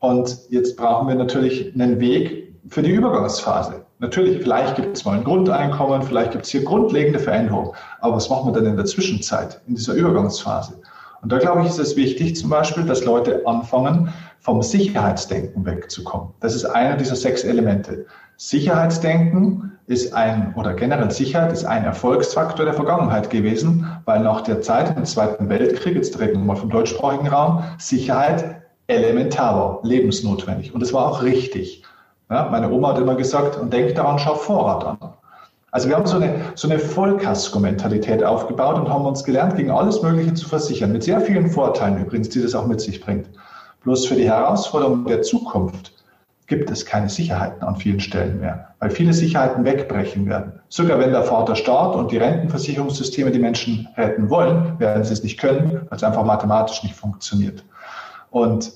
Und 0.00 0.38
jetzt 0.48 0.76
brauchen 0.76 1.08
wir 1.08 1.14
natürlich 1.14 1.74
einen 1.74 2.00
Weg 2.00 2.54
für 2.68 2.82
die 2.82 2.90
Übergangsphase. 2.90 3.84
Natürlich, 3.98 4.40
vielleicht 4.42 4.76
gibt 4.76 4.96
es 4.96 5.04
mal 5.04 5.18
ein 5.18 5.24
Grundeinkommen, 5.24 6.02
vielleicht 6.02 6.30
gibt 6.32 6.44
es 6.44 6.50
hier 6.50 6.62
grundlegende 6.62 7.18
Veränderungen. 7.18 7.72
Aber 8.00 8.16
was 8.16 8.30
machen 8.30 8.46
wir 8.46 8.52
dann 8.52 8.66
in 8.66 8.76
der 8.76 8.84
Zwischenzeit, 8.84 9.60
in 9.66 9.74
dieser 9.74 9.94
Übergangsphase? 9.94 10.80
Und 11.22 11.32
da 11.32 11.38
glaube 11.38 11.62
ich, 11.62 11.68
ist 11.68 11.78
es 11.78 11.96
wichtig 11.96 12.36
zum 12.36 12.50
Beispiel, 12.50 12.84
dass 12.84 13.04
Leute 13.04 13.42
anfangen, 13.44 14.12
vom 14.40 14.62
Sicherheitsdenken 14.62 15.66
wegzukommen. 15.66 16.28
Das 16.40 16.54
ist 16.54 16.64
einer 16.64 16.96
dieser 16.96 17.16
sechs 17.16 17.42
Elemente. 17.42 18.06
Sicherheitsdenken 18.36 19.72
ist 19.88 20.14
ein, 20.14 20.54
oder 20.54 20.74
generell 20.74 21.10
Sicherheit 21.10 21.52
ist 21.52 21.64
ein 21.64 21.84
Erfolgsfaktor 21.84 22.64
der 22.64 22.74
Vergangenheit 22.74 23.30
gewesen, 23.30 23.86
weil 24.04 24.20
nach 24.20 24.42
der 24.42 24.60
Zeit 24.60 24.96
im 24.96 25.04
Zweiten 25.04 25.48
Weltkrieg, 25.48 25.96
jetzt 25.96 26.20
reden 26.20 26.34
wir 26.34 26.44
mal 26.44 26.56
vom 26.56 26.70
deutschsprachigen 26.70 27.26
Raum, 27.26 27.64
Sicherheit 27.78 28.62
elementar 28.86 29.56
war, 29.56 29.80
lebensnotwendig. 29.82 30.74
Und 30.74 30.82
es 30.82 30.92
war 30.92 31.06
auch 31.06 31.22
richtig. 31.22 31.82
Ja, 32.30 32.48
meine 32.50 32.70
Oma 32.70 32.90
hat 32.90 32.98
immer 32.98 33.16
gesagt, 33.16 33.56
und 33.56 33.72
denk 33.72 33.94
daran, 33.94 34.18
schau 34.18 34.34
Vorrat 34.34 34.84
an. 34.84 34.98
Also 35.70 35.88
wir 35.88 35.96
haben 35.96 36.06
so 36.06 36.16
eine, 36.16 36.34
so 36.54 36.68
eine 36.68 36.78
Vollkasko-Mentalität 36.78 38.24
aufgebaut 38.24 38.76
und 38.76 38.88
haben 38.88 39.04
uns 39.04 39.22
gelernt, 39.22 39.56
gegen 39.56 39.70
alles 39.70 40.02
Mögliche 40.02 40.32
zu 40.34 40.48
versichern, 40.48 40.92
mit 40.92 41.02
sehr 41.02 41.20
vielen 41.20 41.50
Vorteilen 41.50 41.98
übrigens, 41.98 42.30
die 42.30 42.42
das 42.42 42.54
auch 42.54 42.66
mit 42.66 42.80
sich 42.80 43.00
bringt. 43.00 43.28
Bloß 43.82 44.06
für 44.06 44.14
die 44.14 44.28
Herausforderungen 44.28 45.04
der 45.04 45.22
Zukunft 45.22 45.92
gibt 46.46 46.70
es 46.70 46.86
keine 46.86 47.10
Sicherheiten 47.10 47.62
an 47.62 47.76
vielen 47.76 48.00
Stellen 48.00 48.40
mehr, 48.40 48.74
weil 48.78 48.90
viele 48.90 49.12
Sicherheiten 49.12 49.64
wegbrechen 49.64 50.26
werden. 50.26 50.54
Sogar 50.70 50.98
wenn 50.98 51.12
der 51.12 51.22
Vater 51.22 51.54
Staat 51.54 51.94
und 51.94 52.10
die 52.10 52.16
Rentenversicherungssysteme 52.16 53.30
die 53.30 53.38
Menschen 53.38 53.86
retten 53.96 54.30
wollen, 54.30 54.78
werden 54.78 55.04
sie 55.04 55.12
es 55.12 55.22
nicht 55.22 55.38
können, 55.38 55.82
weil 55.88 55.96
es 55.96 56.02
einfach 56.02 56.24
mathematisch 56.24 56.82
nicht 56.82 56.94
funktioniert. 56.94 57.62
Und 58.30 58.72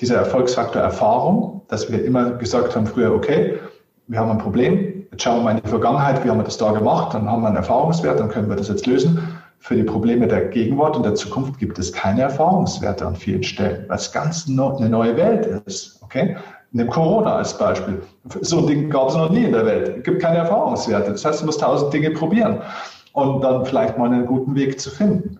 dieser 0.00 0.16
Erfolgsfaktor 0.16 0.82
Erfahrung, 0.82 1.62
dass 1.68 1.90
wir 1.90 2.04
immer 2.04 2.32
gesagt 2.32 2.74
haben 2.74 2.86
früher, 2.86 3.14
okay, 3.14 3.60
wir 4.08 4.18
haben 4.18 4.32
ein 4.32 4.38
Problem, 4.38 4.93
jetzt 5.14 5.22
schauen 5.22 5.38
wir 5.38 5.42
mal 5.44 5.50
in 5.52 5.62
die 5.62 5.68
Vergangenheit, 5.68 6.24
wie 6.24 6.28
haben 6.28 6.38
wir 6.38 6.44
das 6.44 6.58
da 6.58 6.72
gemacht, 6.72 7.14
dann 7.14 7.30
haben 7.30 7.42
wir 7.42 7.46
einen 7.46 7.56
Erfahrungswert, 7.56 8.18
dann 8.18 8.28
können 8.28 8.48
wir 8.48 8.56
das 8.56 8.68
jetzt 8.68 8.84
lösen. 8.86 9.18
Für 9.60 9.76
die 9.76 9.84
Probleme 9.84 10.26
der 10.26 10.46
Gegenwart 10.46 10.96
und 10.96 11.04
der 11.04 11.14
Zukunft 11.14 11.58
gibt 11.58 11.78
es 11.78 11.92
keine 11.92 12.22
Erfahrungswerte 12.22 13.06
an 13.06 13.14
vielen 13.14 13.44
Stellen, 13.44 13.84
weil 13.86 13.96
es 13.96 14.10
ganz 14.10 14.48
eine 14.48 14.88
neue 14.88 15.16
Welt 15.16 15.62
ist. 15.66 16.02
Okay? 16.02 16.36
Nimm 16.72 16.90
Corona 16.90 17.36
als 17.36 17.56
Beispiel. 17.56 18.02
So 18.40 18.58
ein 18.58 18.66
Ding 18.66 18.90
gab 18.90 19.08
es 19.08 19.14
noch 19.14 19.30
nie 19.30 19.44
in 19.44 19.52
der 19.52 19.64
Welt. 19.64 19.98
Es 19.98 20.02
gibt 20.02 20.20
keine 20.20 20.38
Erfahrungswerte. 20.38 21.12
Das 21.12 21.24
heißt, 21.24 21.42
du 21.42 21.46
musst 21.46 21.60
tausend 21.60 21.94
Dinge 21.94 22.10
probieren 22.10 22.60
und 23.12 23.40
dann 23.42 23.64
vielleicht 23.64 23.96
mal 23.96 24.06
einen 24.06 24.26
guten 24.26 24.56
Weg 24.56 24.80
zu 24.80 24.90
finden. 24.90 25.38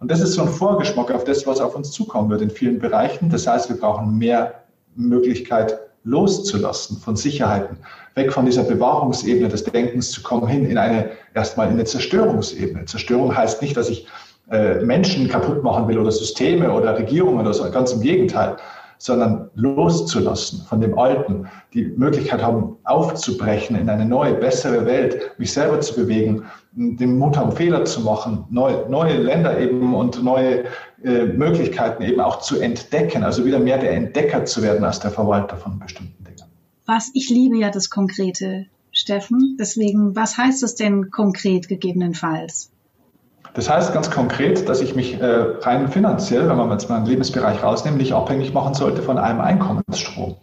Und 0.00 0.10
das 0.10 0.20
ist 0.20 0.32
so 0.32 0.42
ein 0.42 0.48
Vorgeschmack 0.48 1.12
auf 1.12 1.24
das, 1.24 1.46
was 1.46 1.60
auf 1.60 1.76
uns 1.76 1.90
zukommen 1.90 2.30
wird 2.30 2.40
in 2.40 2.50
vielen 2.50 2.78
Bereichen. 2.78 3.28
Das 3.28 3.46
heißt, 3.46 3.68
wir 3.68 3.76
brauchen 3.76 4.16
mehr 4.16 4.54
Möglichkeit 4.96 5.78
loszulassen 6.04 6.98
von 6.98 7.16
Sicherheiten, 7.16 7.78
weg 8.14 8.32
von 8.32 8.46
dieser 8.46 8.62
Bewahrungsebene 8.62 9.48
des 9.48 9.64
Denkens 9.64 10.10
zu 10.10 10.22
kommen, 10.22 10.48
hin 10.48 10.64
in 10.66 10.78
eine, 10.78 11.10
erstmal 11.34 11.66
in 11.68 11.74
eine 11.74 11.84
Zerstörungsebene. 11.84 12.86
Zerstörung 12.86 13.36
heißt 13.36 13.62
nicht, 13.62 13.76
dass 13.76 13.88
ich 13.90 14.06
äh, 14.50 14.76
Menschen 14.84 15.28
kaputt 15.28 15.62
machen 15.62 15.86
will 15.88 15.98
oder 15.98 16.10
Systeme 16.10 16.72
oder 16.72 16.98
Regierungen 16.98 17.40
oder 17.40 17.54
so, 17.54 17.70
ganz 17.70 17.92
im 17.92 18.00
Gegenteil, 18.00 18.56
sondern 19.00 19.48
loszulassen 19.54 20.60
von 20.68 20.80
dem 20.82 20.98
Alten, 20.98 21.48
die 21.72 21.84
Möglichkeit 21.84 22.42
haben, 22.42 22.76
aufzubrechen 22.84 23.76
in 23.76 23.88
eine 23.88 24.04
neue, 24.04 24.34
bessere 24.34 24.84
Welt, 24.84 25.32
mich 25.38 25.52
selber 25.52 25.80
zu 25.80 25.94
bewegen, 25.94 26.44
den 26.72 27.18
Mut 27.18 27.36
haben, 27.36 27.50
Fehler 27.52 27.86
zu 27.86 28.02
machen, 28.02 28.44
neue, 28.50 28.88
neue 28.90 29.16
Länder 29.16 29.58
eben 29.58 29.94
und 29.94 30.22
neue 30.22 30.64
äh, 31.02 31.24
Möglichkeiten 31.24 32.02
eben 32.02 32.20
auch 32.20 32.40
zu 32.40 32.60
entdecken, 32.60 33.24
also 33.24 33.46
wieder 33.46 33.58
mehr 33.58 33.78
der 33.78 33.92
Entdecker 33.92 34.44
zu 34.44 34.62
werden 34.62 34.84
als 34.84 35.00
der 35.00 35.10
Verwalter 35.10 35.56
von 35.56 35.78
bestimmten 35.78 36.22
Dingen. 36.22 36.44
Was, 36.84 37.10
ich 37.14 37.30
liebe 37.30 37.56
ja 37.56 37.70
das 37.70 37.88
Konkrete, 37.88 38.66
Steffen. 38.92 39.56
Deswegen, 39.58 40.16
was 40.16 40.36
heißt 40.36 40.62
es 40.62 40.74
denn 40.74 41.10
konkret 41.10 41.68
gegebenenfalls? 41.68 42.69
Das 43.54 43.68
heißt 43.68 43.92
ganz 43.92 44.10
konkret, 44.10 44.68
dass 44.68 44.80
ich 44.80 44.94
mich 44.94 45.20
äh, 45.20 45.26
rein 45.60 45.88
finanziell, 45.88 46.48
wenn 46.48 46.56
man 46.56 46.70
jetzt 46.70 46.88
mal 46.88 46.96
einen 46.96 47.06
Lebensbereich 47.06 47.62
rausnimmt, 47.62 47.98
nicht 47.98 48.12
abhängig 48.12 48.54
machen 48.54 48.74
sollte 48.74 49.02
von 49.02 49.18
einem 49.18 49.40
Einkommensstrom. 49.40 50.36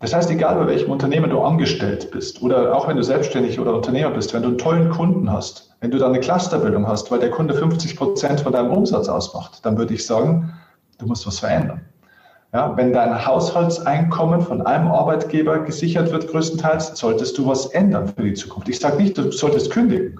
Das 0.00 0.14
heißt, 0.14 0.30
egal 0.30 0.54
bei 0.56 0.66
welchem 0.68 0.92
Unternehmen 0.92 1.30
du 1.30 1.40
angestellt 1.40 2.10
bist 2.12 2.40
oder 2.40 2.74
auch 2.74 2.86
wenn 2.86 2.96
du 2.96 3.02
selbstständig 3.02 3.58
oder 3.58 3.74
Unternehmer 3.74 4.10
bist, 4.10 4.32
wenn 4.32 4.42
du 4.42 4.48
einen 4.48 4.58
tollen 4.58 4.90
Kunden 4.90 5.32
hast, 5.32 5.74
wenn 5.80 5.90
du 5.90 5.98
da 5.98 6.06
eine 6.06 6.20
Clusterbildung 6.20 6.86
hast, 6.86 7.10
weil 7.10 7.18
der 7.18 7.30
Kunde 7.30 7.54
50 7.54 7.96
Prozent 7.96 8.40
von 8.40 8.52
deinem 8.52 8.70
Umsatz 8.70 9.08
ausmacht, 9.08 9.64
dann 9.66 9.76
würde 9.76 9.94
ich 9.94 10.06
sagen, 10.06 10.52
du 10.98 11.06
musst 11.06 11.26
was 11.26 11.40
verändern. 11.40 11.80
Ja, 12.52 12.74
wenn 12.76 12.92
dein 12.92 13.26
Haushaltseinkommen 13.26 14.40
von 14.40 14.62
einem 14.62 14.88
Arbeitgeber 14.88 15.58
gesichert 15.58 16.12
wird, 16.12 16.28
größtenteils, 16.28 16.96
solltest 16.98 17.36
du 17.36 17.46
was 17.46 17.66
ändern 17.66 18.08
für 18.08 18.22
die 18.22 18.34
Zukunft. 18.34 18.68
Ich 18.68 18.78
sage 18.78 18.96
nicht, 18.96 19.18
du 19.18 19.30
solltest 19.32 19.70
kündigen. 19.70 20.18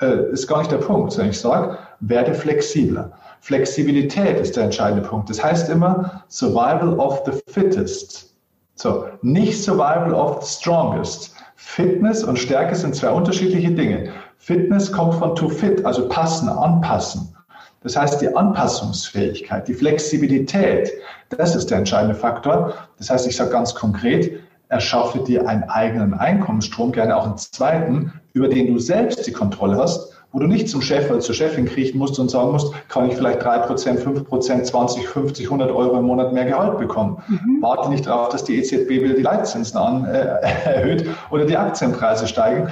Äh, 0.00 0.30
ist 0.32 0.46
gar 0.46 0.58
nicht 0.58 0.70
der 0.70 0.78
Punkt, 0.78 1.12
sondern 1.12 1.30
ich 1.30 1.40
sage, 1.40 1.76
werde 2.00 2.32
flexibler. 2.34 3.10
Flexibilität 3.40 4.38
ist 4.38 4.56
der 4.56 4.64
entscheidende 4.64 5.06
Punkt. 5.06 5.28
Das 5.28 5.42
heißt 5.42 5.68
immer 5.68 6.22
Survival 6.28 6.98
of 6.98 7.22
the 7.26 7.32
Fittest. 7.48 8.34
So, 8.76 9.06
nicht 9.22 9.60
Survival 9.62 10.14
of 10.14 10.42
the 10.42 10.48
Strongest. 10.48 11.34
Fitness 11.56 12.22
und 12.22 12.38
Stärke 12.38 12.76
sind 12.76 12.94
zwei 12.94 13.10
unterschiedliche 13.10 13.72
Dinge. 13.72 14.10
Fitness 14.38 14.92
kommt 14.92 15.14
von 15.14 15.34
to 15.34 15.48
fit, 15.48 15.84
also 15.84 16.08
passen, 16.08 16.48
anpassen. 16.48 17.34
Das 17.82 17.96
heißt, 17.96 18.20
die 18.20 18.34
Anpassungsfähigkeit, 18.34 19.66
die 19.66 19.74
Flexibilität, 19.74 20.92
das 21.30 21.54
ist 21.54 21.70
der 21.70 21.78
entscheidende 21.78 22.14
Faktor. 22.14 22.74
Das 22.98 23.10
heißt, 23.10 23.26
ich 23.26 23.36
sage 23.36 23.50
ganz 23.50 23.74
konkret, 23.74 24.40
erschaffe 24.68 25.20
dir 25.20 25.48
einen 25.48 25.64
eigenen 25.64 26.14
Einkommensstrom, 26.14 26.92
gerne 26.92 27.16
auch 27.16 27.26
einen 27.26 27.38
zweiten, 27.38 28.12
über 28.32 28.48
den 28.48 28.72
du 28.72 28.78
selbst 28.78 29.26
die 29.26 29.32
Kontrolle 29.32 29.76
hast, 29.76 30.12
wo 30.32 30.38
du 30.40 30.46
nicht 30.46 30.68
zum 30.68 30.82
Chef 30.82 31.10
oder 31.10 31.20
zur 31.20 31.34
Chefin 31.34 31.64
kriechen 31.64 31.98
musst 31.98 32.18
und 32.18 32.30
sagen 32.30 32.52
musst, 32.52 32.72
kann 32.88 33.08
ich 33.08 33.16
vielleicht 33.16 33.42
3%, 33.42 33.98
5%, 33.98 34.62
20, 34.62 35.08
50, 35.08 35.46
100 35.46 35.70
Euro 35.70 35.98
im 35.98 36.04
Monat 36.04 36.34
mehr 36.34 36.44
Gehalt 36.44 36.78
bekommen. 36.78 37.22
Mhm. 37.28 37.62
Warte 37.62 37.88
nicht 37.88 38.06
darauf, 38.06 38.28
dass 38.28 38.44
die 38.44 38.58
EZB 38.58 38.90
wieder 38.90 39.14
die 39.14 39.22
Leitzinsen 39.22 39.78
an, 39.78 40.04
äh, 40.04 40.18
erhöht 40.64 41.06
oder 41.30 41.46
die 41.46 41.56
Aktienpreise 41.56 42.26
steigen. 42.26 42.68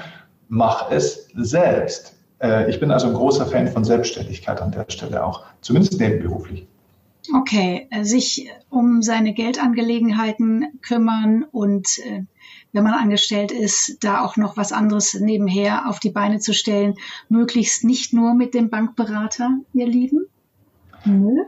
Mach 0.49 0.91
es 0.91 1.29
selbst. 1.35 2.15
Äh, 2.43 2.69
ich 2.69 2.79
bin 2.79 2.91
also 2.91 3.07
ein 3.07 3.15
großer 3.15 3.47
Fan 3.47 3.69
von 3.69 3.85
Selbstständigkeit 3.85 4.61
an 4.61 4.73
der 4.73 4.85
Stelle 4.89 5.25
auch, 5.25 5.45
zumindest 5.63 5.99
nebenberuflich. 5.99 6.67
Okay, 7.33 7.89
äh, 7.91 8.05
sich 8.05 8.51
um 8.71 9.03
seine 9.03 9.35
Geldangelegenheiten 9.35 10.79
kümmern 10.83 11.45
und 11.45 11.99
äh, 11.99 12.25
wenn 12.73 12.85
man 12.85 12.95
angestellt 12.95 13.53
ist, 13.53 14.05
da 14.05 14.23
auch 14.23 14.37
noch 14.37 14.57
was 14.57 14.73
anderes 14.73 15.15
nebenher 15.15 15.89
auf 15.89 15.99
die 15.99 16.11
Beine 16.11 16.41
zu 16.41 16.53
stellen, 16.53 16.95
möglichst 17.29 17.85
nicht 17.85 18.13
nur 18.13 18.35
mit 18.35 18.55
dem 18.55 18.71
Bankberater, 18.71 19.59
ihr 19.73 19.87
Lieben. 19.87 20.27
Nö. 21.05 21.45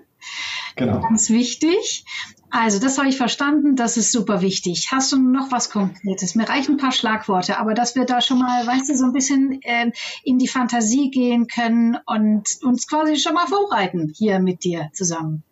Genau. 0.77 1.01
Ganz 1.01 1.29
wichtig. 1.31 2.05
Also, 2.51 2.79
das 2.79 2.97
habe 2.97 3.09
ich 3.09 3.17
verstanden. 3.17 3.77
Das 3.77 3.97
ist 3.97 4.11
super 4.11 4.41
wichtig. 4.41 4.89
Hast 4.91 5.13
du 5.13 5.19
noch 5.19 5.53
was 5.53 5.71
Konkretes? 5.71 6.35
Mir 6.35 6.49
reichen 6.49 6.77
ein 6.77 6.79
paar 6.79 6.93
Schlagworte, 6.93 7.59
aber 7.59 7.75
dass 7.75 7.95
wir 7.95 8.07
da 8.07 8.21
schon 8.21 8.39
mal, 8.39 8.67
weißt 8.67 8.89
du, 8.89 8.97
so 8.97 9.05
ein 9.05 9.13
bisschen 9.13 9.61
äh, 9.63 9.91
in 10.25 10.39
die 10.39 10.49
Fantasie 10.49 11.11
gehen 11.11 11.47
können 11.47 11.99
und 12.07 12.49
uns 12.63 12.87
quasi 12.87 13.17
schon 13.17 13.35
mal 13.35 13.47
vorbereiten 13.47 14.13
hier 14.17 14.39
mit 14.39 14.65
dir 14.65 14.89
zusammen. 14.95 15.43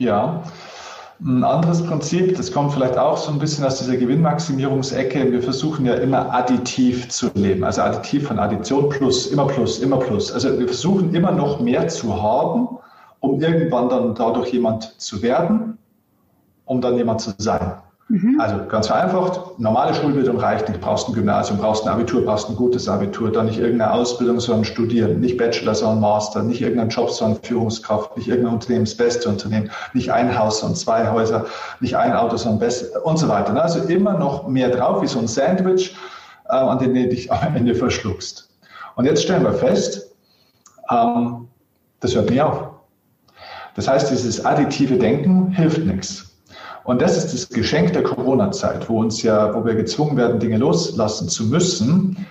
Ja. 0.00 0.42
Ein 1.22 1.44
anderes 1.44 1.84
Prinzip, 1.84 2.36
das 2.36 2.50
kommt 2.50 2.72
vielleicht 2.72 2.96
auch 2.96 3.18
so 3.18 3.30
ein 3.30 3.38
bisschen 3.38 3.64
aus 3.66 3.78
dieser 3.78 3.96
Gewinnmaximierungsecke. 3.98 5.30
Wir 5.30 5.42
versuchen 5.42 5.84
ja 5.84 5.94
immer 5.94 6.32
additiv 6.32 7.10
zu 7.10 7.30
leben. 7.34 7.62
Also 7.62 7.82
additiv 7.82 8.26
von 8.26 8.38
Addition 8.38 8.88
plus, 8.88 9.26
immer 9.26 9.46
plus, 9.46 9.80
immer 9.80 9.98
plus. 9.98 10.32
Also 10.32 10.58
wir 10.58 10.66
versuchen 10.66 11.14
immer 11.14 11.30
noch 11.30 11.60
mehr 11.60 11.88
zu 11.88 12.22
haben, 12.22 12.78
um 13.20 13.40
irgendwann 13.42 13.90
dann 13.90 14.14
dadurch 14.14 14.52
jemand 14.52 14.98
zu 14.98 15.20
werden 15.22 15.76
um 16.70 16.80
dann 16.80 16.96
jemand 16.96 17.20
zu 17.20 17.32
sein. 17.36 17.82
Mhm. 18.10 18.40
Also 18.40 18.66
ganz 18.66 18.88
vereinfacht, 18.88 19.60
normale 19.60 19.94
Schulbildung 19.94 20.36
reicht 20.38 20.68
nicht. 20.68 20.80
Brauchst 20.80 21.08
ein 21.08 21.14
Gymnasium, 21.14 21.60
brauchst 21.60 21.86
ein 21.86 21.92
Abitur, 21.92 22.24
brauchst 22.24 22.48
ein 22.50 22.56
gutes 22.56 22.88
Abitur, 22.88 23.30
dann 23.30 23.46
nicht 23.46 23.60
irgendeine 23.60 23.92
Ausbildung, 23.92 24.40
sondern 24.40 24.64
studieren. 24.64 25.20
Nicht 25.20 25.36
Bachelor, 25.36 25.76
sondern 25.76 26.00
Master, 26.00 26.42
nicht 26.42 26.60
irgendein 26.60 26.88
Job, 26.88 27.10
sondern 27.10 27.40
Führungskraft, 27.40 28.16
nicht 28.16 28.26
irgendein 28.26 28.54
Unternehmen, 28.54 28.84
das 28.84 28.96
beste 28.96 29.28
Unternehmen, 29.28 29.70
nicht 29.94 30.12
ein 30.12 30.36
Haus, 30.36 30.58
sondern 30.58 30.74
zwei 30.74 31.08
Häuser, 31.08 31.46
nicht 31.78 31.96
ein 31.96 32.12
Auto, 32.12 32.36
sondern 32.36 32.58
best 32.58 32.96
und 32.96 33.16
so 33.16 33.28
weiter. 33.28 33.54
Also 33.62 33.78
immer 33.84 34.18
noch 34.18 34.48
mehr 34.48 34.70
drauf, 34.70 35.02
wie 35.02 35.06
so 35.06 35.20
ein 35.20 35.28
Sandwich, 35.28 35.96
äh, 36.48 36.54
an 36.56 36.80
dem 36.80 36.92
du 36.94 37.08
dich 37.08 37.32
am 37.32 37.54
Ende 37.54 37.76
verschluckst. 37.76 38.50
Und 38.96 39.04
jetzt 39.04 39.22
stellen 39.22 39.44
wir 39.44 39.52
fest, 39.52 40.16
ähm, 40.90 41.46
das 42.00 42.16
hört 42.16 42.28
nie 42.28 42.40
auf. 42.40 42.70
Das 43.76 43.86
heißt, 43.86 44.10
dieses 44.10 44.44
additive 44.44 44.96
Denken 44.96 45.52
hilft 45.52 45.86
nichts. 45.86 46.29
Und 46.84 47.02
das 47.02 47.16
ist 47.16 47.32
das 47.32 47.48
Geschenk 47.48 47.92
der 47.92 48.02
Corona-Zeit, 48.02 48.88
wo 48.88 49.00
uns 49.00 49.22
ja, 49.22 49.54
wo 49.54 49.64
wir 49.64 49.74
gezwungen 49.74 50.16
werden, 50.16 50.40
Dinge 50.40 50.58
loslassen 50.58 51.28
zu 51.28 51.44
müssen. 51.44 52.26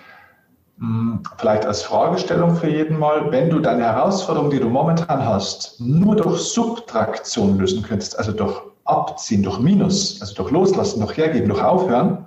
Hm, 0.80 1.22
vielleicht 1.38 1.66
als 1.66 1.82
Fragestellung 1.84 2.56
für 2.56 2.70
jeden 2.70 2.98
Mal, 2.98 3.32
wenn 3.32 3.50
du 3.50 3.60
deine 3.60 3.84
Herausforderung, 3.84 4.50
die 4.50 4.60
du 4.60 4.70
momentan 4.70 5.26
hast, 5.26 5.80
nur 5.80 6.16
durch 6.16 6.40
Subtraktion 6.40 7.60
lösen 7.60 7.84
könntest, 7.84 8.18
also 8.18 8.32
durch 8.32 8.62
Abziehen, 8.86 9.44
durch 9.44 9.60
Minus, 9.60 10.20
also 10.22 10.34
durch 10.36 10.52
Loslassen, 10.52 11.02
durch 11.02 11.16
Hergeben, 11.18 11.50
durch 11.50 11.62
Aufhören, 11.62 12.26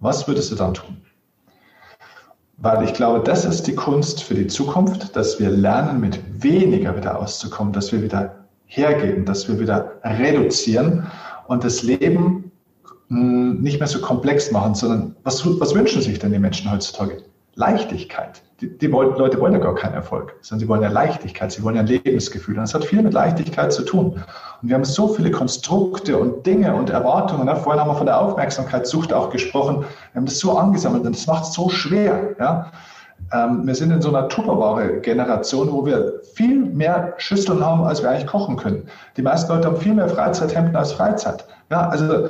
was 0.00 0.26
würdest 0.26 0.50
du 0.50 0.56
dann 0.56 0.74
tun? 0.74 0.96
Weil 2.56 2.82
ich 2.84 2.94
glaube, 2.94 3.20
das 3.20 3.44
ist 3.44 3.68
die 3.68 3.74
Kunst 3.74 4.22
für 4.22 4.34
die 4.34 4.48
Zukunft, 4.48 5.14
dass 5.14 5.38
wir 5.38 5.50
lernen, 5.50 6.00
mit 6.00 6.42
weniger 6.42 6.96
wieder 6.96 7.18
auszukommen, 7.18 7.72
dass 7.72 7.92
wir 7.92 8.02
wieder 8.02 8.34
hergeben, 8.66 9.24
dass 9.24 9.46
wir 9.48 9.60
wieder 9.60 9.92
reduzieren 10.02 11.06
und 11.48 11.64
das 11.64 11.82
Leben 11.82 12.52
hm, 13.08 13.60
nicht 13.60 13.80
mehr 13.80 13.88
so 13.88 14.00
komplex 14.00 14.52
machen, 14.52 14.74
sondern 14.74 15.16
was, 15.24 15.44
was 15.60 15.74
wünschen 15.74 16.02
sich 16.02 16.18
denn 16.18 16.32
die 16.32 16.38
Menschen 16.38 16.70
heutzutage? 16.70 17.22
Leichtigkeit. 17.54 18.42
Die, 18.60 18.76
die 18.78 18.86
Leute 18.86 19.40
wollen 19.40 19.52
ja 19.52 19.58
gar 19.58 19.74
keinen 19.74 19.94
Erfolg, 19.94 20.34
sondern 20.42 20.60
sie 20.60 20.68
wollen 20.68 20.82
ja 20.82 20.88
Leichtigkeit, 20.88 21.50
sie 21.50 21.62
wollen 21.62 21.76
ja 21.76 21.82
ein 21.82 21.86
Lebensgefühl. 21.86 22.54
Und 22.54 22.62
das 22.62 22.74
hat 22.74 22.84
viel 22.84 23.02
mit 23.02 23.12
Leichtigkeit 23.12 23.72
zu 23.72 23.82
tun. 23.82 24.22
Und 24.62 24.68
wir 24.68 24.74
haben 24.74 24.84
so 24.84 25.08
viele 25.08 25.30
Konstrukte 25.30 26.18
und 26.18 26.46
Dinge 26.46 26.74
und 26.74 26.90
Erwartungen. 26.90 27.46
Ne? 27.46 27.56
Vorhin 27.56 27.80
haben 27.80 27.90
wir 27.90 27.96
von 27.96 28.06
der 28.06 28.20
Aufmerksamkeitssucht 28.20 29.12
auch 29.12 29.30
gesprochen. 29.30 29.84
Wir 30.12 30.20
haben 30.20 30.26
das 30.26 30.38
so 30.38 30.56
angesammelt 30.56 31.04
und 31.04 31.16
das 31.16 31.26
macht 31.26 31.44
es 31.44 31.52
so 31.52 31.68
schwer. 31.68 32.36
Ja? 32.38 32.70
Ähm, 33.32 33.66
wir 33.66 33.74
sind 33.74 33.90
in 33.90 34.00
so 34.00 34.08
einer 34.08 34.28
Tupperware-Generation, 34.28 35.70
wo 35.70 35.84
wir 35.84 36.20
viel 36.34 36.58
mehr 36.58 37.14
Schüsseln 37.18 37.64
haben, 37.64 37.84
als 37.84 38.02
wir 38.02 38.10
eigentlich 38.10 38.26
kochen 38.26 38.56
können. 38.56 38.88
Die 39.16 39.22
meisten 39.22 39.52
Leute 39.52 39.68
haben 39.68 39.76
viel 39.76 39.94
mehr 39.94 40.08
Freizeithemden 40.08 40.76
als 40.76 40.92
Freizeit. 40.92 41.46
Ja, 41.70 41.88
also 41.88 42.28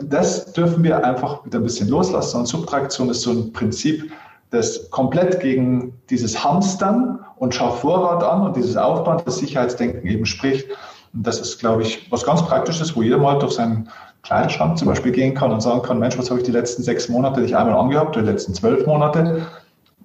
das 0.00 0.52
dürfen 0.52 0.82
wir 0.82 1.04
einfach 1.04 1.44
wieder 1.44 1.58
ein 1.58 1.64
bisschen 1.64 1.88
loslassen. 1.88 2.40
Und 2.40 2.46
Subtraktion 2.46 3.10
ist 3.10 3.22
so 3.22 3.30
ein 3.30 3.52
Prinzip, 3.52 4.10
das 4.50 4.90
komplett 4.90 5.40
gegen 5.40 5.94
dieses 6.10 6.42
Hamstern 6.44 7.20
und 7.36 7.54
Schau 7.54 7.70
Vorrat 7.70 8.22
an 8.22 8.42
und 8.42 8.56
dieses 8.56 8.76
Aufbauen, 8.76 9.22
das 9.24 9.38
Sicherheitsdenken 9.38 10.06
eben 10.06 10.26
spricht. 10.26 10.68
Und 11.14 11.26
das 11.26 11.40
ist, 11.40 11.58
glaube 11.58 11.82
ich, 11.82 12.10
was 12.10 12.24
ganz 12.24 12.42
Praktisches, 12.42 12.96
wo 12.96 13.02
jeder 13.02 13.18
mal 13.18 13.38
durch 13.38 13.52
seinen 13.52 13.88
Kleiderschrank 14.22 14.78
zum 14.78 14.88
Beispiel 14.88 15.12
gehen 15.12 15.34
kann 15.34 15.52
und 15.52 15.60
sagen 15.60 15.82
kann, 15.82 15.98
Mensch, 15.98 16.16
was 16.18 16.30
habe 16.30 16.40
ich 16.40 16.46
die 16.46 16.52
letzten 16.52 16.82
sechs 16.82 17.08
Monate 17.08 17.40
nicht 17.40 17.56
einmal 17.56 17.76
angehabt, 17.76 18.16
oder 18.16 18.24
die 18.24 18.30
letzten 18.32 18.54
zwölf 18.54 18.86
Monate? 18.86 19.46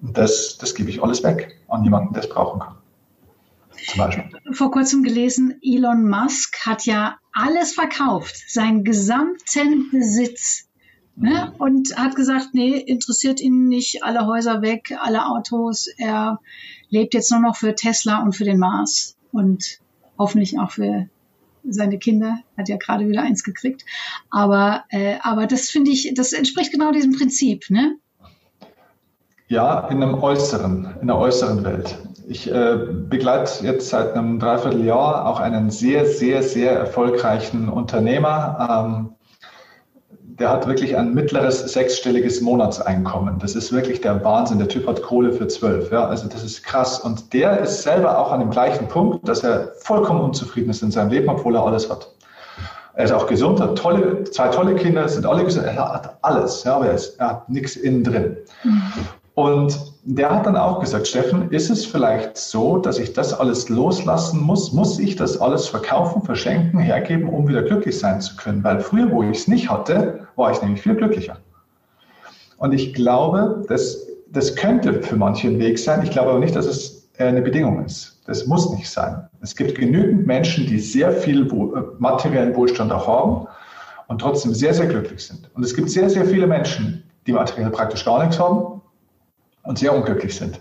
Das, 0.00 0.58
das 0.58 0.74
gebe 0.74 0.90
ich 0.90 1.02
alles 1.02 1.22
weg 1.22 1.58
an 1.68 1.84
jemanden, 1.84 2.12
der 2.12 2.22
es 2.22 2.28
brauchen 2.28 2.60
kann. 2.60 2.74
Zum 3.86 3.98
Beispiel. 3.98 4.24
Vor 4.52 4.70
kurzem 4.70 5.02
gelesen, 5.02 5.58
Elon 5.62 6.08
Musk 6.08 6.66
hat 6.66 6.84
ja 6.84 7.16
alles 7.32 7.74
verkauft, 7.74 8.36
seinen 8.48 8.84
gesamten 8.84 9.90
Besitz. 9.90 10.68
Ne? 11.16 11.52
Mhm. 11.52 11.60
Und 11.60 11.96
hat 11.96 12.14
gesagt, 12.16 12.50
nee, 12.52 12.76
interessiert 12.76 13.40
ihn 13.40 13.68
nicht, 13.68 14.04
alle 14.04 14.26
Häuser 14.26 14.62
weg, 14.62 14.96
alle 15.00 15.26
Autos. 15.26 15.88
Er 15.96 16.40
lebt 16.90 17.14
jetzt 17.14 17.30
nur 17.30 17.40
noch 17.40 17.56
für 17.56 17.74
Tesla 17.74 18.22
und 18.22 18.36
für 18.36 18.44
den 18.44 18.58
Mars 18.58 19.16
und 19.32 19.80
hoffentlich 20.16 20.58
auch 20.58 20.70
für 20.70 21.08
seine 21.64 21.98
Kinder. 21.98 22.38
Hat 22.56 22.68
ja 22.68 22.76
gerade 22.76 23.08
wieder 23.08 23.22
eins 23.22 23.42
gekriegt. 23.42 23.84
Aber, 24.30 24.84
äh, 24.90 25.16
aber 25.22 25.46
das 25.46 25.70
finde 25.70 25.90
ich, 25.90 26.12
das 26.14 26.32
entspricht 26.32 26.72
genau 26.72 26.92
diesem 26.92 27.12
Prinzip. 27.12 27.68
Ne? 27.68 27.96
Ja, 29.48 29.88
in 29.88 30.02
einem 30.02 30.22
äußeren, 30.22 30.96
in 31.00 31.06
der 31.06 31.16
äußeren 31.16 31.64
Welt. 31.64 31.96
Ich 32.28 32.52
äh, 32.52 32.76
begleite 33.08 33.64
jetzt 33.64 33.88
seit 33.88 34.12
einem 34.12 34.38
Dreivierteljahr 34.38 35.26
auch 35.26 35.40
einen 35.40 35.70
sehr, 35.70 36.04
sehr, 36.04 36.42
sehr 36.42 36.72
erfolgreichen 36.72 37.70
Unternehmer. 37.70 38.68
Ähm, 38.70 39.14
der 40.38 40.50
hat 40.50 40.66
wirklich 40.66 40.98
ein 40.98 41.14
mittleres 41.14 41.60
sechsstelliges 41.72 42.42
Monatseinkommen. 42.42 43.38
Das 43.38 43.54
ist 43.54 43.72
wirklich 43.72 44.02
der 44.02 44.22
Wahnsinn. 44.22 44.58
Der 44.58 44.68
Typ 44.68 44.86
hat 44.86 45.02
Kohle 45.02 45.32
für 45.32 45.48
zwölf. 45.48 45.90
Ja, 45.90 46.06
also 46.06 46.28
das 46.28 46.44
ist 46.44 46.62
krass. 46.62 47.00
Und 47.00 47.32
der 47.32 47.58
ist 47.60 47.82
selber 47.82 48.18
auch 48.18 48.30
an 48.30 48.40
dem 48.40 48.50
gleichen 48.50 48.86
Punkt, 48.86 49.26
dass 49.26 49.42
er 49.42 49.72
vollkommen 49.78 50.20
unzufrieden 50.20 50.68
ist 50.68 50.82
in 50.82 50.90
seinem 50.90 51.10
Leben, 51.10 51.30
obwohl 51.30 51.56
er 51.56 51.64
alles 51.64 51.88
hat. 51.90 52.12
Er 52.92 53.04
ist 53.04 53.12
auch 53.12 53.26
gesund, 53.26 53.60
hat 53.60 53.78
tolle, 53.78 54.24
zwei 54.24 54.48
tolle 54.48 54.74
Kinder, 54.74 55.08
sind 55.08 55.24
alle 55.24 55.44
gesund. 55.44 55.64
Er 55.64 55.76
hat 55.76 56.18
alles, 56.20 56.64
ja, 56.64 56.76
aber 56.76 56.88
er, 56.88 56.94
ist, 56.94 57.18
er 57.18 57.28
hat 57.28 57.48
nichts 57.48 57.76
innen 57.76 58.04
drin. 58.04 58.36
Mhm. 58.62 58.82
Und 59.38 59.78
der 60.02 60.34
hat 60.34 60.46
dann 60.46 60.56
auch 60.56 60.80
gesagt, 60.80 61.06
Steffen, 61.06 61.52
ist 61.52 61.70
es 61.70 61.86
vielleicht 61.86 62.36
so, 62.36 62.78
dass 62.78 62.98
ich 62.98 63.12
das 63.12 63.32
alles 63.32 63.68
loslassen 63.68 64.40
muss? 64.40 64.72
Muss 64.72 64.98
ich 64.98 65.14
das 65.14 65.40
alles 65.40 65.68
verkaufen, 65.68 66.22
verschenken, 66.22 66.80
hergeben, 66.80 67.28
um 67.28 67.46
wieder 67.46 67.62
glücklich 67.62 67.96
sein 67.96 68.20
zu 68.20 68.34
können? 68.34 68.64
Weil 68.64 68.80
früher, 68.80 69.12
wo 69.12 69.22
ich 69.22 69.38
es 69.38 69.46
nicht 69.46 69.70
hatte, 69.70 70.26
war 70.34 70.50
ich 70.50 70.60
nämlich 70.60 70.82
viel 70.82 70.96
glücklicher. 70.96 71.36
Und 72.56 72.72
ich 72.72 72.94
glaube, 72.94 73.62
das, 73.68 74.08
das 74.26 74.56
könnte 74.56 75.04
für 75.04 75.14
manche 75.14 75.46
ein 75.46 75.60
Weg 75.60 75.78
sein. 75.78 76.02
Ich 76.02 76.10
glaube 76.10 76.30
aber 76.30 76.40
nicht, 76.40 76.56
dass 76.56 76.66
es 76.66 77.08
eine 77.18 77.40
Bedingung 77.40 77.84
ist. 77.84 78.20
Das 78.26 78.44
muss 78.48 78.68
nicht 78.72 78.90
sein. 78.90 79.28
Es 79.40 79.54
gibt 79.54 79.78
genügend 79.78 80.26
Menschen, 80.26 80.66
die 80.66 80.80
sehr 80.80 81.12
viel 81.12 81.46
äh, 81.46 81.82
materiellen 82.00 82.56
Wohlstand 82.56 82.90
auch 82.90 83.06
haben 83.06 83.46
und 84.08 84.20
trotzdem 84.20 84.52
sehr, 84.52 84.74
sehr 84.74 84.86
glücklich 84.86 85.24
sind. 85.24 85.48
Und 85.54 85.64
es 85.64 85.76
gibt 85.76 85.90
sehr, 85.90 86.10
sehr 86.10 86.24
viele 86.24 86.48
Menschen, 86.48 87.04
die 87.28 87.32
materiell 87.32 87.70
praktisch 87.70 88.04
gar 88.04 88.18
nichts 88.18 88.40
haben 88.40 88.78
und 89.68 89.78
sehr 89.78 89.94
unglücklich 89.94 90.34
sind. 90.34 90.58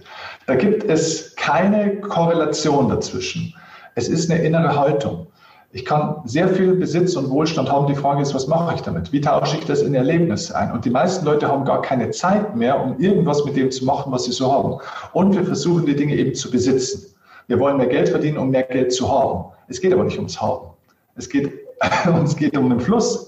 Da 0.47 0.55
gibt 0.55 0.84
es 0.84 1.34
keine 1.38 2.01
Korrelation 2.01 2.89
dazwischen. 2.89 3.53
Es 3.95 4.10
ist 4.10 4.30
eine 4.30 4.43
innere 4.43 4.78
Haltung. 4.78 5.28
Ich 5.72 5.86
kann 5.86 6.18
sehr 6.26 6.49
viel 6.49 6.76
Besitz 6.76 7.16
und 7.16 7.30
Wohlstand 7.30 7.72
haben. 7.72 7.88
Die 7.88 7.95
Frage 7.95 8.22
ist, 8.22 8.36
was 8.36 8.47
mache 8.47 8.76
ich 8.76 8.82
damit? 8.82 9.14
Wie 9.14 9.22
tausche 9.22 9.58
ich 9.58 9.66
das 9.66 9.82
in 9.82 9.95
Erlebnisse 9.95 10.53
ein? 10.58 10.74
Und 10.74 10.84
die 10.84 10.89
meisten 10.89 11.26
Leute 11.26 11.47
haben 11.47 11.64
gar 11.64 11.82
keine 11.82 12.12
Zeit 12.12 12.55
mehr, 12.58 12.82
um 12.82 12.99
irgendwas 12.99 13.45
mit 13.45 13.55
dem 13.55 13.72
zu 13.72 13.86
machen, 13.86 14.12
was 14.12 14.26
sie 14.26 14.34
so 14.34 14.51
haben. 14.51 14.76
Und 15.14 15.34
wir 15.36 15.45
versuchen, 15.45 15.86
die 15.86 15.95
Dinge 15.95 16.16
eben 16.16 16.36
zu 16.36 16.51
besitzen. 16.51 17.05
Wir 17.47 17.60
wollen 17.60 17.78
mehr 17.78 17.88
Geld 17.88 18.10
verdienen, 18.10 18.38
um 18.38 18.49
mehr 18.49 18.64
Geld 18.64 18.91
zu 18.91 19.10
haben. 19.10 19.53
Es 19.70 19.80
geht 19.80 19.93
aber 19.93 20.03
nicht 20.03 20.18
ums 20.18 20.41
Haben. 20.41 20.68
Es 21.16 21.30
geht, 21.30 21.49
es 22.26 22.36
geht 22.36 22.58
um 22.58 22.70
den 22.70 22.82
Fluss. 22.82 23.26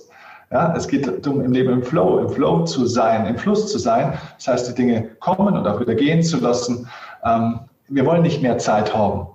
Ja, 0.51 0.73
es 0.75 0.87
geht 0.87 1.25
darum, 1.25 1.41
im 1.41 1.51
Leben 1.51 1.71
im 1.71 1.83
Flow, 1.83 2.19
im 2.19 2.29
Flow 2.29 2.63
zu 2.63 2.87
sein, 2.87 3.27
im 3.27 3.37
Fluss 3.37 3.71
zu 3.71 3.77
sein. 3.77 4.13
Das 4.37 4.47
heißt, 4.47 4.69
die 4.69 4.73
Dinge 4.73 5.09
kommen 5.19 5.55
und 5.55 5.67
auch 5.67 5.79
wieder 5.79 5.93
gehen 5.93 6.23
zu 6.23 6.39
lassen. 6.39 6.87
Ähm, 7.23 7.59
wir 7.87 8.05
wollen 8.05 8.23
nicht 8.23 8.41
mehr 8.41 8.57
Zeit 8.57 8.95
haben. 8.95 9.27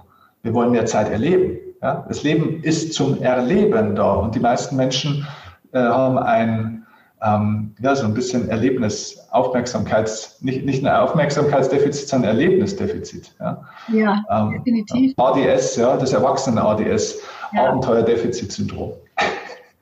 Wir 0.43 0.55
wollen 0.55 0.73
mehr 0.73 0.87
Zeit 0.87 1.11
erleben. 1.11 1.59
Ja? 1.83 2.05
Das 2.09 2.25
Leben 2.25 2.63
ist 2.63 2.95
zum 2.95 3.23
Erleben 3.23 3.95
da. 3.95 4.15
Und 4.15 4.35
die 4.35 4.41
meisten 4.41 4.75
Menschen 4.75 5.25
äh, 5.73 5.79
haben 5.79 6.19
ein, 6.19 6.85
ähm, 7.23 7.77
ja, 7.79 7.95
so 7.95 8.07
ein 8.07 8.15
bisschen 8.15 8.49
Erlebnis, 8.49 9.17
Aufmerksamkeits, 9.31 10.43
nicht, 10.43 10.65
nicht 10.65 10.85
ein 10.85 10.93
Aufmerksamkeitsdefizit, 10.93 12.09
sondern 12.09 12.31
Erlebnisdefizit. 12.31 13.33
Ja, 13.39 13.63
ja 13.93 14.25
ähm, 14.31 14.53
definitiv. 14.65 15.15
ADS, 15.17 15.77
ja, 15.77 15.97
das 15.97 16.13
Erwachsenen-ADS, 16.13 17.21
ja. 17.53 17.69
Abenteuerdefizitsyndrom. 17.69 18.95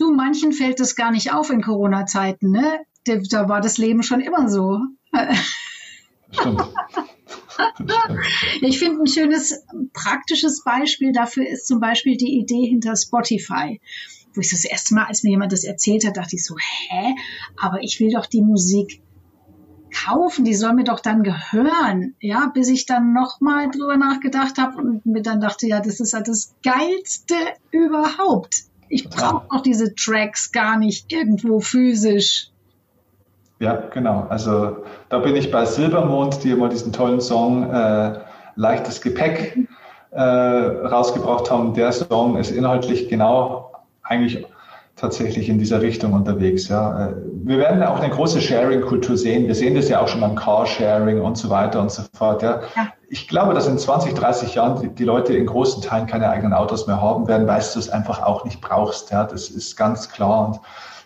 Du, 0.03 0.13
manchen 0.13 0.51
fällt 0.51 0.81
das 0.81 0.97
gar 0.97 1.13
nicht 1.13 1.33
auf 1.33 1.49
in 1.51 1.63
Corona-Zeiten, 1.63 2.51
ne? 2.51 2.81
Da 3.05 3.49
war 3.49 3.61
das 3.61 3.79
Leben 3.79 4.03
schon 4.03 4.21
immer 4.21 4.49
so. 4.49 4.81
Stimmt. 6.33 6.61
ich 8.63 8.81
finde 8.81 9.03
ein 9.03 9.07
schönes 9.07 9.65
praktisches 9.93 10.65
Beispiel 10.65 11.13
dafür 11.13 11.49
ist 11.49 11.69
zum 11.69 11.79
Beispiel 11.79 12.17
die 12.17 12.37
Idee 12.37 12.67
hinter 12.67 12.97
Spotify. 12.97 13.81
Wo 14.35 14.41
ich 14.41 14.51
das 14.51 14.65
erste 14.65 14.97
Mal, 14.97 15.05
als 15.05 15.23
mir 15.23 15.31
jemand 15.31 15.53
das 15.53 15.63
erzählt 15.63 16.05
hat, 16.05 16.17
dachte 16.17 16.35
ich 16.35 16.45
so, 16.45 16.57
hä? 16.59 17.15
Aber 17.61 17.81
ich 17.85 18.01
will 18.01 18.11
doch 18.11 18.27
die 18.27 18.43
Musik 18.43 19.03
kaufen, 19.95 20.45
die 20.45 20.55
soll 20.55 20.73
mir 20.73 20.83
doch 20.85 20.99
dann 20.99 21.23
gehören, 21.23 22.17
ja, 22.19 22.51
bis 22.53 22.67
ich 22.69 22.87
dann 22.87 23.13
nochmal 23.13 23.71
drüber 23.71 23.97
nachgedacht 23.97 24.59
habe 24.59 24.79
und 24.79 25.07
mir 25.07 25.23
dann 25.23 25.41
dachte, 25.41 25.69
ja, 25.69 25.79
das 25.79 26.01
ist 26.01 26.13
ja 26.13 26.23
das 26.23 26.57
Geilste 26.65 27.37
überhaupt. 27.71 28.72
Ich 28.93 29.09
brauche 29.09 29.47
auch 29.49 29.63
diese 29.63 29.95
Tracks 29.95 30.53
gar 30.53 30.77
nicht 30.77 31.11
irgendwo 31.11 31.61
physisch. 31.61 32.51
Ja, 33.59 33.77
genau. 33.91 34.27
Also 34.29 34.85
da 35.09 35.19
bin 35.19 35.35
ich 35.35 35.51
bei 35.51 35.65
Silbermond, 35.65 36.45
die 36.45 36.51
immer 36.51 36.69
diesen 36.69 36.93
tollen 36.93 37.23
Song 37.23 37.71
äh, 37.71 38.19
Leichtes 38.55 39.01
Gepäck 39.01 39.57
äh, 40.11 40.21
rausgebracht 40.21 41.51
haben. 41.51 41.73
Der 41.73 41.91
Song 41.91 42.37
ist 42.37 42.51
inhaltlich 42.51 43.09
genau 43.09 43.73
eigentlich 44.03 44.45
tatsächlich 44.97 45.49
in 45.49 45.59
dieser 45.59 45.81
Richtung 45.81 46.13
unterwegs. 46.13 46.69
Ja. 46.69 47.15
Wir 47.45 47.59
werden 47.59 47.83
auch 47.83 47.99
eine 47.99 48.09
große 48.09 48.41
Sharing-Kultur 48.41 49.17
sehen. 49.17 49.49
Wir 49.49 49.55
sehen 49.55 49.75
das 49.75 49.89
ja 49.89 50.01
auch 50.01 50.07
schon 50.07 50.21
beim 50.21 50.37
Carsharing 50.37 51.21
und 51.21 51.37
so 51.37 51.51
weiter 51.51 51.81
und 51.81 51.91
so 51.91 52.03
fort. 52.15 52.43
Ja. 52.43 52.61
ja. 52.77 52.89
Ich 53.09 53.27
glaube, 53.27 53.53
dass 53.53 53.67
in 53.67 53.79
20, 53.79 54.15
30 54.15 54.55
Jahren 54.55 54.81
die, 54.81 54.89
die, 54.89 55.05
Leute 55.05 55.35
in 55.35 55.47
großen 55.47 55.83
Teilen 55.83 56.07
keine 56.07 56.29
eigenen 56.31 56.53
Autos 56.53 56.87
mehr 56.87 57.03
haben 57.03 57.27
werden, 57.27 57.47
weil 57.49 57.61
du 57.61 57.79
es 57.79 57.91
einfach 57.91 58.23
auch 58.23 58.45
nicht 58.45 58.61
brauchst. 58.61 59.11
Ja. 59.11 59.25
Das 59.25 59.49
ist 59.49 59.77
ganz 59.77 60.09
klar. 60.09 60.47
Und 60.47 60.61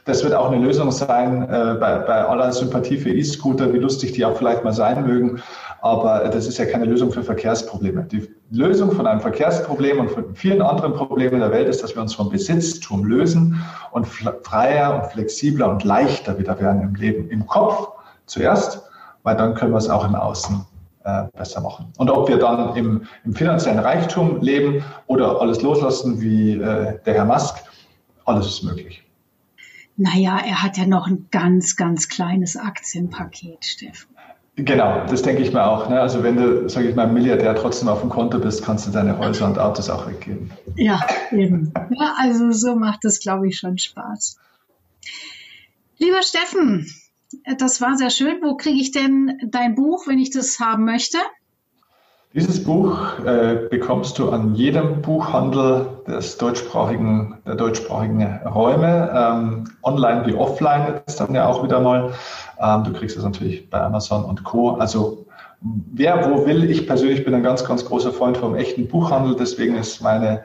das 0.05 0.22
wird 0.22 0.34
auch 0.34 0.51
eine 0.51 0.64
Lösung 0.64 0.93
sein 0.93 1.43
äh, 1.43 1.74
bei, 1.80 1.99
bei 1.99 2.24
aller 2.24 2.53
Sympathie 2.53 2.99
für 2.99 3.11
E-Scooter, 3.11 3.72
wie 3.72 3.78
lustig 3.78 4.12
die 4.12 4.24
auch 4.24 4.37
vielleicht 4.37 4.62
mal 4.62 4.74
sein 4.74 5.07
mögen. 5.07 5.43
Aber 5.82 6.28
das 6.28 6.46
ist 6.46 6.58
ja 6.58 6.66
keine 6.66 6.84
Lösung 6.84 7.12
für 7.12 7.22
Verkehrsprobleme. 7.22 8.04
Die 8.04 8.28
Lösung 8.50 8.92
von 8.92 9.06
einem 9.06 9.20
Verkehrsproblem 9.20 10.00
und 10.00 10.10
von 10.10 10.34
vielen 10.34 10.62
anderen 10.62 10.94
Problemen 10.94 11.40
der 11.40 11.50
Welt 11.50 11.68
ist, 11.68 11.82
dass 11.82 11.94
wir 11.94 12.02
uns 12.02 12.14
vom 12.14 12.30
Besitztum 12.30 13.04
lösen 13.04 13.62
und 13.92 14.06
freier 14.06 15.02
und 15.02 15.12
flexibler 15.12 15.70
und 15.70 15.84
leichter 15.84 16.38
wieder 16.38 16.58
werden 16.60 16.82
im 16.82 16.94
Leben. 16.94 17.28
Im 17.30 17.46
Kopf 17.46 17.88
zuerst, 18.26 18.82
weil 19.22 19.36
dann 19.36 19.54
können 19.54 19.72
wir 19.72 19.78
es 19.78 19.88
auch 19.88 20.04
im 20.04 20.14
Außen 20.14 20.64
äh, 21.04 21.24
besser 21.36 21.60
machen. 21.60 21.92
Und 21.98 22.10
ob 22.10 22.28
wir 22.28 22.38
dann 22.38 22.74
im, 22.74 23.06
im, 23.24 23.34
finanziellen 23.34 23.78
Reichtum 23.78 24.40
leben 24.40 24.82
oder 25.06 25.40
alles 25.40 25.62
loslassen 25.62 26.20
wie 26.20 26.54
äh, 26.54 26.98
der 27.04 27.14
Herr 27.14 27.24
Musk, 27.24 27.62
alles 28.24 28.46
ist 28.46 28.62
möglich. 28.64 29.04
Naja, 29.96 30.38
er 30.44 30.62
hat 30.62 30.76
ja 30.76 30.84
noch 30.84 31.06
ein 31.06 31.28
ganz, 31.30 31.76
ganz 31.76 32.08
kleines 32.08 32.56
Aktienpaket, 32.56 33.64
Steffen. 33.64 34.15
Genau, 34.57 35.04
das 35.07 35.20
denke 35.20 35.42
ich 35.42 35.52
mir 35.52 35.66
auch. 35.66 35.90
Ne? 35.90 36.00
Also 36.00 36.22
wenn 36.22 36.36
du, 36.36 36.68
sage 36.68 36.88
ich 36.88 36.96
mal, 36.96 37.07
Milliardär 37.07 37.54
trotzdem 37.54 37.88
auf 37.88 38.00
dem 38.00 38.09
Konto 38.09 38.38
bist, 38.38 38.64
kannst 38.64 38.86
du 38.86 38.90
deine 38.90 39.18
Häuser 39.18 39.46
und 39.46 39.59
Autos 39.59 39.90
auch 39.90 40.09
weggeben. 40.09 40.50
Ja, 40.76 41.07
eben. 41.30 41.72
Ja, 41.90 42.14
also 42.18 42.50
so 42.52 42.74
macht 42.74 43.04
es, 43.04 43.20
glaube 43.20 43.48
ich, 43.48 43.59
schon 43.59 43.76
Spaß. 43.76 44.38
Lieber 45.98 46.22
Steffen, 46.22 46.90
das 47.59 47.82
war 47.82 47.96
sehr 47.96 48.09
schön. 48.09 48.38
Wo 48.42 48.57
kriege 48.57 48.80
ich 48.80 48.92
denn 48.92 49.38
dein 49.44 49.74
Buch, 49.74 50.07
wenn 50.07 50.18
ich 50.18 50.30
das 50.30 50.59
haben 50.59 50.86
möchte? 50.86 51.18
Dieses 52.34 52.62
Buch 52.62 53.18
äh, 53.24 53.66
bekommst 53.70 54.18
du 54.18 54.30
an 54.30 54.54
jedem 54.54 55.00
Buchhandel 55.00 55.86
des 56.06 56.36
deutschsprachigen, 56.36 57.38
der 57.46 57.54
deutschsprachigen 57.54 58.22
Räume, 58.44 59.10
ähm, 59.14 59.64
online 59.82 60.26
wie 60.26 60.34
offline 60.34 61.00
jetzt 61.06 61.18
dann 61.18 61.34
ja 61.34 61.46
auch 61.46 61.62
wieder 61.64 61.80
mal. 61.80 62.12
Ähm, 62.60 62.84
du 62.84 62.92
kriegst 62.92 63.16
es 63.16 63.24
natürlich 63.24 63.70
bei 63.70 63.80
Amazon 63.80 64.24
und 64.24 64.44
Co. 64.44 64.72
Also 64.72 65.26
wer 65.60 66.30
wo 66.30 66.44
will, 66.44 66.70
ich 66.70 66.86
persönlich 66.86 67.24
bin 67.24 67.32
ein 67.32 67.42
ganz, 67.42 67.64
ganz 67.64 67.84
großer 67.84 68.12
Freund 68.12 68.36
vom 68.36 68.54
echten 68.54 68.86
Buchhandel, 68.86 69.34
deswegen 69.36 69.76
ist 69.76 70.02
meine 70.02 70.44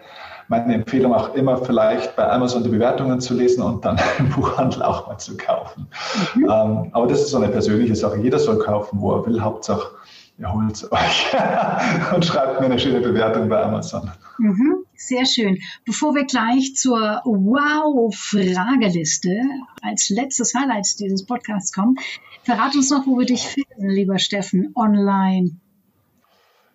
meine 0.51 0.73
Empfehlung 0.73 1.13
auch 1.13 1.33
immer 1.33 1.57
vielleicht 1.57 2.13
bei 2.17 2.29
Amazon 2.29 2.61
die 2.63 2.69
Bewertungen 2.69 3.21
zu 3.21 3.33
lesen 3.33 3.63
und 3.63 3.85
dann 3.85 3.97
im 4.19 4.29
Buchhandel 4.29 4.83
auch 4.83 5.07
mal 5.07 5.17
zu 5.17 5.37
kaufen. 5.37 5.87
Mhm. 6.35 6.43
Ähm, 6.43 6.89
aber 6.91 7.07
das 7.07 7.21
ist 7.21 7.29
so 7.29 7.37
eine 7.37 7.47
persönliche 7.47 7.95
Sache. 7.95 8.17
Jeder 8.17 8.37
soll 8.37 8.59
kaufen, 8.59 8.99
wo 8.99 9.13
er 9.13 9.25
will. 9.25 9.41
Hauptsache, 9.41 9.95
ihr 10.41 10.53
holt 10.53 10.73
es 10.73 10.91
euch 10.91 11.33
und 12.15 12.25
schreibt 12.25 12.59
mir 12.59 12.65
eine 12.65 12.79
schöne 12.79 12.99
Bewertung 12.99 13.47
bei 13.47 13.63
Amazon. 13.63 14.11
Mhm, 14.39 14.83
sehr 14.95 15.25
schön. 15.25 15.59
Bevor 15.85 16.13
wir 16.15 16.25
gleich 16.25 16.75
zur 16.75 17.21
Wow-Frageliste 17.25 19.39
als 19.81 20.09
letztes 20.09 20.53
Highlight 20.55 20.99
dieses 20.99 21.25
Podcasts 21.25 21.71
kommen, 21.71 21.95
verrat 22.43 22.75
uns 22.75 22.89
noch, 22.89 23.05
wo 23.05 23.19
wir 23.19 23.27
dich 23.27 23.47
finden, 23.47 23.89
lieber 23.89 24.19
Steffen, 24.19 24.73
online. 24.75 25.51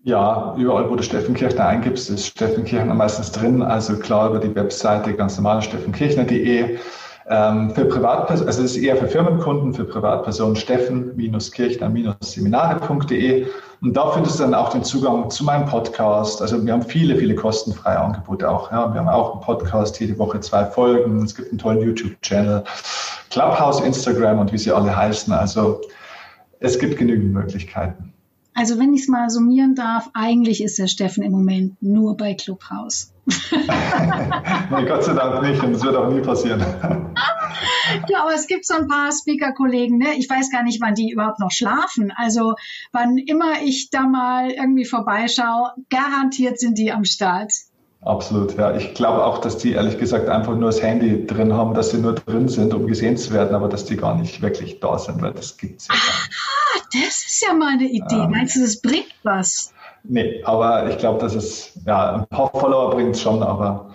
Ja, 0.05 0.55
überall, 0.57 0.89
wo 0.89 0.95
du 0.95 1.03
Steffen 1.03 1.35
Kirchner 1.35 1.67
eingibst, 1.67 2.09
ist 2.11 2.29
Steffen 2.29 2.65
Kirchner 2.65 2.95
meistens 2.95 3.33
drin. 3.33 3.61
Also 3.63 3.99
klar 3.99 4.31
über 4.31 4.39
die 4.39 4.55
Webseite 4.55 5.15
ganz 5.15 5.37
normal 5.37 5.63
steffenkirchner.de. 5.63 6.79
Ähm, 7.29 7.75
für 7.75 7.87
Privatpersonen, 7.87 8.47
also 8.47 8.63
es 8.63 8.77
ist 8.77 8.83
eher 8.83 8.97
für 8.97 9.09
Firmenkunden, 9.09 9.75
für 9.75 9.85
Privatpersonen 9.85 10.55
steffen-kirchner-seminare.de 10.55 13.47
und 13.83 13.97
da 13.97 14.13
findest 14.13 14.39
du 14.39 14.45
dann 14.45 14.55
auch 14.55 14.69
den 14.71 14.85
Zugang 14.85 15.29
zu 15.29 15.43
meinem 15.45 15.67
Podcast. 15.67 16.41
Also 16.41 16.65
wir 16.65 16.73
haben 16.73 16.83
viele, 16.83 17.17
viele 17.17 17.35
kostenfreie 17.35 17.99
Angebote 17.99 18.49
auch. 18.49 18.71
Ja. 18.71 18.95
Wir 18.95 19.01
haben 19.01 19.09
auch 19.09 19.33
einen 19.33 19.41
Podcast, 19.43 19.99
jede 20.01 20.17
Woche 20.19 20.39
zwei 20.41 20.65
Folgen. 20.65 21.25
Es 21.25 21.35
gibt 21.35 21.51
einen 21.51 21.59
tollen 21.59 21.83
YouTube-Channel, 21.83 22.63
Clubhouse, 23.31 23.81
Instagram 23.81 24.39
und 24.39 24.53
wie 24.53 24.59
sie 24.59 24.71
alle 24.73 24.97
heißen. 24.97 25.33
Also 25.33 25.81
es 26.61 26.79
gibt 26.79 26.97
genügend 26.97 27.35
Möglichkeiten. 27.35 28.15
Also 28.59 28.79
wenn 28.79 28.95
ich 28.95 29.03
es 29.03 29.09
mal 29.09 29.29
summieren 29.29 29.75
darf, 29.75 30.09
eigentlich 30.15 30.63
ist 30.65 30.79
der 30.79 30.87
Steffen 30.87 31.23
im 31.23 31.31
Moment 31.31 31.77
nur 31.83 32.17
bei 32.17 32.33
Clubhouse. 32.33 33.13
nee, 33.27 34.87
Gott 34.87 35.05
sei 35.05 35.13
Dank 35.13 35.43
nicht 35.43 35.63
und 35.63 35.75
es 35.75 35.85
wird 35.85 35.95
auch 35.95 36.09
nie 36.09 36.23
passieren. 36.23 36.61
ja, 38.09 38.23
aber 38.23 38.33
es 38.35 38.47
gibt 38.47 38.65
so 38.65 38.75
ein 38.75 38.89
paar 38.89 39.13
Speaker-Kollegen, 39.13 39.99
ne? 39.99 40.15
ich 40.17 40.31
weiß 40.31 40.51
gar 40.51 40.63
nicht, 40.63 40.81
wann 40.81 40.95
die 40.95 41.11
überhaupt 41.11 41.39
noch 41.39 41.51
schlafen. 41.51 42.15
Also 42.17 42.55
wann 42.93 43.19
immer 43.19 43.61
ich 43.63 43.91
da 43.91 44.07
mal 44.07 44.51
irgendwie 44.51 44.87
vorbeischaue, 44.87 45.73
garantiert 45.91 46.59
sind 46.59 46.79
die 46.79 46.93
am 46.93 47.05
Start. 47.05 47.53
Absolut, 48.01 48.57
ja. 48.57 48.75
Ich 48.75 48.95
glaube 48.95 49.23
auch, 49.23 49.39
dass 49.39 49.59
die 49.59 49.73
ehrlich 49.73 49.99
gesagt 49.99 50.31
einfach 50.31 50.55
nur 50.55 50.71
das 50.71 50.81
Handy 50.81 51.27
drin 51.27 51.53
haben, 51.53 51.75
dass 51.75 51.91
sie 51.91 51.99
nur 51.99 52.15
drin 52.15 52.49
sind, 52.49 52.73
um 52.73 52.87
gesehen 52.87 53.19
zu 53.19 53.35
werden, 53.35 53.55
aber 53.55 53.69
dass 53.69 53.85
die 53.85 53.97
gar 53.97 54.17
nicht 54.17 54.41
wirklich 54.41 54.81
da 54.81 54.99
sind, 54.99 55.21
weil 55.21 55.35
das 55.35 55.59
gibt 55.59 55.83
es 55.83 55.89
ja 55.89 55.95
gar 55.95 56.27
nicht. 56.27 56.37
Ah, 56.87 56.99
das 57.05 57.25
ist 57.27 57.45
ja 57.47 57.55
mal 57.55 57.75
eine 57.75 57.85
Idee. 57.85 58.15
Ähm, 58.15 58.31
Meinst 58.31 58.57
du, 58.57 58.61
das 58.61 58.81
bringt 58.81 59.15
was? 59.23 59.73
Nee, 60.05 60.43
aber 60.45 60.89
ich 60.89 60.99
glaube, 60.99 61.19
dass 61.21 61.35
es, 61.35 61.73
ja, 61.85 62.15
ein 62.15 62.27
paar 62.27 62.49
Follower 62.51 62.91
bringt 62.91 63.17
es 63.17 63.23
schon, 63.23 63.43
aber 63.43 63.91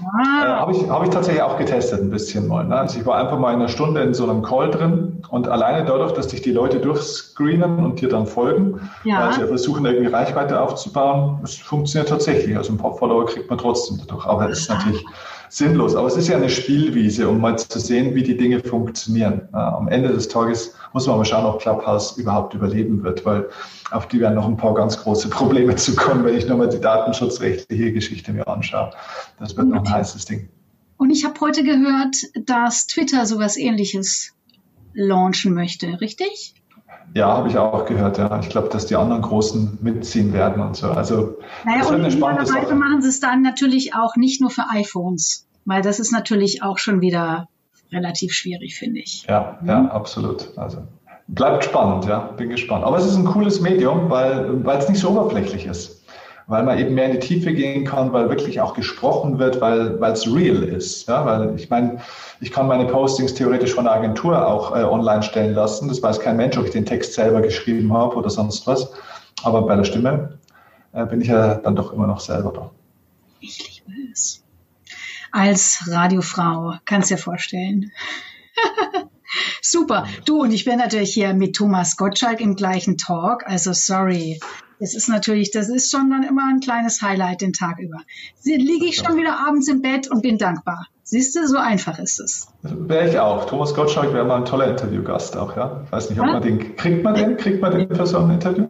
äh, 0.00 0.46
Habe 0.46 0.72
ich, 0.72 0.88
hab 0.88 1.02
ich 1.02 1.10
tatsächlich 1.10 1.42
auch 1.42 1.58
getestet 1.58 2.00
ein 2.00 2.10
bisschen 2.10 2.46
mal. 2.46 2.64
Ne? 2.64 2.76
Also 2.76 3.00
ich 3.00 3.06
war 3.06 3.18
einfach 3.18 3.38
mal 3.38 3.52
in 3.52 3.60
einer 3.60 3.68
Stunde 3.68 4.02
in 4.02 4.14
so 4.14 4.28
einem 4.28 4.42
Call 4.42 4.70
drin 4.70 5.22
und 5.28 5.48
alleine 5.48 5.84
dadurch, 5.84 6.12
dass 6.12 6.30
sich 6.30 6.42
die 6.42 6.52
Leute 6.52 6.78
durchscreenen 6.78 7.84
und 7.84 8.00
dir 8.00 8.08
dann 8.08 8.26
folgen, 8.26 8.90
ja. 9.04 9.26
also 9.26 9.46
versuchen 9.46 9.84
irgendwie 9.84 10.06
Reichweite 10.06 10.60
aufzubauen, 10.60 11.40
es 11.42 11.56
funktioniert 11.56 12.08
tatsächlich. 12.08 12.56
Also 12.56 12.72
ein 12.72 12.78
paar 12.78 12.94
Follower 12.94 13.26
kriegt 13.26 13.50
man 13.50 13.58
trotzdem 13.58 13.98
dadurch, 13.98 14.26
aber 14.26 14.48
es 14.48 14.60
ist 14.60 14.70
natürlich 14.70 15.04
sinnlos. 15.50 15.94
Aber 15.94 16.06
es 16.06 16.16
ist 16.16 16.28
ja 16.28 16.36
eine 16.36 16.48
Spielwiese, 16.48 17.28
um 17.28 17.40
mal 17.40 17.58
zu 17.58 17.78
sehen, 17.78 18.14
wie 18.14 18.22
die 18.22 18.36
Dinge 18.36 18.60
funktionieren. 18.60 19.48
Am 19.52 19.88
Ende 19.88 20.08
des 20.08 20.28
Tages 20.28 20.74
muss 20.92 21.06
man 21.06 21.18
mal 21.18 21.24
schauen, 21.24 21.44
ob 21.44 21.60
Clubhouse 21.60 22.16
überhaupt 22.16 22.54
überleben 22.54 23.02
wird, 23.02 23.26
weil 23.26 23.48
auf 23.90 24.08
die 24.08 24.20
werden 24.20 24.36
noch 24.36 24.46
ein 24.46 24.56
paar 24.56 24.74
ganz 24.74 24.96
große 24.98 25.28
Probleme 25.30 25.76
zu 25.76 25.94
kommen, 25.94 26.24
wenn 26.24 26.36
ich 26.36 26.46
nochmal 26.46 26.68
die 26.68 26.80
datenschutzrechtliche 26.80 27.92
Geschichte 27.92 28.32
mir 28.32 28.46
anschaue. 28.46 28.92
Das 29.38 29.56
wird 29.56 29.68
noch 29.68 29.84
ein 29.84 29.92
heißes 29.92 30.24
Ding. 30.24 30.48
Und 30.96 31.10
ich 31.10 31.24
habe 31.24 31.40
heute 31.40 31.64
gehört, 31.64 32.16
dass 32.46 32.86
Twitter 32.86 33.26
sowas 33.26 33.56
ähnliches 33.56 34.32
launchen 34.92 35.54
möchte, 35.54 36.00
richtig? 36.00 36.54
Ja, 37.14 37.36
habe 37.36 37.48
ich 37.48 37.58
auch 37.58 37.86
gehört, 37.86 38.18
ja. 38.18 38.38
Ich 38.40 38.48
glaube, 38.48 38.68
dass 38.68 38.86
die 38.86 38.96
anderen 38.96 39.22
Großen 39.22 39.78
mitziehen 39.80 40.32
werden 40.32 40.62
und 40.62 40.76
so. 40.76 40.90
Also, 40.90 41.38
naja, 41.64 41.82
spannende 42.10 42.46
Sache. 42.46 42.74
machen 42.74 43.02
sie 43.02 43.08
es 43.08 43.20
dann 43.20 43.42
natürlich 43.42 43.94
auch 43.94 44.16
nicht 44.16 44.40
nur 44.40 44.50
für 44.50 44.64
iPhones, 44.70 45.46
weil 45.64 45.82
das 45.82 45.98
ist 45.98 46.12
natürlich 46.12 46.62
auch 46.62 46.78
schon 46.78 47.00
wieder 47.00 47.48
relativ 47.90 48.32
schwierig, 48.32 48.76
finde 48.76 49.00
ich. 49.00 49.26
Ja, 49.28 49.58
mhm. 49.60 49.68
ja, 49.68 49.84
absolut. 49.86 50.56
Also 50.56 50.78
bleibt 51.26 51.64
spannend, 51.64 52.06
ja, 52.06 52.18
bin 52.36 52.50
gespannt. 52.50 52.84
Aber 52.84 52.98
es 52.98 53.06
ist 53.06 53.16
ein 53.16 53.24
cooles 53.24 53.60
Medium, 53.60 54.10
weil 54.10 54.78
es 54.78 54.88
nicht 54.88 55.00
so 55.00 55.10
oberflächlich 55.10 55.66
ist. 55.66 55.99
Weil 56.50 56.64
man 56.64 56.78
eben 56.78 56.94
mehr 56.94 57.06
in 57.06 57.12
die 57.12 57.20
Tiefe 57.20 57.52
gehen 57.52 57.84
kann, 57.84 58.12
weil 58.12 58.28
wirklich 58.28 58.60
auch 58.60 58.74
gesprochen 58.74 59.38
wird, 59.38 59.60
weil 59.60 60.02
es 60.02 60.26
real 60.26 60.64
ist. 60.64 61.06
Ja, 61.06 61.24
weil 61.24 61.54
ich 61.54 61.70
meine, 61.70 62.00
ich 62.40 62.50
kann 62.50 62.66
meine 62.66 62.86
Postings 62.86 63.34
theoretisch 63.34 63.72
von 63.72 63.84
der 63.84 63.94
Agentur 63.94 64.44
auch 64.46 64.74
äh, 64.76 64.82
online 64.82 65.22
stellen 65.22 65.54
lassen. 65.54 65.86
Das 65.86 66.02
weiß 66.02 66.18
kein 66.18 66.36
Mensch, 66.36 66.58
ob 66.58 66.64
ich 66.64 66.72
den 66.72 66.84
Text 66.84 67.14
selber 67.14 67.40
geschrieben 67.40 67.92
habe 67.92 68.16
oder 68.16 68.30
sonst 68.30 68.66
was. 68.66 68.90
Aber 69.44 69.62
bei 69.62 69.76
der 69.76 69.84
Stimme 69.84 70.40
äh, 70.92 71.06
bin 71.06 71.20
ich 71.20 71.28
ja 71.28 71.54
dann 71.54 71.76
doch 71.76 71.92
immer 71.92 72.08
noch 72.08 72.18
selber 72.18 72.52
da. 72.52 72.70
Ich 73.38 73.82
liebe 73.86 74.10
es 74.12 74.42
als 75.30 75.84
Radiofrau. 75.86 76.74
Kannst 76.84 77.10
dir 77.10 77.18
vorstellen. 77.18 77.92
Super. 79.62 80.08
Du, 80.24 80.42
und 80.42 80.50
ich 80.50 80.64
bin 80.64 80.78
natürlich 80.78 81.14
hier 81.14 81.32
mit 81.32 81.54
Thomas 81.54 81.96
Gottschalk 81.96 82.40
im 82.40 82.56
gleichen 82.56 82.98
Talk. 82.98 83.46
Also 83.46 83.72
sorry. 83.72 84.40
Das 84.80 84.94
ist 84.94 85.08
natürlich, 85.08 85.50
das 85.50 85.68
ist 85.68 85.90
schon 85.90 86.10
dann 86.10 86.22
immer 86.22 86.48
ein 86.48 86.60
kleines 86.60 87.02
Highlight 87.02 87.42
den 87.42 87.52
Tag 87.52 87.78
über. 87.78 87.98
Liege 88.44 88.86
ich 88.86 88.96
schon 88.96 89.16
wieder 89.16 89.38
abends 89.38 89.68
im 89.68 89.82
Bett 89.82 90.10
und 90.10 90.22
bin 90.22 90.38
dankbar. 90.38 90.86
Siehst 91.02 91.36
du, 91.36 91.46
so 91.46 91.58
einfach 91.58 91.98
ist 91.98 92.18
es. 92.20 92.48
Wäre 92.62 93.08
ich 93.08 93.18
auch. 93.18 93.44
Thomas 93.44 93.74
Gottschalk 93.74 94.14
wäre 94.14 94.24
mal 94.24 94.36
ein 94.36 94.44
toller 94.44 94.68
Interviewgast 94.68 95.36
auch, 95.36 95.56
ja. 95.56 95.82
Ich 95.84 95.92
weiß 95.92 96.10
nicht, 96.10 96.20
ob 96.20 96.26
ja? 96.26 96.32
man 96.34 96.42
den, 96.42 96.76
kriegt 96.76 97.04
man 97.04 97.14
den, 97.14 97.36
kriegt 97.36 97.60
man 97.60 97.72
den 97.72 97.94
für 97.94 98.06
so 98.06 98.18
ein 98.18 98.30
Interview? 98.30 98.66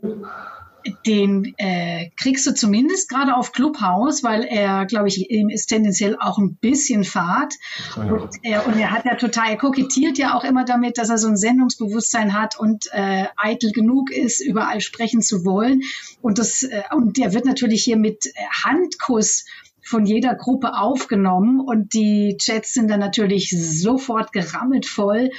Den 1.06 1.54
äh, 1.58 2.10
kriegst 2.16 2.46
du 2.46 2.54
zumindest 2.54 3.08
gerade 3.08 3.36
auf 3.36 3.52
Clubhouse, 3.52 4.22
weil 4.22 4.44
er, 4.44 4.86
glaube 4.86 5.08
ich, 5.08 5.30
ihm 5.30 5.48
ist 5.48 5.66
tendenziell 5.66 6.16
auch 6.18 6.38
ein 6.38 6.56
bisschen 6.56 7.04
fad. 7.04 7.54
Ja. 7.96 8.02
Und, 8.02 8.30
er, 8.42 8.66
und 8.66 8.78
er 8.78 8.90
hat 8.90 9.04
ja 9.04 9.14
total, 9.14 9.50
er 9.50 9.56
kokettiert 9.56 10.18
ja 10.18 10.34
auch 10.34 10.44
immer 10.44 10.64
damit, 10.64 10.98
dass 10.98 11.10
er 11.10 11.18
so 11.18 11.28
ein 11.28 11.36
Sendungsbewusstsein 11.36 12.34
hat 12.34 12.58
und 12.58 12.86
äh, 12.92 13.26
eitel 13.36 13.72
genug 13.72 14.10
ist, 14.10 14.40
überall 14.40 14.80
sprechen 14.80 15.22
zu 15.22 15.44
wollen. 15.44 15.82
Und 16.20 16.38
das, 16.38 16.62
äh, 16.62 16.82
und 16.94 17.16
der 17.16 17.32
wird 17.32 17.44
natürlich 17.44 17.84
hier 17.84 17.96
mit 17.96 18.26
äh, 18.26 18.30
Handkuss 18.64 19.44
von 19.82 20.06
jeder 20.06 20.34
Gruppe 20.34 20.74
aufgenommen 20.78 21.60
und 21.60 21.94
die 21.94 22.36
Chats 22.38 22.74
sind 22.74 22.88
dann 22.90 23.00
natürlich 23.00 23.50
sofort 23.50 24.32
gerammelt 24.32 24.86
voll. 24.86 25.30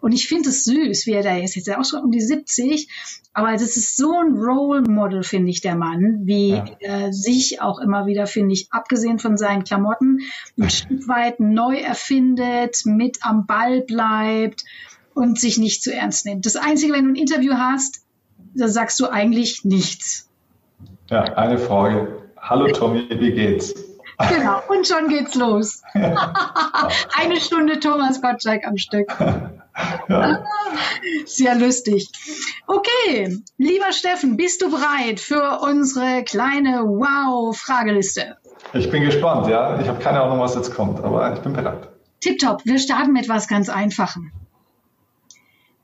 Und 0.00 0.12
ich 0.12 0.28
finde 0.28 0.48
es 0.48 0.64
süß, 0.64 1.06
wie 1.06 1.12
er 1.12 1.22
da 1.22 1.36
ist. 1.36 1.54
Jetzt 1.54 1.66
ist 1.66 1.68
er 1.68 1.80
auch 1.80 1.84
schon 1.84 2.02
um 2.02 2.10
die 2.10 2.20
70 2.20 2.88
aber 3.32 3.52
das 3.52 3.76
ist 3.76 3.96
so 3.96 4.12
ein 4.18 4.36
Role 4.36 4.82
Model, 4.82 5.22
finde 5.22 5.50
ich, 5.50 5.60
der 5.60 5.76
Mann, 5.76 6.22
wie 6.24 6.50
ja. 6.50 6.64
er 6.80 7.12
sich 7.12 7.62
auch 7.62 7.78
immer 7.78 8.06
wieder, 8.06 8.26
finde 8.26 8.54
ich, 8.54 8.72
abgesehen 8.72 9.20
von 9.20 9.36
seinen 9.36 9.62
Klamotten, 9.62 10.20
ein 10.60 10.68
Stück 10.68 11.06
weit 11.06 11.38
neu 11.38 11.76
erfindet, 11.76 12.82
mit 12.86 13.18
am 13.22 13.46
Ball 13.46 13.82
bleibt 13.82 14.64
und 15.14 15.38
sich 15.38 15.58
nicht 15.58 15.82
zu 15.82 15.94
ernst 15.94 16.26
nimmt. 16.26 16.44
Das 16.44 16.56
Einzige, 16.56 16.92
wenn 16.92 17.04
du 17.04 17.12
ein 17.12 17.16
Interview 17.16 17.54
hast, 17.54 18.04
da 18.54 18.66
sagst 18.66 18.98
du 18.98 19.06
eigentlich 19.06 19.64
nichts. 19.64 20.28
Ja, 21.08 21.22
eine 21.22 21.58
Frage. 21.58 22.22
Hallo 22.36 22.66
Tommy, 22.72 23.06
wie 23.10 23.32
geht's? 23.32 23.74
Genau, 24.28 24.60
und 24.68 24.86
schon 24.86 25.08
geht's 25.08 25.34
los. 25.34 25.82
Eine 25.94 27.40
Stunde 27.40 27.80
Thomas 27.80 28.20
Gottschalk 28.20 28.66
am 28.66 28.76
Stück. 28.76 29.08
Ja. 30.08 30.44
Sehr 31.24 31.54
lustig. 31.54 32.08
Okay, 32.66 33.38
lieber 33.58 33.92
Steffen, 33.92 34.36
bist 34.36 34.62
du 34.62 34.70
bereit 34.70 35.20
für 35.20 35.60
unsere 35.62 36.24
kleine 36.24 36.82
Wow-Frageliste? 36.84 38.36
Ich 38.72 38.90
bin 38.90 39.02
gespannt, 39.02 39.46
ja. 39.46 39.80
Ich 39.80 39.88
habe 39.88 39.98
keine 39.98 40.20
Ahnung, 40.20 40.40
was 40.40 40.54
jetzt 40.54 40.74
kommt, 40.74 41.02
aber 41.02 41.32
ich 41.34 41.40
bin 41.40 41.52
bereit. 41.52 41.88
Tipptopp, 42.20 42.64
wir 42.64 42.78
starten 42.78 43.12
mit 43.12 43.28
was 43.28 43.48
ganz 43.48 43.68
Einfachem. 43.68 44.32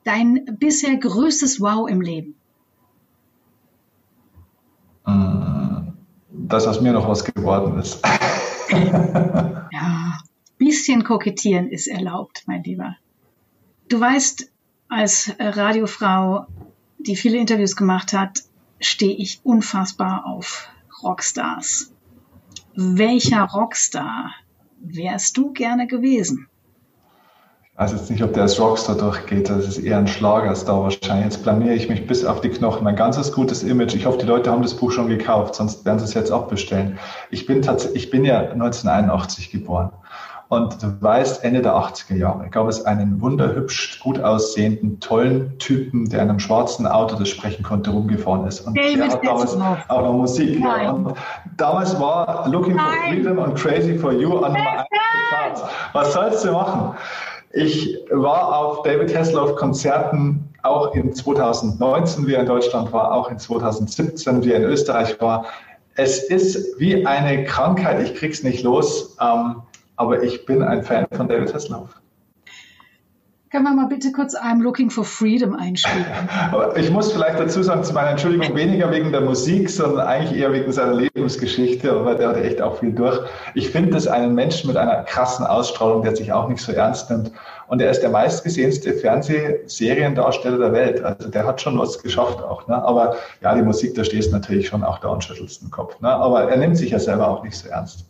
Dein 0.04 0.44
bisher 0.58 0.96
größtes 0.96 1.60
Wow 1.60 1.88
im 1.88 2.00
Leben? 2.00 2.36
dass 6.48 6.66
aus 6.66 6.80
mir 6.80 6.92
noch 6.92 7.08
was 7.08 7.24
geworden 7.24 7.78
ist. 7.78 8.00
ja, 8.70 10.18
bisschen 10.58 11.04
kokettieren 11.04 11.68
ist 11.68 11.88
erlaubt, 11.88 12.44
mein 12.46 12.62
Lieber. 12.62 12.96
Du 13.88 14.00
weißt, 14.00 14.50
als 14.88 15.32
Radiofrau, 15.38 16.46
die 16.98 17.14
viele 17.14 17.38
Interviews 17.38 17.76
gemacht 17.76 18.12
hat, 18.12 18.42
stehe 18.80 19.14
ich 19.14 19.40
unfassbar 19.44 20.26
auf 20.26 20.68
Rockstars. 21.04 21.92
Welcher 22.74 23.44
Rockstar 23.44 24.32
wärst 24.80 25.36
du 25.36 25.52
gerne 25.52 25.86
gewesen? 25.86 26.48
Ich 27.62 27.78
weiß 27.78 27.92
jetzt 27.92 28.10
nicht, 28.10 28.24
ob 28.24 28.32
der 28.32 28.42
als 28.42 28.58
Rockstar 28.58 28.96
durchgeht. 28.96 29.50
Das 29.50 29.68
ist 29.68 29.78
eher 29.78 29.98
ein 29.98 30.08
Schlagerstar 30.08 30.82
wahrscheinlich. 30.82 31.26
Jetzt 31.26 31.42
blamiere 31.44 31.74
ich 31.74 31.88
mich 31.88 32.06
bis 32.08 32.24
auf 32.24 32.40
die 32.40 32.48
Knochen. 32.48 32.82
Mein 32.82 32.96
ganzes 32.96 33.32
gutes 33.32 33.62
Image. 33.62 33.94
Ich 33.94 34.06
hoffe, 34.06 34.18
die 34.18 34.26
Leute 34.26 34.50
haben 34.50 34.62
das 34.62 34.74
Buch 34.74 34.90
schon 34.90 35.08
gekauft, 35.08 35.54
sonst 35.54 35.84
werden 35.84 35.98
sie 35.98 36.06
es 36.06 36.14
jetzt 36.14 36.32
auch 36.32 36.48
bestellen. 36.48 36.98
Ich 37.30 37.46
bin 37.46 37.62
tatsächlich, 37.62 38.04
ich 38.04 38.10
bin 38.10 38.24
ja 38.24 38.40
1981 38.40 39.50
geboren. 39.50 39.92
Und 40.48 40.80
du 40.80 40.96
weißt, 41.00 41.42
Ende 41.42 41.60
der 41.60 41.74
80er 41.74 42.14
Jahre 42.14 42.48
gab 42.50 42.68
es 42.68 42.84
einen 42.84 43.20
wunderhübsch, 43.20 44.00
gut 44.00 44.20
aussehenden, 44.20 45.00
tollen 45.00 45.58
Typen, 45.58 46.08
der 46.08 46.22
in 46.22 46.30
einem 46.30 46.38
schwarzen 46.38 46.86
Auto, 46.86 47.16
das 47.16 47.28
sprechen 47.28 47.64
konnte, 47.64 47.90
rumgefahren 47.90 48.46
ist. 48.46 48.60
Und 48.60 48.78
David 48.78 48.98
der 48.98 49.08
hat 49.08 49.26
damals 49.26 49.56
auch 49.88 50.02
noch 50.02 50.12
Musik. 50.12 50.60
Ja. 50.60 50.92
Und 50.92 51.14
damals 51.56 51.98
war 51.98 52.48
Looking 52.48 52.76
Nein. 52.76 52.86
for 52.86 53.08
Freedom 53.08 53.38
und 53.38 53.54
Crazy 53.56 53.98
for 53.98 54.12
You 54.12 54.38
an 54.38 54.52
Nummer 54.52 54.70
1 54.70 54.88
Charts. 55.30 55.62
Was 55.92 56.12
sollst 56.12 56.44
du 56.44 56.52
machen? 56.52 56.96
Ich 57.52 57.98
war 58.10 58.56
auf 58.56 58.82
David 58.82 59.16
Hasselhoff 59.16 59.56
Konzerten 59.56 60.48
auch 60.62 60.94
in 60.94 61.12
2019, 61.12 62.26
wie 62.26 62.34
er 62.34 62.40
in 62.40 62.46
Deutschland 62.46 62.92
war, 62.92 63.12
auch 63.12 63.30
in 63.30 63.38
2017, 63.38 64.44
wie 64.44 64.52
er 64.52 64.58
in 64.58 64.64
Österreich 64.64 65.20
war. 65.20 65.46
Es 65.94 66.22
ist 66.24 66.78
wie 66.78 67.06
eine 67.06 67.44
Krankheit, 67.44 68.02
ich 68.02 68.14
krieg's 68.14 68.42
nicht 68.42 68.62
los, 68.62 69.16
ähm, 69.20 69.62
aber 69.96 70.22
ich 70.22 70.46
bin 70.46 70.62
ein 70.62 70.82
Fan 70.82 71.06
von 71.10 71.28
David 71.28 71.52
Hasselhoff. 71.52 72.00
Können 73.56 73.62
wir 73.62 73.74
mal 73.74 73.86
bitte 73.86 74.10
kurz 74.10 74.34
I'm 74.36 74.60
Looking 74.60 74.90
for 74.90 75.04
Freedom 75.04 75.54
einspielen? 75.54 76.04
Ich 76.76 76.90
muss 76.90 77.12
vielleicht 77.12 77.38
dazu 77.38 77.62
sagen, 77.62 77.84
zu 77.84 77.94
meiner 77.94 78.10
Entschuldigung, 78.10 78.54
weniger 78.56 78.90
wegen 78.90 79.12
der 79.12 79.20
Musik, 79.20 79.70
sondern 79.70 80.06
eigentlich 80.06 80.38
eher 80.38 80.52
wegen 80.52 80.72
seiner 80.72 80.94
Lebensgeschichte, 80.94 81.92
aber 81.92 82.16
der 82.16 82.28
hat 82.28 82.36
echt 82.36 82.60
auch 82.60 82.78
viel 82.80 82.92
durch. 82.92 83.18
Ich 83.54 83.70
finde 83.70 83.92
das 83.92 84.08
einen 84.08 84.34
Menschen 84.34 84.66
mit 84.66 84.76
einer 84.76 85.04
krassen 85.04 85.46
Ausstrahlung, 85.46 86.02
der 86.02 86.16
sich 86.16 86.32
auch 86.32 86.48
nicht 86.48 86.60
so 86.60 86.72
ernst 86.72 87.08
nimmt. 87.08 87.32
Und 87.68 87.80
er 87.80 87.90
ist 87.90 88.00
der 88.02 88.10
meistgesehenste 88.10 88.92
Fernsehseriendarsteller 88.94 90.58
der 90.58 90.72
Welt. 90.72 91.02
Also 91.02 91.30
der 91.30 91.46
hat 91.46 91.60
schon 91.60 91.78
was 91.78 92.02
geschafft 92.02 92.42
auch. 92.42 92.66
Ne? 92.66 92.74
Aber 92.74 93.16
ja, 93.42 93.54
die 93.54 93.62
Musik, 93.62 93.94
da 93.94 94.04
stehst 94.04 94.32
du 94.32 94.32
natürlich 94.32 94.68
schon 94.68 94.82
auch 94.82 94.98
da 94.98 95.08
und 95.08 95.24
schüttelst 95.24 95.62
den 95.62 95.70
Kopf. 95.70 96.00
Ne? 96.00 96.08
Aber 96.10 96.50
er 96.50 96.56
nimmt 96.56 96.76
sich 96.76 96.90
ja 96.90 96.98
selber 96.98 97.28
auch 97.28 97.42
nicht 97.42 97.56
so 97.56 97.68
ernst. 97.68 98.06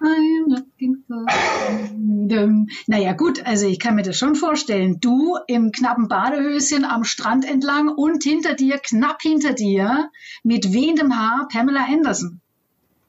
I'm 0.00 0.48
looking 0.48 1.04
for 1.06 1.26
freedom. 1.28 2.68
Naja, 2.86 3.12
gut, 3.12 3.44
also 3.44 3.66
ich 3.66 3.78
kann 3.78 3.94
mir 3.94 4.02
das 4.02 4.16
schon 4.16 4.34
vorstellen. 4.34 5.00
Du 5.00 5.36
im 5.46 5.72
knappen 5.72 6.08
Badehöschen 6.08 6.84
am 6.84 7.04
Strand 7.04 7.44
entlang 7.44 7.88
und 7.88 8.22
hinter 8.22 8.54
dir, 8.54 8.78
knapp 8.78 9.22
hinter 9.22 9.52
dir, 9.52 10.10
mit 10.42 10.72
wehendem 10.72 11.18
Haar, 11.18 11.48
Pamela 11.50 11.84
Anderson. 11.84 12.40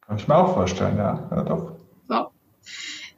Kann 0.06 0.18
ich 0.18 0.28
mir 0.28 0.36
auch 0.36 0.54
vorstellen, 0.54 0.98
ja. 0.98 1.28
Ja, 1.32 1.44
doch. 1.44 1.74
So. 2.08 2.32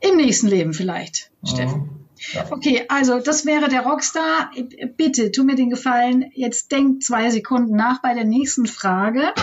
Im 0.01 0.17
nächsten 0.17 0.47
Leben 0.47 0.73
vielleicht, 0.73 1.31
mhm. 1.41 1.47
Steffen. 1.47 1.89
Ja. 2.33 2.45
Okay, 2.51 2.85
also 2.87 3.19
das 3.19 3.45
wäre 3.45 3.67
der 3.67 3.81
Rockstar. 3.81 4.51
Bitte, 4.95 5.31
tu 5.31 5.43
mir 5.43 5.55
den 5.55 5.69
Gefallen. 5.69 6.25
Jetzt 6.33 6.71
denk 6.71 7.01
zwei 7.01 7.29
Sekunden 7.31 7.75
nach 7.75 8.01
bei 8.01 8.13
der 8.13 8.25
nächsten 8.25 8.67
Frage. 8.67 9.33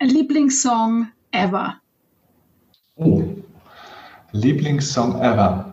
Lieblingssong 0.00 1.08
ever. 1.30 1.80
Oh. 2.96 3.22
Lieblingssong 4.32 5.20
ever. 5.20 5.72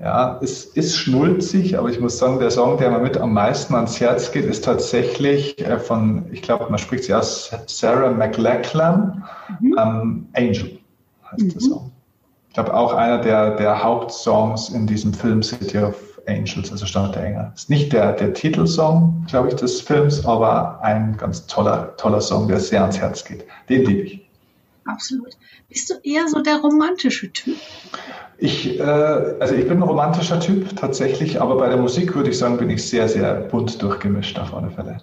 Ja, 0.00 0.38
es 0.42 0.64
ist 0.64 0.94
schnulzig, 0.94 1.78
aber 1.78 1.88
ich 1.88 1.98
muss 1.98 2.18
sagen, 2.18 2.38
der 2.38 2.50
Song, 2.50 2.76
der 2.76 2.90
mir 2.90 2.98
mit 2.98 3.16
am 3.16 3.32
meisten 3.32 3.74
ans 3.74 3.98
Herz 3.98 4.30
geht, 4.30 4.44
ist 4.44 4.64
tatsächlich 4.64 5.58
äh, 5.58 5.78
von, 5.78 6.26
ich 6.32 6.42
glaube, 6.42 6.66
man 6.68 6.78
spricht 6.78 7.04
sie 7.04 7.14
aus, 7.14 7.50
Sarah 7.66 8.10
McLachlan, 8.10 9.24
mhm. 9.60 9.76
ähm, 9.78 10.28
Angel 10.34 10.78
heißt 11.30 11.42
mhm. 11.42 11.48
der 11.50 11.60
Song. 11.60 11.92
Ich 12.48 12.54
glaube, 12.54 12.74
auch 12.74 12.92
einer 12.92 13.18
der, 13.18 13.56
der 13.56 13.82
Hauptsongs 13.82 14.68
in 14.70 14.86
diesem 14.86 15.12
Film 15.12 15.42
City 15.42 15.78
of 15.78 15.96
Angels, 16.26 16.70
also 16.70 16.86
Stadt 16.86 17.14
der 17.14 17.24
Engel. 17.24 17.52
Ist 17.54 17.70
nicht 17.70 17.92
der, 17.92 18.12
der 18.12 18.34
Titelsong, 18.34 19.24
glaube 19.28 19.48
ich, 19.48 19.54
des 19.54 19.80
Films, 19.80 20.24
aber 20.26 20.78
ein 20.82 21.16
ganz 21.16 21.46
toller, 21.46 21.96
toller 21.96 22.20
Song, 22.20 22.48
der 22.48 22.60
sehr 22.60 22.82
ans 22.82 22.98
Herz 22.98 23.24
geht. 23.24 23.44
Den 23.68 23.84
liebe 23.84 24.02
ich. 24.02 24.25
Absolut. 24.86 25.36
Bist 25.68 25.90
du 25.90 25.94
eher 26.02 26.28
so 26.28 26.40
der 26.40 26.58
romantische 26.58 27.32
Typ? 27.32 27.56
Ich, 28.38 28.78
äh, 28.78 28.82
also 28.82 29.54
ich 29.54 29.66
bin 29.66 29.78
ein 29.78 29.82
romantischer 29.82 30.40
Typ 30.40 30.76
tatsächlich, 30.76 31.40
aber 31.40 31.56
bei 31.56 31.68
der 31.68 31.76
Musik 31.76 32.14
würde 32.14 32.30
ich 32.30 32.38
sagen, 32.38 32.56
bin 32.58 32.70
ich 32.70 32.88
sehr, 32.88 33.08
sehr 33.08 33.34
bunt 33.34 33.82
durchgemischt 33.82 34.38
auf 34.38 34.54
alle 34.54 34.70
Fälle. 34.70 35.02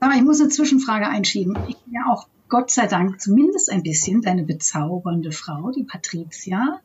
Aber 0.00 0.14
ich 0.14 0.22
muss 0.22 0.40
eine 0.40 0.48
Zwischenfrage 0.48 1.08
einschieben. 1.08 1.56
Ich 1.68 1.76
bin 1.76 1.94
ja 1.94 2.10
auch 2.10 2.26
Gott 2.48 2.70
sei 2.70 2.86
Dank 2.86 3.20
zumindest 3.20 3.70
ein 3.70 3.82
bisschen 3.82 4.22
deine 4.22 4.42
bezaubernde 4.42 5.30
Frau, 5.30 5.70
die 5.70 5.84
Patricia. 5.84 6.80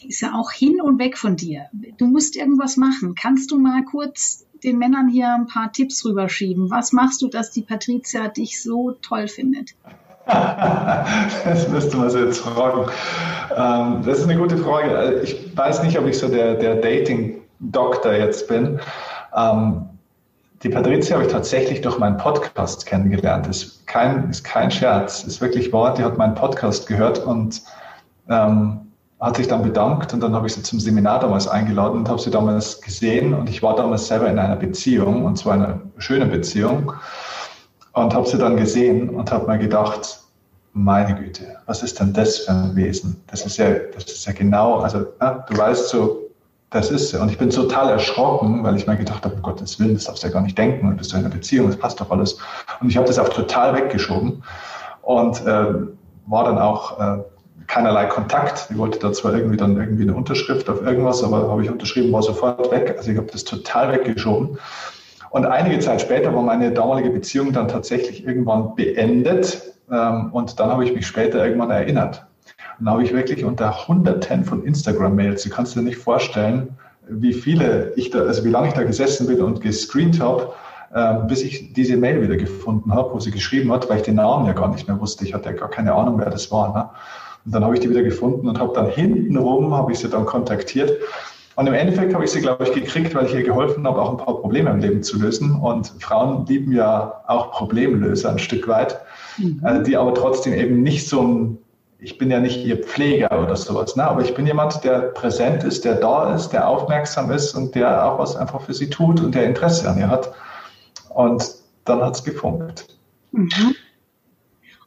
Die 0.00 0.08
ist 0.08 0.20
ja 0.20 0.34
auch 0.34 0.50
hin 0.50 0.80
und 0.80 0.98
weg 0.98 1.18
von 1.18 1.36
dir. 1.36 1.66
Du 1.98 2.06
musst 2.06 2.36
irgendwas 2.36 2.78
machen. 2.78 3.14
Kannst 3.14 3.50
du 3.50 3.58
mal 3.58 3.84
kurz 3.84 4.46
den 4.62 4.78
Männern 4.78 5.08
hier 5.08 5.34
ein 5.34 5.46
paar 5.46 5.72
Tipps 5.72 6.04
rüberschieben? 6.06 6.70
Was 6.70 6.92
machst 6.92 7.20
du, 7.20 7.28
dass 7.28 7.50
die 7.50 7.62
Patricia 7.62 8.28
dich 8.28 8.62
so 8.62 8.92
toll 8.92 9.28
findet? 9.28 9.74
das 11.44 11.68
müsste 11.68 11.96
man 11.96 12.10
jetzt 12.10 12.40
fragen. 12.40 12.90
Ähm, 13.56 14.02
das 14.04 14.20
ist 14.20 14.28
eine 14.28 14.38
gute 14.38 14.56
Frage. 14.56 14.96
Also 14.96 15.22
ich 15.22 15.56
weiß 15.56 15.82
nicht, 15.82 15.98
ob 15.98 16.06
ich 16.06 16.18
so 16.18 16.28
der, 16.28 16.54
der 16.54 16.76
Dating-Doktor 16.76 18.14
jetzt 18.14 18.48
bin. 18.48 18.80
Ähm, 19.36 19.86
die 20.62 20.70
Patricia 20.70 21.16
habe 21.16 21.26
ich 21.26 21.32
tatsächlich 21.32 21.82
durch 21.82 21.98
meinen 21.98 22.16
Podcast 22.16 22.86
kennengelernt. 22.86 23.46
Ist 23.46 23.86
kein, 23.86 24.30
ist 24.30 24.44
kein 24.44 24.70
Scherz, 24.70 25.22
ist 25.24 25.42
wirklich 25.42 25.72
wahr. 25.72 25.92
Die 25.92 26.02
hat 26.02 26.16
meinen 26.16 26.34
Podcast 26.34 26.86
gehört 26.86 27.18
und 27.18 27.60
ähm, 28.30 28.80
hat 29.20 29.36
sich 29.36 29.48
dann 29.48 29.62
bedankt 29.62 30.12
und 30.12 30.22
dann 30.22 30.34
habe 30.34 30.46
ich 30.46 30.54
sie 30.54 30.62
zum 30.62 30.80
Seminar 30.80 31.20
damals 31.20 31.48
eingeladen 31.48 31.98
und 31.98 32.08
habe 32.08 32.20
sie 32.20 32.30
damals 32.30 32.80
gesehen 32.80 33.34
und 33.34 33.48
ich 33.48 33.62
war 33.62 33.76
damals 33.76 34.06
selber 34.06 34.28
in 34.28 34.38
einer 34.38 34.56
Beziehung 34.56 35.24
und 35.24 35.36
zwar 35.36 35.54
einer 35.54 35.80
schönen 35.98 36.30
Beziehung 36.30 36.92
und 37.94 38.14
habe 38.14 38.28
sie 38.28 38.38
dann 38.38 38.56
gesehen 38.56 39.08
und 39.10 39.30
habe 39.32 39.46
mir 39.50 39.58
gedacht, 39.58 40.20
meine 40.72 41.14
Güte, 41.14 41.56
was 41.66 41.82
ist 41.82 42.00
denn 42.00 42.12
das 42.12 42.38
für 42.38 42.52
ein 42.52 42.76
Wesen? 42.76 43.22
Das 43.28 43.46
ist 43.46 43.56
ja, 43.56 43.70
das 43.94 44.04
ist 44.04 44.26
ja 44.26 44.32
genau, 44.32 44.80
also 44.80 45.06
ja, 45.20 45.44
du 45.48 45.56
weißt 45.56 45.88
so, 45.88 46.20
das 46.70 46.90
ist 46.90 47.10
sie. 47.10 47.20
Und 47.20 47.30
ich 47.30 47.38
bin 47.38 47.50
total 47.50 47.90
erschrocken, 47.90 48.64
weil 48.64 48.76
ich 48.76 48.86
mir 48.88 48.96
gedacht 48.96 49.24
habe, 49.24 49.36
um 49.36 49.42
Gottes 49.42 49.78
Willen, 49.78 49.94
das 49.94 50.04
darfst 50.04 50.24
du 50.24 50.26
ja 50.26 50.32
gar 50.32 50.42
nicht 50.42 50.58
denken, 50.58 50.90
du 50.90 50.96
bist 50.96 51.12
ja 51.12 51.18
in 51.18 51.24
einer 51.24 51.32
Beziehung, 51.32 51.68
das 51.68 51.76
passt 51.76 52.00
doch 52.00 52.10
alles. 52.10 52.36
Und 52.80 52.88
ich 52.88 52.96
habe 52.96 53.06
das 53.06 53.18
auch 53.20 53.28
total 53.28 53.76
weggeschoben 53.76 54.42
und 55.02 55.40
äh, 55.46 55.74
war 56.26 56.44
dann 56.44 56.58
auch 56.58 56.98
äh, 56.98 57.22
keinerlei 57.68 58.06
Kontakt. 58.06 58.66
Ich 58.70 58.76
wollte 58.76 58.98
da 58.98 59.12
zwar 59.12 59.34
irgendwie 59.34 59.56
dann 59.56 59.76
irgendwie 59.76 60.02
eine 60.02 60.14
Unterschrift 60.14 60.68
auf 60.68 60.82
irgendwas, 60.82 61.22
aber 61.22 61.48
habe 61.48 61.62
ich 61.62 61.70
unterschrieben, 61.70 62.12
war 62.12 62.22
sofort 62.22 62.68
weg. 62.72 62.96
Also 62.98 63.12
ich 63.12 63.16
habe 63.16 63.28
das 63.30 63.44
total 63.44 63.92
weggeschoben. 63.92 64.58
Und 65.34 65.46
einige 65.46 65.80
Zeit 65.80 66.00
später 66.00 66.32
war 66.32 66.42
meine 66.42 66.70
damalige 66.70 67.10
Beziehung 67.10 67.52
dann 67.52 67.66
tatsächlich 67.66 68.24
irgendwann 68.24 68.76
beendet. 68.76 69.74
Ähm, 69.90 70.32
und 70.32 70.60
dann 70.60 70.70
habe 70.70 70.84
ich 70.84 70.94
mich 70.94 71.08
später 71.08 71.44
irgendwann 71.44 71.72
erinnert. 71.72 72.24
Und 72.78 72.84
dann 72.84 72.94
habe 72.94 73.02
ich 73.02 73.12
wirklich 73.12 73.44
unter 73.44 73.88
Hunderten 73.88 74.44
von 74.44 74.62
Instagram-Mails, 74.62 75.42
du 75.42 75.50
kannst 75.50 75.74
dir 75.74 75.82
nicht 75.82 75.96
vorstellen, 75.96 76.78
wie 77.08 77.32
viele 77.32 77.92
ich 77.96 78.10
da, 78.10 78.20
also 78.20 78.44
wie 78.44 78.50
lange 78.50 78.68
ich 78.68 78.74
da 78.74 78.84
gesessen 78.84 79.26
bin 79.26 79.42
und 79.42 79.60
gescreent 79.60 80.20
habe, 80.20 80.52
ähm, 80.94 81.26
bis 81.26 81.42
ich 81.42 81.72
diese 81.72 81.96
Mail 81.96 82.22
wieder 82.22 82.36
gefunden 82.36 82.94
habe, 82.94 83.12
wo 83.12 83.18
sie 83.18 83.32
geschrieben 83.32 83.72
hat, 83.72 83.90
weil 83.90 83.96
ich 83.96 84.04
den 84.04 84.14
Namen 84.14 84.46
ja 84.46 84.52
gar 84.52 84.68
nicht 84.68 84.86
mehr 84.86 85.00
wusste. 85.00 85.24
Ich 85.24 85.34
hatte 85.34 85.50
ja 85.50 85.56
gar 85.56 85.68
keine 85.68 85.94
Ahnung, 85.94 86.20
wer 86.20 86.30
das 86.30 86.52
war. 86.52 86.72
Ne? 86.72 86.90
Und 87.44 87.52
dann 87.52 87.64
habe 87.64 87.74
ich 87.74 87.80
die 87.80 87.90
wieder 87.90 88.04
gefunden 88.04 88.46
und 88.46 88.60
habe 88.60 88.72
dann 88.72 88.86
hintenrum, 88.86 89.74
habe 89.74 89.90
ich 89.90 89.98
sie 89.98 90.08
dann 90.08 90.26
kontaktiert 90.26 90.92
und 91.56 91.66
im 91.66 91.74
Endeffekt 91.74 92.14
habe 92.14 92.24
ich 92.24 92.30
sie, 92.30 92.40
glaube 92.40 92.64
ich, 92.64 92.72
gekriegt, 92.72 93.14
weil 93.14 93.26
ich 93.26 93.34
ihr 93.34 93.44
geholfen 93.44 93.86
habe, 93.86 94.00
auch 94.00 94.10
ein 94.10 94.16
paar 94.16 94.40
Probleme 94.40 94.70
im 94.70 94.80
Leben 94.80 95.02
zu 95.02 95.18
lösen. 95.18 95.54
Und 95.54 95.92
Frauen 96.00 96.46
lieben 96.46 96.72
ja 96.72 97.22
auch 97.26 97.52
Problemlöser 97.52 98.30
ein 98.30 98.38
Stück 98.38 98.66
weit, 98.66 99.00
mhm. 99.38 99.60
Äh, 99.64 99.82
die 99.82 99.96
aber 99.96 100.14
trotzdem 100.14 100.52
eben 100.54 100.82
nicht 100.82 101.08
so 101.08 101.22
ein, 101.22 101.58
ich 102.00 102.18
bin 102.18 102.30
ja 102.30 102.40
nicht 102.40 102.64
ihr 102.64 102.78
Pfleger 102.78 103.40
oder 103.40 103.56
sowas, 103.56 103.94
ne? 103.94 104.04
aber 104.04 104.22
ich 104.22 104.34
bin 104.34 104.46
jemand, 104.46 104.82
der 104.84 104.98
präsent 104.98 105.62
ist, 105.64 105.84
der 105.84 105.94
da 105.94 106.34
ist, 106.34 106.50
der 106.50 106.68
aufmerksam 106.68 107.30
ist 107.30 107.54
und 107.54 107.74
der 107.74 108.04
auch 108.04 108.18
was 108.18 108.36
einfach 108.36 108.60
für 108.60 108.74
sie 108.74 108.90
tut 108.90 109.20
und 109.20 109.34
der 109.34 109.44
Interesse 109.44 109.88
an 109.88 109.98
ihr 109.98 110.08
hat. 110.08 110.32
Und 111.10 111.54
dann 111.84 112.02
hat 112.02 112.16
es 112.16 112.24
gefunkt. 112.24 112.98
Mhm. 113.32 113.74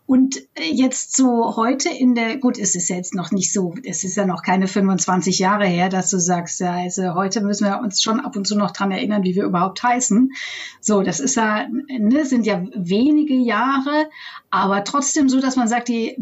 Und 0.08 0.38
äh, 0.56 0.72
jetzt 0.72 1.18
so 1.18 1.58
heute 1.58 1.90
in 1.90 2.16
der, 2.16 2.38
gut, 2.38 2.58
es 2.58 2.76
ist 2.76 2.88
jetzt 2.88 3.14
noch 3.14 3.32
nicht 3.32 3.52
so, 3.52 3.76
es 3.84 4.06
ist 4.06 4.16
ja 4.16 4.26
noch 4.26 4.42
keine 4.42 4.68
25 4.68 5.38
Jahre 5.38 5.66
her, 5.66 5.90
dass 5.90 6.10
du 6.10 6.18
sagst, 6.18 6.62
ja, 6.62 6.72
also 6.72 7.14
heute 7.14 7.42
müssen 7.42 7.66
wir 7.66 7.80
uns 7.80 8.02
schon 8.02 8.22
ab 8.22 8.38
und 8.38 8.48
zu 8.48 8.58
noch 8.58 8.72
dran 8.72 8.92
erinnern, 8.92 9.24
wie 9.24 9.36
wir 9.36 9.44
überhaupt 9.44 9.84
heißen. 9.84 10.32
So, 10.80 11.02
das 11.02 11.20
ist 11.20 11.36
ja, 11.36 11.68
ne, 11.68 12.26
sind 12.26 12.46
ja 12.46 12.64
wenige 12.74 13.34
Jahre, 13.34 14.10
aber 14.50 14.86
trotzdem 14.86 15.28
so, 15.28 15.42
dass 15.42 15.58
man 15.58 15.68
sagt, 15.68 15.90
die 15.90 16.16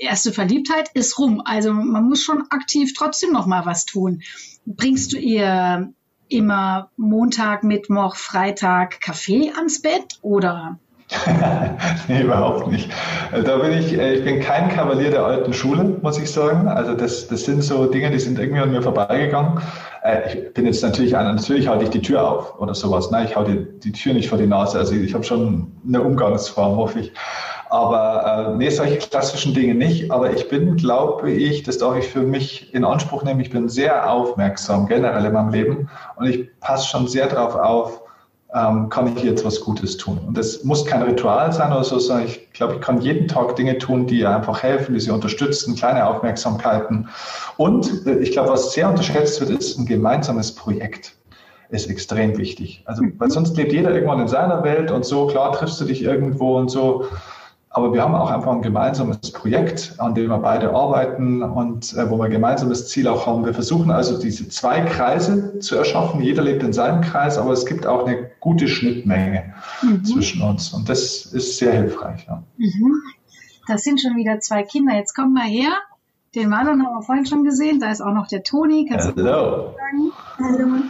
erste 0.00 0.32
Verliebtheit 0.32 0.90
ist 0.94 1.16
rum. 1.20 1.40
Also 1.44 1.72
man 1.72 2.08
muss 2.08 2.24
schon 2.24 2.42
aktiv 2.50 2.92
trotzdem 2.92 3.30
noch 3.32 3.46
mal 3.46 3.64
was 3.64 3.84
tun. 3.84 4.22
Bringst 4.66 5.12
du 5.12 5.16
ihr 5.16 5.92
immer 6.26 6.90
Montag, 6.96 7.62
Mittwoch, 7.62 8.16
Freitag 8.16 9.00
Kaffee 9.00 9.52
ans 9.52 9.80
Bett 9.80 10.18
oder 10.22 10.80
nee, 12.08 12.22
überhaupt 12.22 12.66
nicht. 12.66 12.90
Da 13.32 13.56
bin 13.56 13.72
ich, 13.72 13.96
äh, 13.96 14.14
ich 14.14 14.24
bin 14.24 14.40
kein 14.40 14.68
Kavalier 14.68 15.10
der 15.10 15.24
alten 15.24 15.52
Schule, 15.52 15.84
muss 16.02 16.18
ich 16.18 16.30
sagen. 16.30 16.68
Also 16.68 16.94
das, 16.94 17.28
das 17.28 17.44
sind 17.44 17.62
so 17.62 17.86
Dinge, 17.86 18.10
die 18.10 18.18
sind 18.18 18.38
irgendwie 18.38 18.60
an 18.60 18.70
mir 18.70 18.82
vorbeigegangen. 18.82 19.60
Äh, 20.02 20.28
ich 20.28 20.54
bin 20.54 20.66
jetzt 20.66 20.82
natürlich 20.82 21.16
einer, 21.16 21.32
natürlich 21.32 21.66
halte 21.66 21.84
ich 21.84 21.90
die 21.90 22.02
Tür 22.02 22.28
auf 22.28 22.60
oder 22.60 22.74
sowas. 22.74 23.10
Nein, 23.10 23.26
ich 23.26 23.36
halte 23.36 23.52
die, 23.52 23.80
die 23.80 23.92
Tür 23.92 24.12
nicht 24.12 24.28
vor 24.28 24.36
die 24.36 24.46
Nase. 24.46 24.78
Also 24.78 24.94
ich 24.94 25.14
habe 25.14 25.24
schon 25.24 25.72
eine 25.86 26.02
Umgangsform, 26.02 26.76
hoffe 26.76 27.00
ich. 27.00 27.12
Aber 27.70 28.52
äh, 28.52 28.56
nee, 28.56 28.68
solche 28.68 28.98
klassischen 28.98 29.54
Dinge 29.54 29.74
nicht. 29.74 30.10
Aber 30.10 30.30
ich 30.30 30.48
bin, 30.48 30.76
glaube 30.76 31.30
ich, 31.30 31.62
das 31.62 31.78
darf 31.78 31.96
ich 31.96 32.06
für 32.06 32.22
mich 32.22 32.74
in 32.74 32.84
Anspruch 32.84 33.24
nehmen, 33.24 33.40
ich 33.40 33.50
bin 33.50 33.68
sehr 33.68 34.10
aufmerksam 34.10 34.86
generell 34.86 35.24
in 35.24 35.32
meinem 35.32 35.50
Leben 35.50 35.90
und 36.16 36.26
ich 36.26 36.48
passe 36.60 36.86
schon 36.88 37.08
sehr 37.08 37.28
darauf 37.28 37.54
auf, 37.54 38.02
ähm, 38.58 38.88
kann 38.88 39.14
ich 39.14 39.22
jetzt 39.22 39.44
was 39.44 39.60
Gutes 39.60 39.96
tun. 39.96 40.18
Und 40.26 40.36
das 40.36 40.64
muss 40.64 40.84
kein 40.84 41.02
Ritual 41.02 41.52
sein 41.52 41.72
oder 41.72 41.84
so, 41.84 41.98
sondern 41.98 42.26
ich 42.26 42.52
glaube, 42.52 42.74
ich 42.74 42.80
kann 42.80 43.00
jeden 43.00 43.28
Tag 43.28 43.56
Dinge 43.56 43.78
tun, 43.78 44.06
die 44.06 44.24
einfach 44.26 44.62
helfen, 44.62 44.94
die 44.94 45.00
sie 45.00 45.10
unterstützen, 45.10 45.76
kleine 45.76 46.06
Aufmerksamkeiten. 46.06 47.08
Und 47.56 48.06
äh, 48.06 48.18
ich 48.18 48.32
glaube, 48.32 48.50
was 48.50 48.72
sehr 48.72 48.88
unterschätzt 48.88 49.40
wird, 49.40 49.50
ist 49.50 49.78
ein 49.78 49.86
gemeinsames 49.86 50.54
Projekt 50.54 51.14
ist 51.70 51.90
extrem 51.90 52.38
wichtig. 52.38 52.82
Also, 52.86 53.02
weil 53.18 53.30
sonst 53.30 53.56
lebt 53.58 53.72
jeder 53.74 53.92
irgendwann 53.92 54.20
in 54.20 54.28
seiner 54.28 54.62
Welt 54.64 54.90
und 54.90 55.04
so, 55.04 55.26
klar 55.26 55.52
triffst 55.52 55.78
du 55.80 55.84
dich 55.84 56.02
irgendwo 56.02 56.56
und 56.56 56.70
so, 56.70 57.04
aber 57.78 57.92
wir 57.92 58.02
haben 58.02 58.14
auch 58.16 58.28
einfach 58.28 58.52
ein 58.52 58.60
gemeinsames 58.60 59.30
Projekt, 59.30 59.94
an 59.98 60.12
dem 60.12 60.30
wir 60.30 60.38
beide 60.38 60.74
arbeiten 60.74 61.44
und 61.44 61.92
äh, 61.94 62.10
wo 62.10 62.18
wir 62.18 62.24
ein 62.24 62.32
gemeinsames 62.32 62.88
Ziel 62.88 63.06
auch 63.06 63.24
haben. 63.24 63.46
Wir 63.46 63.54
versuchen 63.54 63.92
also 63.92 64.18
diese 64.18 64.48
zwei 64.48 64.80
Kreise 64.80 65.60
zu 65.60 65.76
erschaffen. 65.76 66.20
Jeder 66.20 66.42
lebt 66.42 66.64
in 66.64 66.72
seinem 66.72 67.02
Kreis, 67.02 67.38
aber 67.38 67.52
es 67.52 67.66
gibt 67.66 67.86
auch 67.86 68.04
eine 68.04 68.32
gute 68.40 68.66
Schnittmenge 68.66 69.54
mhm. 69.82 70.04
zwischen 70.04 70.42
uns. 70.42 70.72
Und 70.72 70.88
das 70.88 71.26
ist 71.26 71.58
sehr 71.58 71.72
hilfreich. 71.72 72.26
Ja. 72.26 72.42
Mhm. 72.56 73.00
Das 73.68 73.84
sind 73.84 74.00
schon 74.00 74.16
wieder 74.16 74.40
zwei 74.40 74.64
Kinder. 74.64 74.96
Jetzt 74.96 75.14
kommen 75.14 75.34
wir 75.34 75.44
her. 75.44 75.70
Den 76.34 76.48
Marlon 76.48 76.84
haben 76.84 76.94
wir 76.94 77.02
vorhin 77.02 77.26
schon 77.26 77.44
gesehen. 77.44 77.78
Da 77.78 77.92
ist 77.92 78.00
auch 78.00 78.12
noch 78.12 78.26
der 78.26 78.42
Toni. 78.42 78.86
Kannst 78.90 79.14
hello. 79.14 79.76
Hallo. 80.36 80.82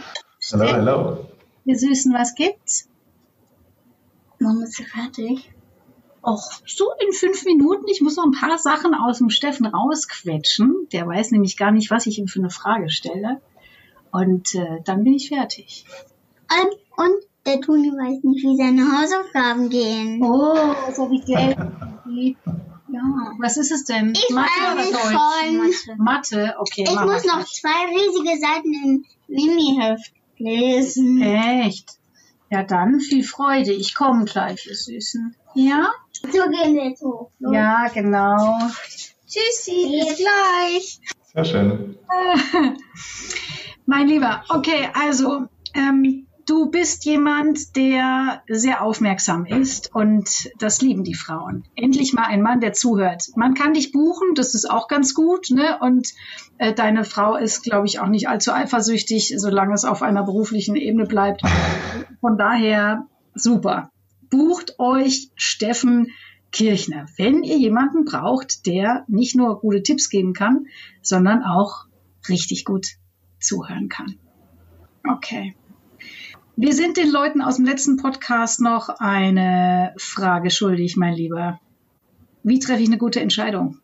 Hallo, 0.51 0.71
hallo. 0.73 1.17
Ihr 1.65 1.77
Süßen, 1.77 2.11
was 2.15 2.33
gibt's? 2.33 2.89
Mama 4.39 4.63
ist 4.63 4.81
fertig 4.81 5.51
auch 6.21 6.43
so 6.65 6.91
in 7.05 7.13
fünf 7.13 7.45
Minuten. 7.45 7.85
Ich 7.87 8.01
muss 8.01 8.15
noch 8.15 8.25
ein 8.25 8.31
paar 8.31 8.57
Sachen 8.57 8.93
aus 8.93 9.19
dem 9.19 9.29
Steffen 9.29 9.65
rausquetschen. 9.65 10.87
Der 10.91 11.07
weiß 11.07 11.31
nämlich 11.31 11.57
gar 11.57 11.71
nicht, 11.71 11.91
was 11.91 12.05
ich 12.05 12.19
ihm 12.19 12.27
für 12.27 12.39
eine 12.39 12.49
Frage 12.49 12.89
stelle. 12.89 13.41
Und 14.11 14.55
äh, 14.55 14.81
dann 14.85 15.03
bin 15.03 15.13
ich 15.13 15.29
fertig. 15.29 15.85
Und, 16.49 17.05
und 17.05 17.23
der 17.45 17.61
Toni 17.61 17.89
weiß 17.89 18.23
nicht, 18.23 18.43
wie 18.43 18.57
seine 18.57 18.81
Hausaufgaben 18.81 19.69
gehen. 19.69 20.21
Oh, 20.23 20.75
was 20.87 20.97
habe 20.97 21.15
ich 21.15 21.23
dir 21.25 21.39
Ja. 22.91 23.33
Was 23.39 23.57
ist 23.57 23.71
es 23.71 23.83
denn? 23.83 24.13
Ich 24.13 24.29
Mathe 24.29 24.49
weiß 24.49 24.89
oder 24.89 25.61
Deutsch? 25.61 25.85
schon. 25.85 25.97
Mathe, 25.97 26.55
okay. 26.59 26.83
Ich 26.83 26.99
muss 26.99 27.23
noch 27.25 27.45
zwei 27.45 27.85
riesige 27.95 28.39
Seiten 28.39 28.73
im 28.73 29.05
Mini-Heft 29.27 30.11
lesen. 30.37 31.21
Echt? 31.21 31.99
Ja, 32.49 32.63
dann 32.63 32.99
viel 32.99 33.23
Freude. 33.23 33.73
Ich 33.73 33.93
komme 33.93 34.25
gleich, 34.25 34.65
ihr 34.65 34.75
Süßen. 34.75 35.35
Ja? 35.55 35.89
So 36.23 36.49
gehen 36.49 36.75
wir 36.75 36.89
jetzt 36.89 37.01
hoch. 37.01 37.31
Los. 37.39 37.53
Ja, 37.53 37.87
genau. 37.93 38.57
Tschüssi, 39.27 39.87
bis 39.89 40.17
gleich. 40.17 40.99
Sehr 41.33 41.45
schön. 41.45 41.97
Mein 43.85 44.07
Lieber, 44.07 44.43
okay, 44.49 44.89
also 44.93 45.45
ähm, 45.73 46.27
du 46.45 46.69
bist 46.71 47.05
jemand, 47.05 47.75
der 47.75 48.41
sehr 48.47 48.81
aufmerksam 48.81 49.45
ist 49.45 49.93
und 49.93 50.49
das 50.59 50.81
lieben 50.81 51.03
die 51.03 51.13
Frauen. 51.13 51.63
Endlich 51.75 52.13
mal 52.13 52.25
ein 52.25 52.41
Mann, 52.41 52.59
der 52.59 52.73
zuhört. 52.73 53.25
Man 53.35 53.53
kann 53.53 53.73
dich 53.73 53.91
buchen, 53.91 54.33
das 54.35 54.55
ist 54.55 54.69
auch 54.69 54.87
ganz 54.87 55.13
gut, 55.13 55.51
ne? 55.51 55.77
Und 55.79 56.09
äh, 56.57 56.73
deine 56.73 57.03
Frau 57.03 57.35
ist, 57.35 57.63
glaube 57.63 57.85
ich, 57.85 57.99
auch 57.99 58.07
nicht 58.07 58.27
allzu 58.27 58.51
eifersüchtig, 58.51 59.35
solange 59.37 59.73
es 59.73 59.85
auf 59.85 60.01
einer 60.01 60.23
beruflichen 60.23 60.75
Ebene 60.75 61.05
bleibt. 61.05 61.41
Von 62.19 62.37
daher 62.37 63.05
super. 63.35 63.91
Bucht 64.29 64.79
euch 64.79 65.29
Steffen 65.35 66.11
Kirchner, 66.51 67.05
wenn 67.17 67.43
ihr 67.43 67.57
jemanden 67.57 68.05
braucht, 68.05 68.65
der 68.65 69.03
nicht 69.07 69.35
nur 69.35 69.59
gute 69.59 69.83
Tipps 69.83 70.09
geben 70.09 70.33
kann, 70.33 70.67
sondern 71.01 71.43
auch 71.43 71.85
richtig 72.27 72.65
gut 72.65 72.87
zuhören 73.39 73.89
kann. 73.89 74.15
Okay. 75.07 75.55
Wir 76.55 76.73
sind 76.73 76.97
den 76.97 77.09
Leuten 77.09 77.41
aus 77.41 77.55
dem 77.55 77.65
letzten 77.65 77.97
Podcast 77.97 78.59
noch 78.59 78.89
eine 78.89 79.93
Frage 79.97 80.51
schuldig, 80.51 80.97
mein 80.97 81.13
Lieber. 81.13 81.59
Wie 82.43 82.59
treffe 82.59 82.81
ich 82.81 82.89
eine 82.89 82.97
gute 82.97 83.21
Entscheidung? 83.21 83.77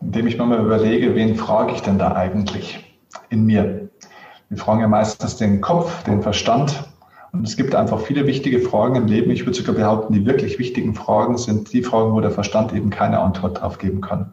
Indem 0.00 0.26
ich 0.26 0.38
mal 0.38 0.64
überlege, 0.64 1.14
wen 1.14 1.34
frage 1.36 1.72
ich 1.72 1.80
denn 1.80 1.98
da 1.98 2.14
eigentlich 2.14 2.84
in 3.28 3.44
mir? 3.44 3.90
Wir 4.48 4.58
fragen 4.58 4.80
ja 4.80 4.88
meistens 4.88 5.36
den 5.36 5.60
Kopf, 5.60 6.04
den 6.04 6.22
Verstand. 6.22 6.89
Und 7.32 7.46
es 7.46 7.56
gibt 7.56 7.74
einfach 7.74 8.00
viele 8.00 8.26
wichtige 8.26 8.60
Fragen 8.60 8.96
im 8.96 9.06
Leben. 9.06 9.30
Ich 9.30 9.46
würde 9.46 9.56
sogar 9.56 9.74
behaupten, 9.74 10.12
die 10.12 10.26
wirklich 10.26 10.58
wichtigen 10.58 10.94
Fragen 10.94 11.38
sind 11.38 11.72
die 11.72 11.82
Fragen, 11.82 12.12
wo 12.12 12.20
der 12.20 12.32
Verstand 12.32 12.72
eben 12.72 12.90
keine 12.90 13.20
Antwort 13.20 13.60
drauf 13.60 13.78
geben 13.78 14.00
kann. 14.00 14.32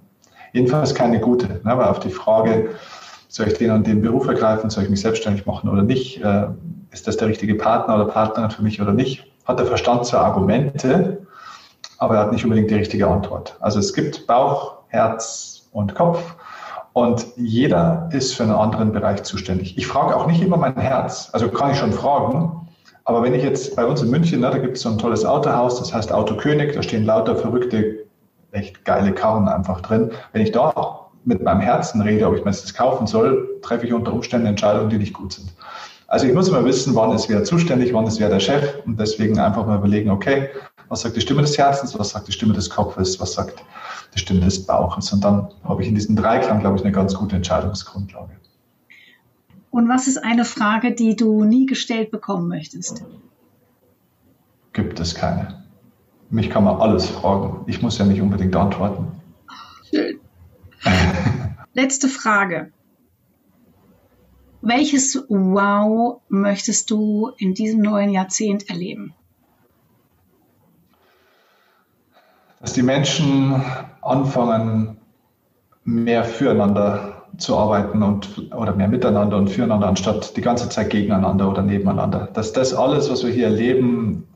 Jedenfalls 0.53 0.95
keine 0.95 1.19
gute. 1.19 1.47
Ne? 1.47 1.77
Weil 1.77 1.85
auf 1.85 1.99
die 1.99 2.09
Frage, 2.09 2.69
soll 3.27 3.47
ich 3.47 3.57
den 3.57 3.71
und 3.71 3.85
den 3.85 4.01
Beruf 4.01 4.27
ergreifen, 4.27 4.69
soll 4.69 4.85
ich 4.85 4.89
mich 4.89 5.01
selbstständig 5.01 5.45
machen 5.45 5.69
oder 5.69 5.83
nicht, 5.83 6.23
äh, 6.23 6.47
ist 6.91 7.07
das 7.07 7.17
der 7.17 7.27
richtige 7.27 7.55
Partner 7.55 7.95
oder 7.95 8.05
Partnerin 8.05 8.49
für 8.49 8.63
mich 8.63 8.81
oder 8.81 8.93
nicht, 8.93 9.25
hat 9.45 9.59
der 9.59 9.65
Verstand 9.65 10.05
zwar 10.05 10.21
Argumente, 10.21 11.25
aber 11.99 12.15
er 12.15 12.21
hat 12.21 12.31
nicht 12.31 12.43
unbedingt 12.43 12.71
die 12.71 12.75
richtige 12.75 13.07
Antwort. 13.07 13.57
Also 13.59 13.79
es 13.79 13.93
gibt 13.93 14.25
Bauch, 14.27 14.77
Herz 14.87 15.67
und 15.71 15.93
Kopf 15.95 16.35
und 16.93 17.27
jeder 17.35 18.09
ist 18.11 18.33
für 18.33 18.43
einen 18.43 18.53
anderen 18.53 18.91
Bereich 18.91 19.23
zuständig. 19.23 19.77
Ich 19.77 19.85
frage 19.85 20.15
auch 20.15 20.25
nicht 20.25 20.41
immer 20.41 20.57
mein 20.57 20.75
Herz, 20.75 21.29
also 21.33 21.49
kann 21.49 21.71
ich 21.71 21.77
schon 21.77 21.91
fragen, 21.91 22.66
aber 23.07 23.23
wenn 23.23 23.33
ich 23.33 23.41
jetzt 23.41 23.73
bei 23.77 23.85
uns 23.85 24.01
in 24.01 24.09
München, 24.09 24.41
ne, 24.41 24.49
da 24.51 24.57
gibt 24.57 24.75
es 24.75 24.83
so 24.83 24.89
ein 24.89 24.97
tolles 24.97 25.23
Autohaus, 25.23 25.79
das 25.79 25.93
heißt 25.93 26.11
Autokönig, 26.11 26.73
da 26.73 26.83
stehen 26.83 27.05
lauter 27.05 27.37
verrückte, 27.37 28.05
echt 28.51 28.83
geile 28.83 29.13
Karren 29.13 29.47
einfach 29.47 29.79
drin. 29.79 30.11
Wenn 30.33 30.41
ich 30.41 30.51
da 30.51 30.73
mit 31.23 31.41
meinem 31.41 31.61
Herzen 31.61 32.01
rede, 32.01 32.27
ob 32.27 32.35
ich 32.35 32.43
mir 32.43 32.51
das 32.51 32.73
kaufen 32.73 33.07
soll, 33.07 33.59
treffe 33.61 33.85
ich 33.85 33.93
unter 33.93 34.11
Umständen 34.11 34.47
Entscheidungen, 34.47 34.89
die 34.89 34.97
nicht 34.97 35.13
gut 35.13 35.31
sind. 35.31 35.53
Also 36.07 36.27
ich 36.27 36.33
muss 36.33 36.49
immer 36.49 36.65
wissen, 36.65 36.95
wann 36.95 37.13
ist 37.13 37.29
wer 37.29 37.45
zuständig, 37.45 37.93
wann 37.93 38.07
ist 38.07 38.19
wer 38.19 38.27
der 38.27 38.41
Chef 38.41 38.73
und 38.85 38.99
deswegen 38.99 39.39
einfach 39.39 39.65
mal 39.65 39.77
überlegen, 39.77 40.09
okay, 40.09 40.49
was 40.89 40.99
sagt 40.99 41.15
die 41.15 41.21
Stimme 41.21 41.43
des 41.43 41.57
Herzens, 41.57 41.97
was 41.97 42.09
sagt 42.09 42.27
die 42.27 42.33
Stimme 42.33 42.53
des 42.53 42.69
Kopfes, 42.69 43.21
was 43.21 43.31
sagt 43.33 43.63
die 44.15 44.19
Stimme 44.19 44.41
des 44.41 44.65
Bauches 44.65 45.13
und 45.13 45.23
dann 45.23 45.47
habe 45.63 45.81
ich 45.81 45.87
in 45.87 45.95
diesem 45.95 46.17
Dreiklang, 46.17 46.59
glaube 46.59 46.75
ich, 46.75 46.83
eine 46.83 46.91
ganz 46.91 47.13
gute 47.13 47.37
Entscheidungsgrundlage. 47.37 48.36
Und 49.77 49.89
was 49.89 50.07
ist 50.07 50.17
eine 50.17 50.43
Frage, 50.43 50.95
die 50.95 51.15
du 51.15 51.43
nie 51.43 51.67
gestellt 51.67 52.09
bekommen 52.09 52.47
möchtest? 52.47 53.05
Gibt 54.73 54.99
es 54.99 55.13
keine. 55.13 55.65
Mich 56.31 56.49
kann 56.49 56.63
man 56.63 56.77
alles 56.77 57.07
fragen. 57.07 57.63
Ich 57.67 57.83
muss 57.83 57.99
ja 57.99 58.05
nicht 58.05 58.19
unbedingt 58.19 58.55
antworten. 58.55 59.21
Schön. 59.87 60.19
Letzte 61.73 62.07
Frage. 62.07 62.71
Welches 64.63 65.23
Wow 65.29 66.21
möchtest 66.27 66.89
du 66.89 67.29
in 67.37 67.53
diesem 67.53 67.81
neuen 67.81 68.09
Jahrzehnt 68.09 68.71
erleben? 68.71 69.13
Dass 72.61 72.73
die 72.73 72.81
Menschen 72.81 73.61
anfangen, 74.01 74.97
mehr 75.83 76.23
füreinander 76.23 77.06
zu 77.37 77.55
arbeiten 77.55 78.01
und 78.01 78.51
oder 78.53 78.73
mehr 78.73 78.87
miteinander 78.87 79.37
und 79.37 79.49
füreinander, 79.49 79.87
anstatt 79.87 80.35
die 80.35 80.41
ganze 80.41 80.69
Zeit 80.69 80.89
gegeneinander 80.89 81.49
oder 81.49 81.61
nebeneinander. 81.61 82.29
Dass 82.33 82.53
das 82.53 82.73
alles, 82.73 83.09
was 83.09 83.23
wir 83.23 83.31
hier 83.31 83.47
erleben, 83.47 84.27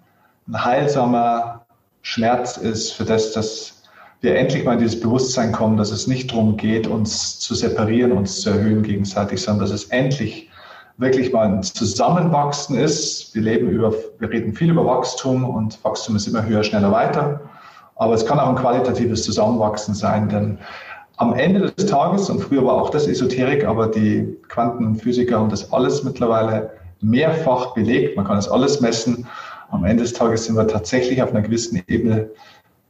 ein 0.47 0.63
heilsamer 0.63 1.65
Schmerz 2.01 2.57
ist, 2.57 2.93
für 2.93 3.05
das, 3.05 3.33
dass 3.33 3.83
wir 4.21 4.35
endlich 4.35 4.63
mal 4.63 4.73
in 4.73 4.79
dieses 4.79 4.99
Bewusstsein 4.99 5.51
kommen, 5.51 5.77
dass 5.77 5.91
es 5.91 6.07
nicht 6.07 6.31
darum 6.31 6.57
geht, 6.57 6.87
uns 6.87 7.39
zu 7.39 7.55
separieren, 7.55 8.11
uns 8.11 8.41
zu 8.41 8.51
erhöhen 8.51 8.83
gegenseitig, 8.83 9.41
sondern 9.41 9.65
dass 9.65 9.71
es 9.71 9.85
endlich 9.85 10.49
wirklich 10.97 11.33
mal 11.33 11.47
ein 11.47 11.63
Zusammenwachsen 11.63 12.77
ist. 12.77 13.33
Wir 13.33 13.41
leben 13.41 13.69
über, 13.69 13.93
wir 14.19 14.29
reden 14.29 14.53
viel 14.53 14.69
über 14.69 14.85
Wachstum 14.85 15.43
und 15.43 15.83
Wachstum 15.83 16.15
ist 16.15 16.27
immer 16.27 16.45
höher, 16.45 16.63
schneller, 16.63 16.91
weiter. 16.91 17.41
Aber 17.95 18.13
es 18.13 18.25
kann 18.25 18.39
auch 18.39 18.49
ein 18.49 18.55
qualitatives 18.55 19.23
Zusammenwachsen 19.23 19.95
sein, 19.95 20.29
denn 20.29 20.59
am 21.21 21.35
Ende 21.35 21.71
des 21.71 21.85
Tages, 21.85 22.31
und 22.31 22.39
früher 22.39 22.65
war 22.65 22.73
auch 22.73 22.89
das 22.89 23.07
Esoterik, 23.07 23.63
aber 23.63 23.87
die 23.87 24.35
Quantenphysiker 24.47 25.37
haben 25.37 25.49
das 25.49 25.71
alles 25.71 26.03
mittlerweile 26.03 26.71
mehrfach 26.99 27.75
belegt, 27.75 28.17
man 28.17 28.25
kann 28.25 28.39
es 28.39 28.49
alles 28.49 28.81
messen. 28.81 29.27
Am 29.69 29.85
Ende 29.85 30.01
des 30.01 30.13
Tages 30.13 30.45
sind 30.45 30.55
wir 30.55 30.67
tatsächlich 30.67 31.21
auf 31.21 31.29
einer 31.29 31.43
gewissen 31.43 31.79
Ebene 31.85 32.31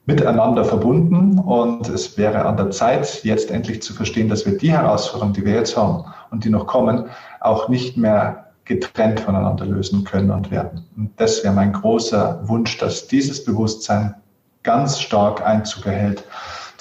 miteinander 0.05 0.63
verbunden 0.63 1.39
und 1.39 1.89
es 1.89 2.17
wäre 2.17 2.45
an 2.45 2.55
der 2.55 2.71
Zeit, 2.71 3.21
jetzt 3.25 3.51
endlich 3.51 3.81
zu 3.81 3.93
verstehen, 3.93 4.29
dass 4.29 4.45
wir 4.45 4.57
die 4.57 4.71
Herausforderungen, 4.71 5.33
die 5.33 5.45
wir 5.45 5.53
jetzt 5.53 5.75
haben 5.75 6.05
und 6.31 6.45
die 6.45 6.49
noch 6.49 6.67
kommen, 6.67 7.09
auch 7.41 7.67
nicht 7.67 7.97
mehr 7.97 8.45
getrennt 8.63 9.19
voneinander 9.19 9.65
lösen 9.65 10.05
können 10.05 10.31
und 10.31 10.51
werden. 10.51 10.85
Und 10.95 11.11
das 11.17 11.43
wäre 11.43 11.53
mein 11.53 11.73
großer 11.73 12.39
Wunsch, 12.43 12.77
dass 12.77 13.09
dieses 13.09 13.43
Bewusstsein 13.43 14.15
ganz 14.63 15.01
stark 15.01 15.45
Einzug 15.45 15.85
erhält, 15.85 16.23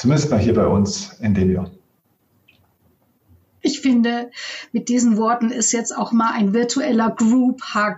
zumindest 0.01 0.31
mal 0.31 0.41
hier 0.41 0.55
bei 0.55 0.67
uns 0.67 1.13
in 1.21 1.35
Jahr. 1.51 1.71
Ich 3.61 3.81
finde, 3.81 4.31
mit 4.73 4.89
diesen 4.89 5.19
Worten 5.19 5.51
ist 5.51 5.73
jetzt 5.73 5.97
auch 5.97 6.13
mal 6.13 6.33
ein 6.33 6.55
virtueller 6.55 7.11
Group 7.11 7.61
Hug 7.75 7.97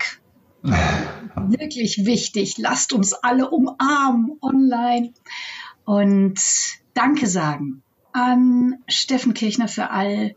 wirklich 1.37 2.05
wichtig. 2.05 2.59
Lasst 2.59 2.93
uns 2.93 3.13
alle 3.13 3.51
umarmen 3.51 4.39
online 4.41 5.13
und 5.85 6.41
Danke 6.95 7.27
sagen 7.27 7.83
an 8.13 8.79
Steffen 8.89 9.33
Kirchner 9.33 9.69
für 9.69 9.91
all 9.91 10.35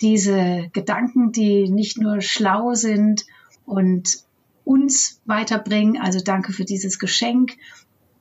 diese 0.00 0.68
Gedanken, 0.72 1.32
die 1.32 1.68
nicht 1.68 1.98
nur 1.98 2.20
schlau 2.20 2.74
sind 2.74 3.24
und 3.64 4.18
uns 4.64 5.20
weiterbringen. 5.24 6.00
Also 6.00 6.20
danke 6.22 6.52
für 6.52 6.64
dieses 6.64 6.98
Geschenk. 6.98 7.56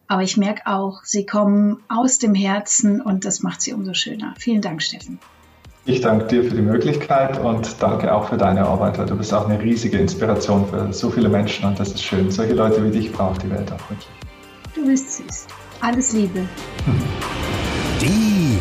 Aber 0.07 0.23
ich 0.23 0.37
merke 0.37 0.67
auch, 0.67 1.03
sie 1.03 1.25
kommen 1.25 1.83
aus 1.89 2.17
dem 2.17 2.33
Herzen 2.33 3.01
und 3.01 3.25
das 3.25 3.43
macht 3.43 3.61
sie 3.61 3.73
umso 3.73 3.93
schöner. 3.93 4.33
Vielen 4.39 4.61
Dank, 4.61 4.81
Steffen. 4.81 5.19
Ich 5.85 6.01
danke 6.01 6.25
dir 6.27 6.43
für 6.43 6.55
die 6.55 6.61
Möglichkeit 6.61 7.39
und 7.39 7.81
danke 7.81 8.13
auch 8.13 8.27
für 8.27 8.37
deine 8.37 8.65
Arbeit. 8.65 8.97
Du 9.09 9.15
bist 9.15 9.33
auch 9.33 9.47
eine 9.47 9.61
riesige 9.61 9.97
Inspiration 9.97 10.67
für 10.67 10.91
so 10.91 11.09
viele 11.09 11.29
Menschen 11.29 11.65
und 11.65 11.79
das 11.79 11.89
ist 11.89 12.03
schön. 12.03 12.29
Solche 12.29 12.53
Leute 12.53 12.83
wie 12.83 12.91
dich 12.91 13.11
braucht 13.11 13.43
die 13.43 13.49
Welt 13.49 13.71
auch 13.71 13.89
wirklich. 13.89 14.09
Du 14.75 14.85
bist 14.85 15.13
süß. 15.13 15.47
Alles 15.81 16.13
Liebe. 16.13 16.41
Die 18.01 18.59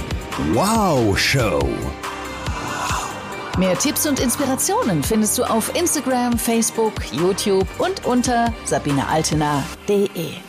Wow 0.54 1.18
Show. 1.18 1.60
Mehr 3.58 3.76
Tipps 3.78 4.06
und 4.06 4.20
Inspirationen 4.20 5.02
findest 5.02 5.38
du 5.38 5.44
auf 5.44 5.74
Instagram, 5.78 6.38
Facebook, 6.38 6.92
YouTube 7.12 7.66
und 7.78 8.04
unter 8.04 8.52
sabinealtener.de. 8.64 10.45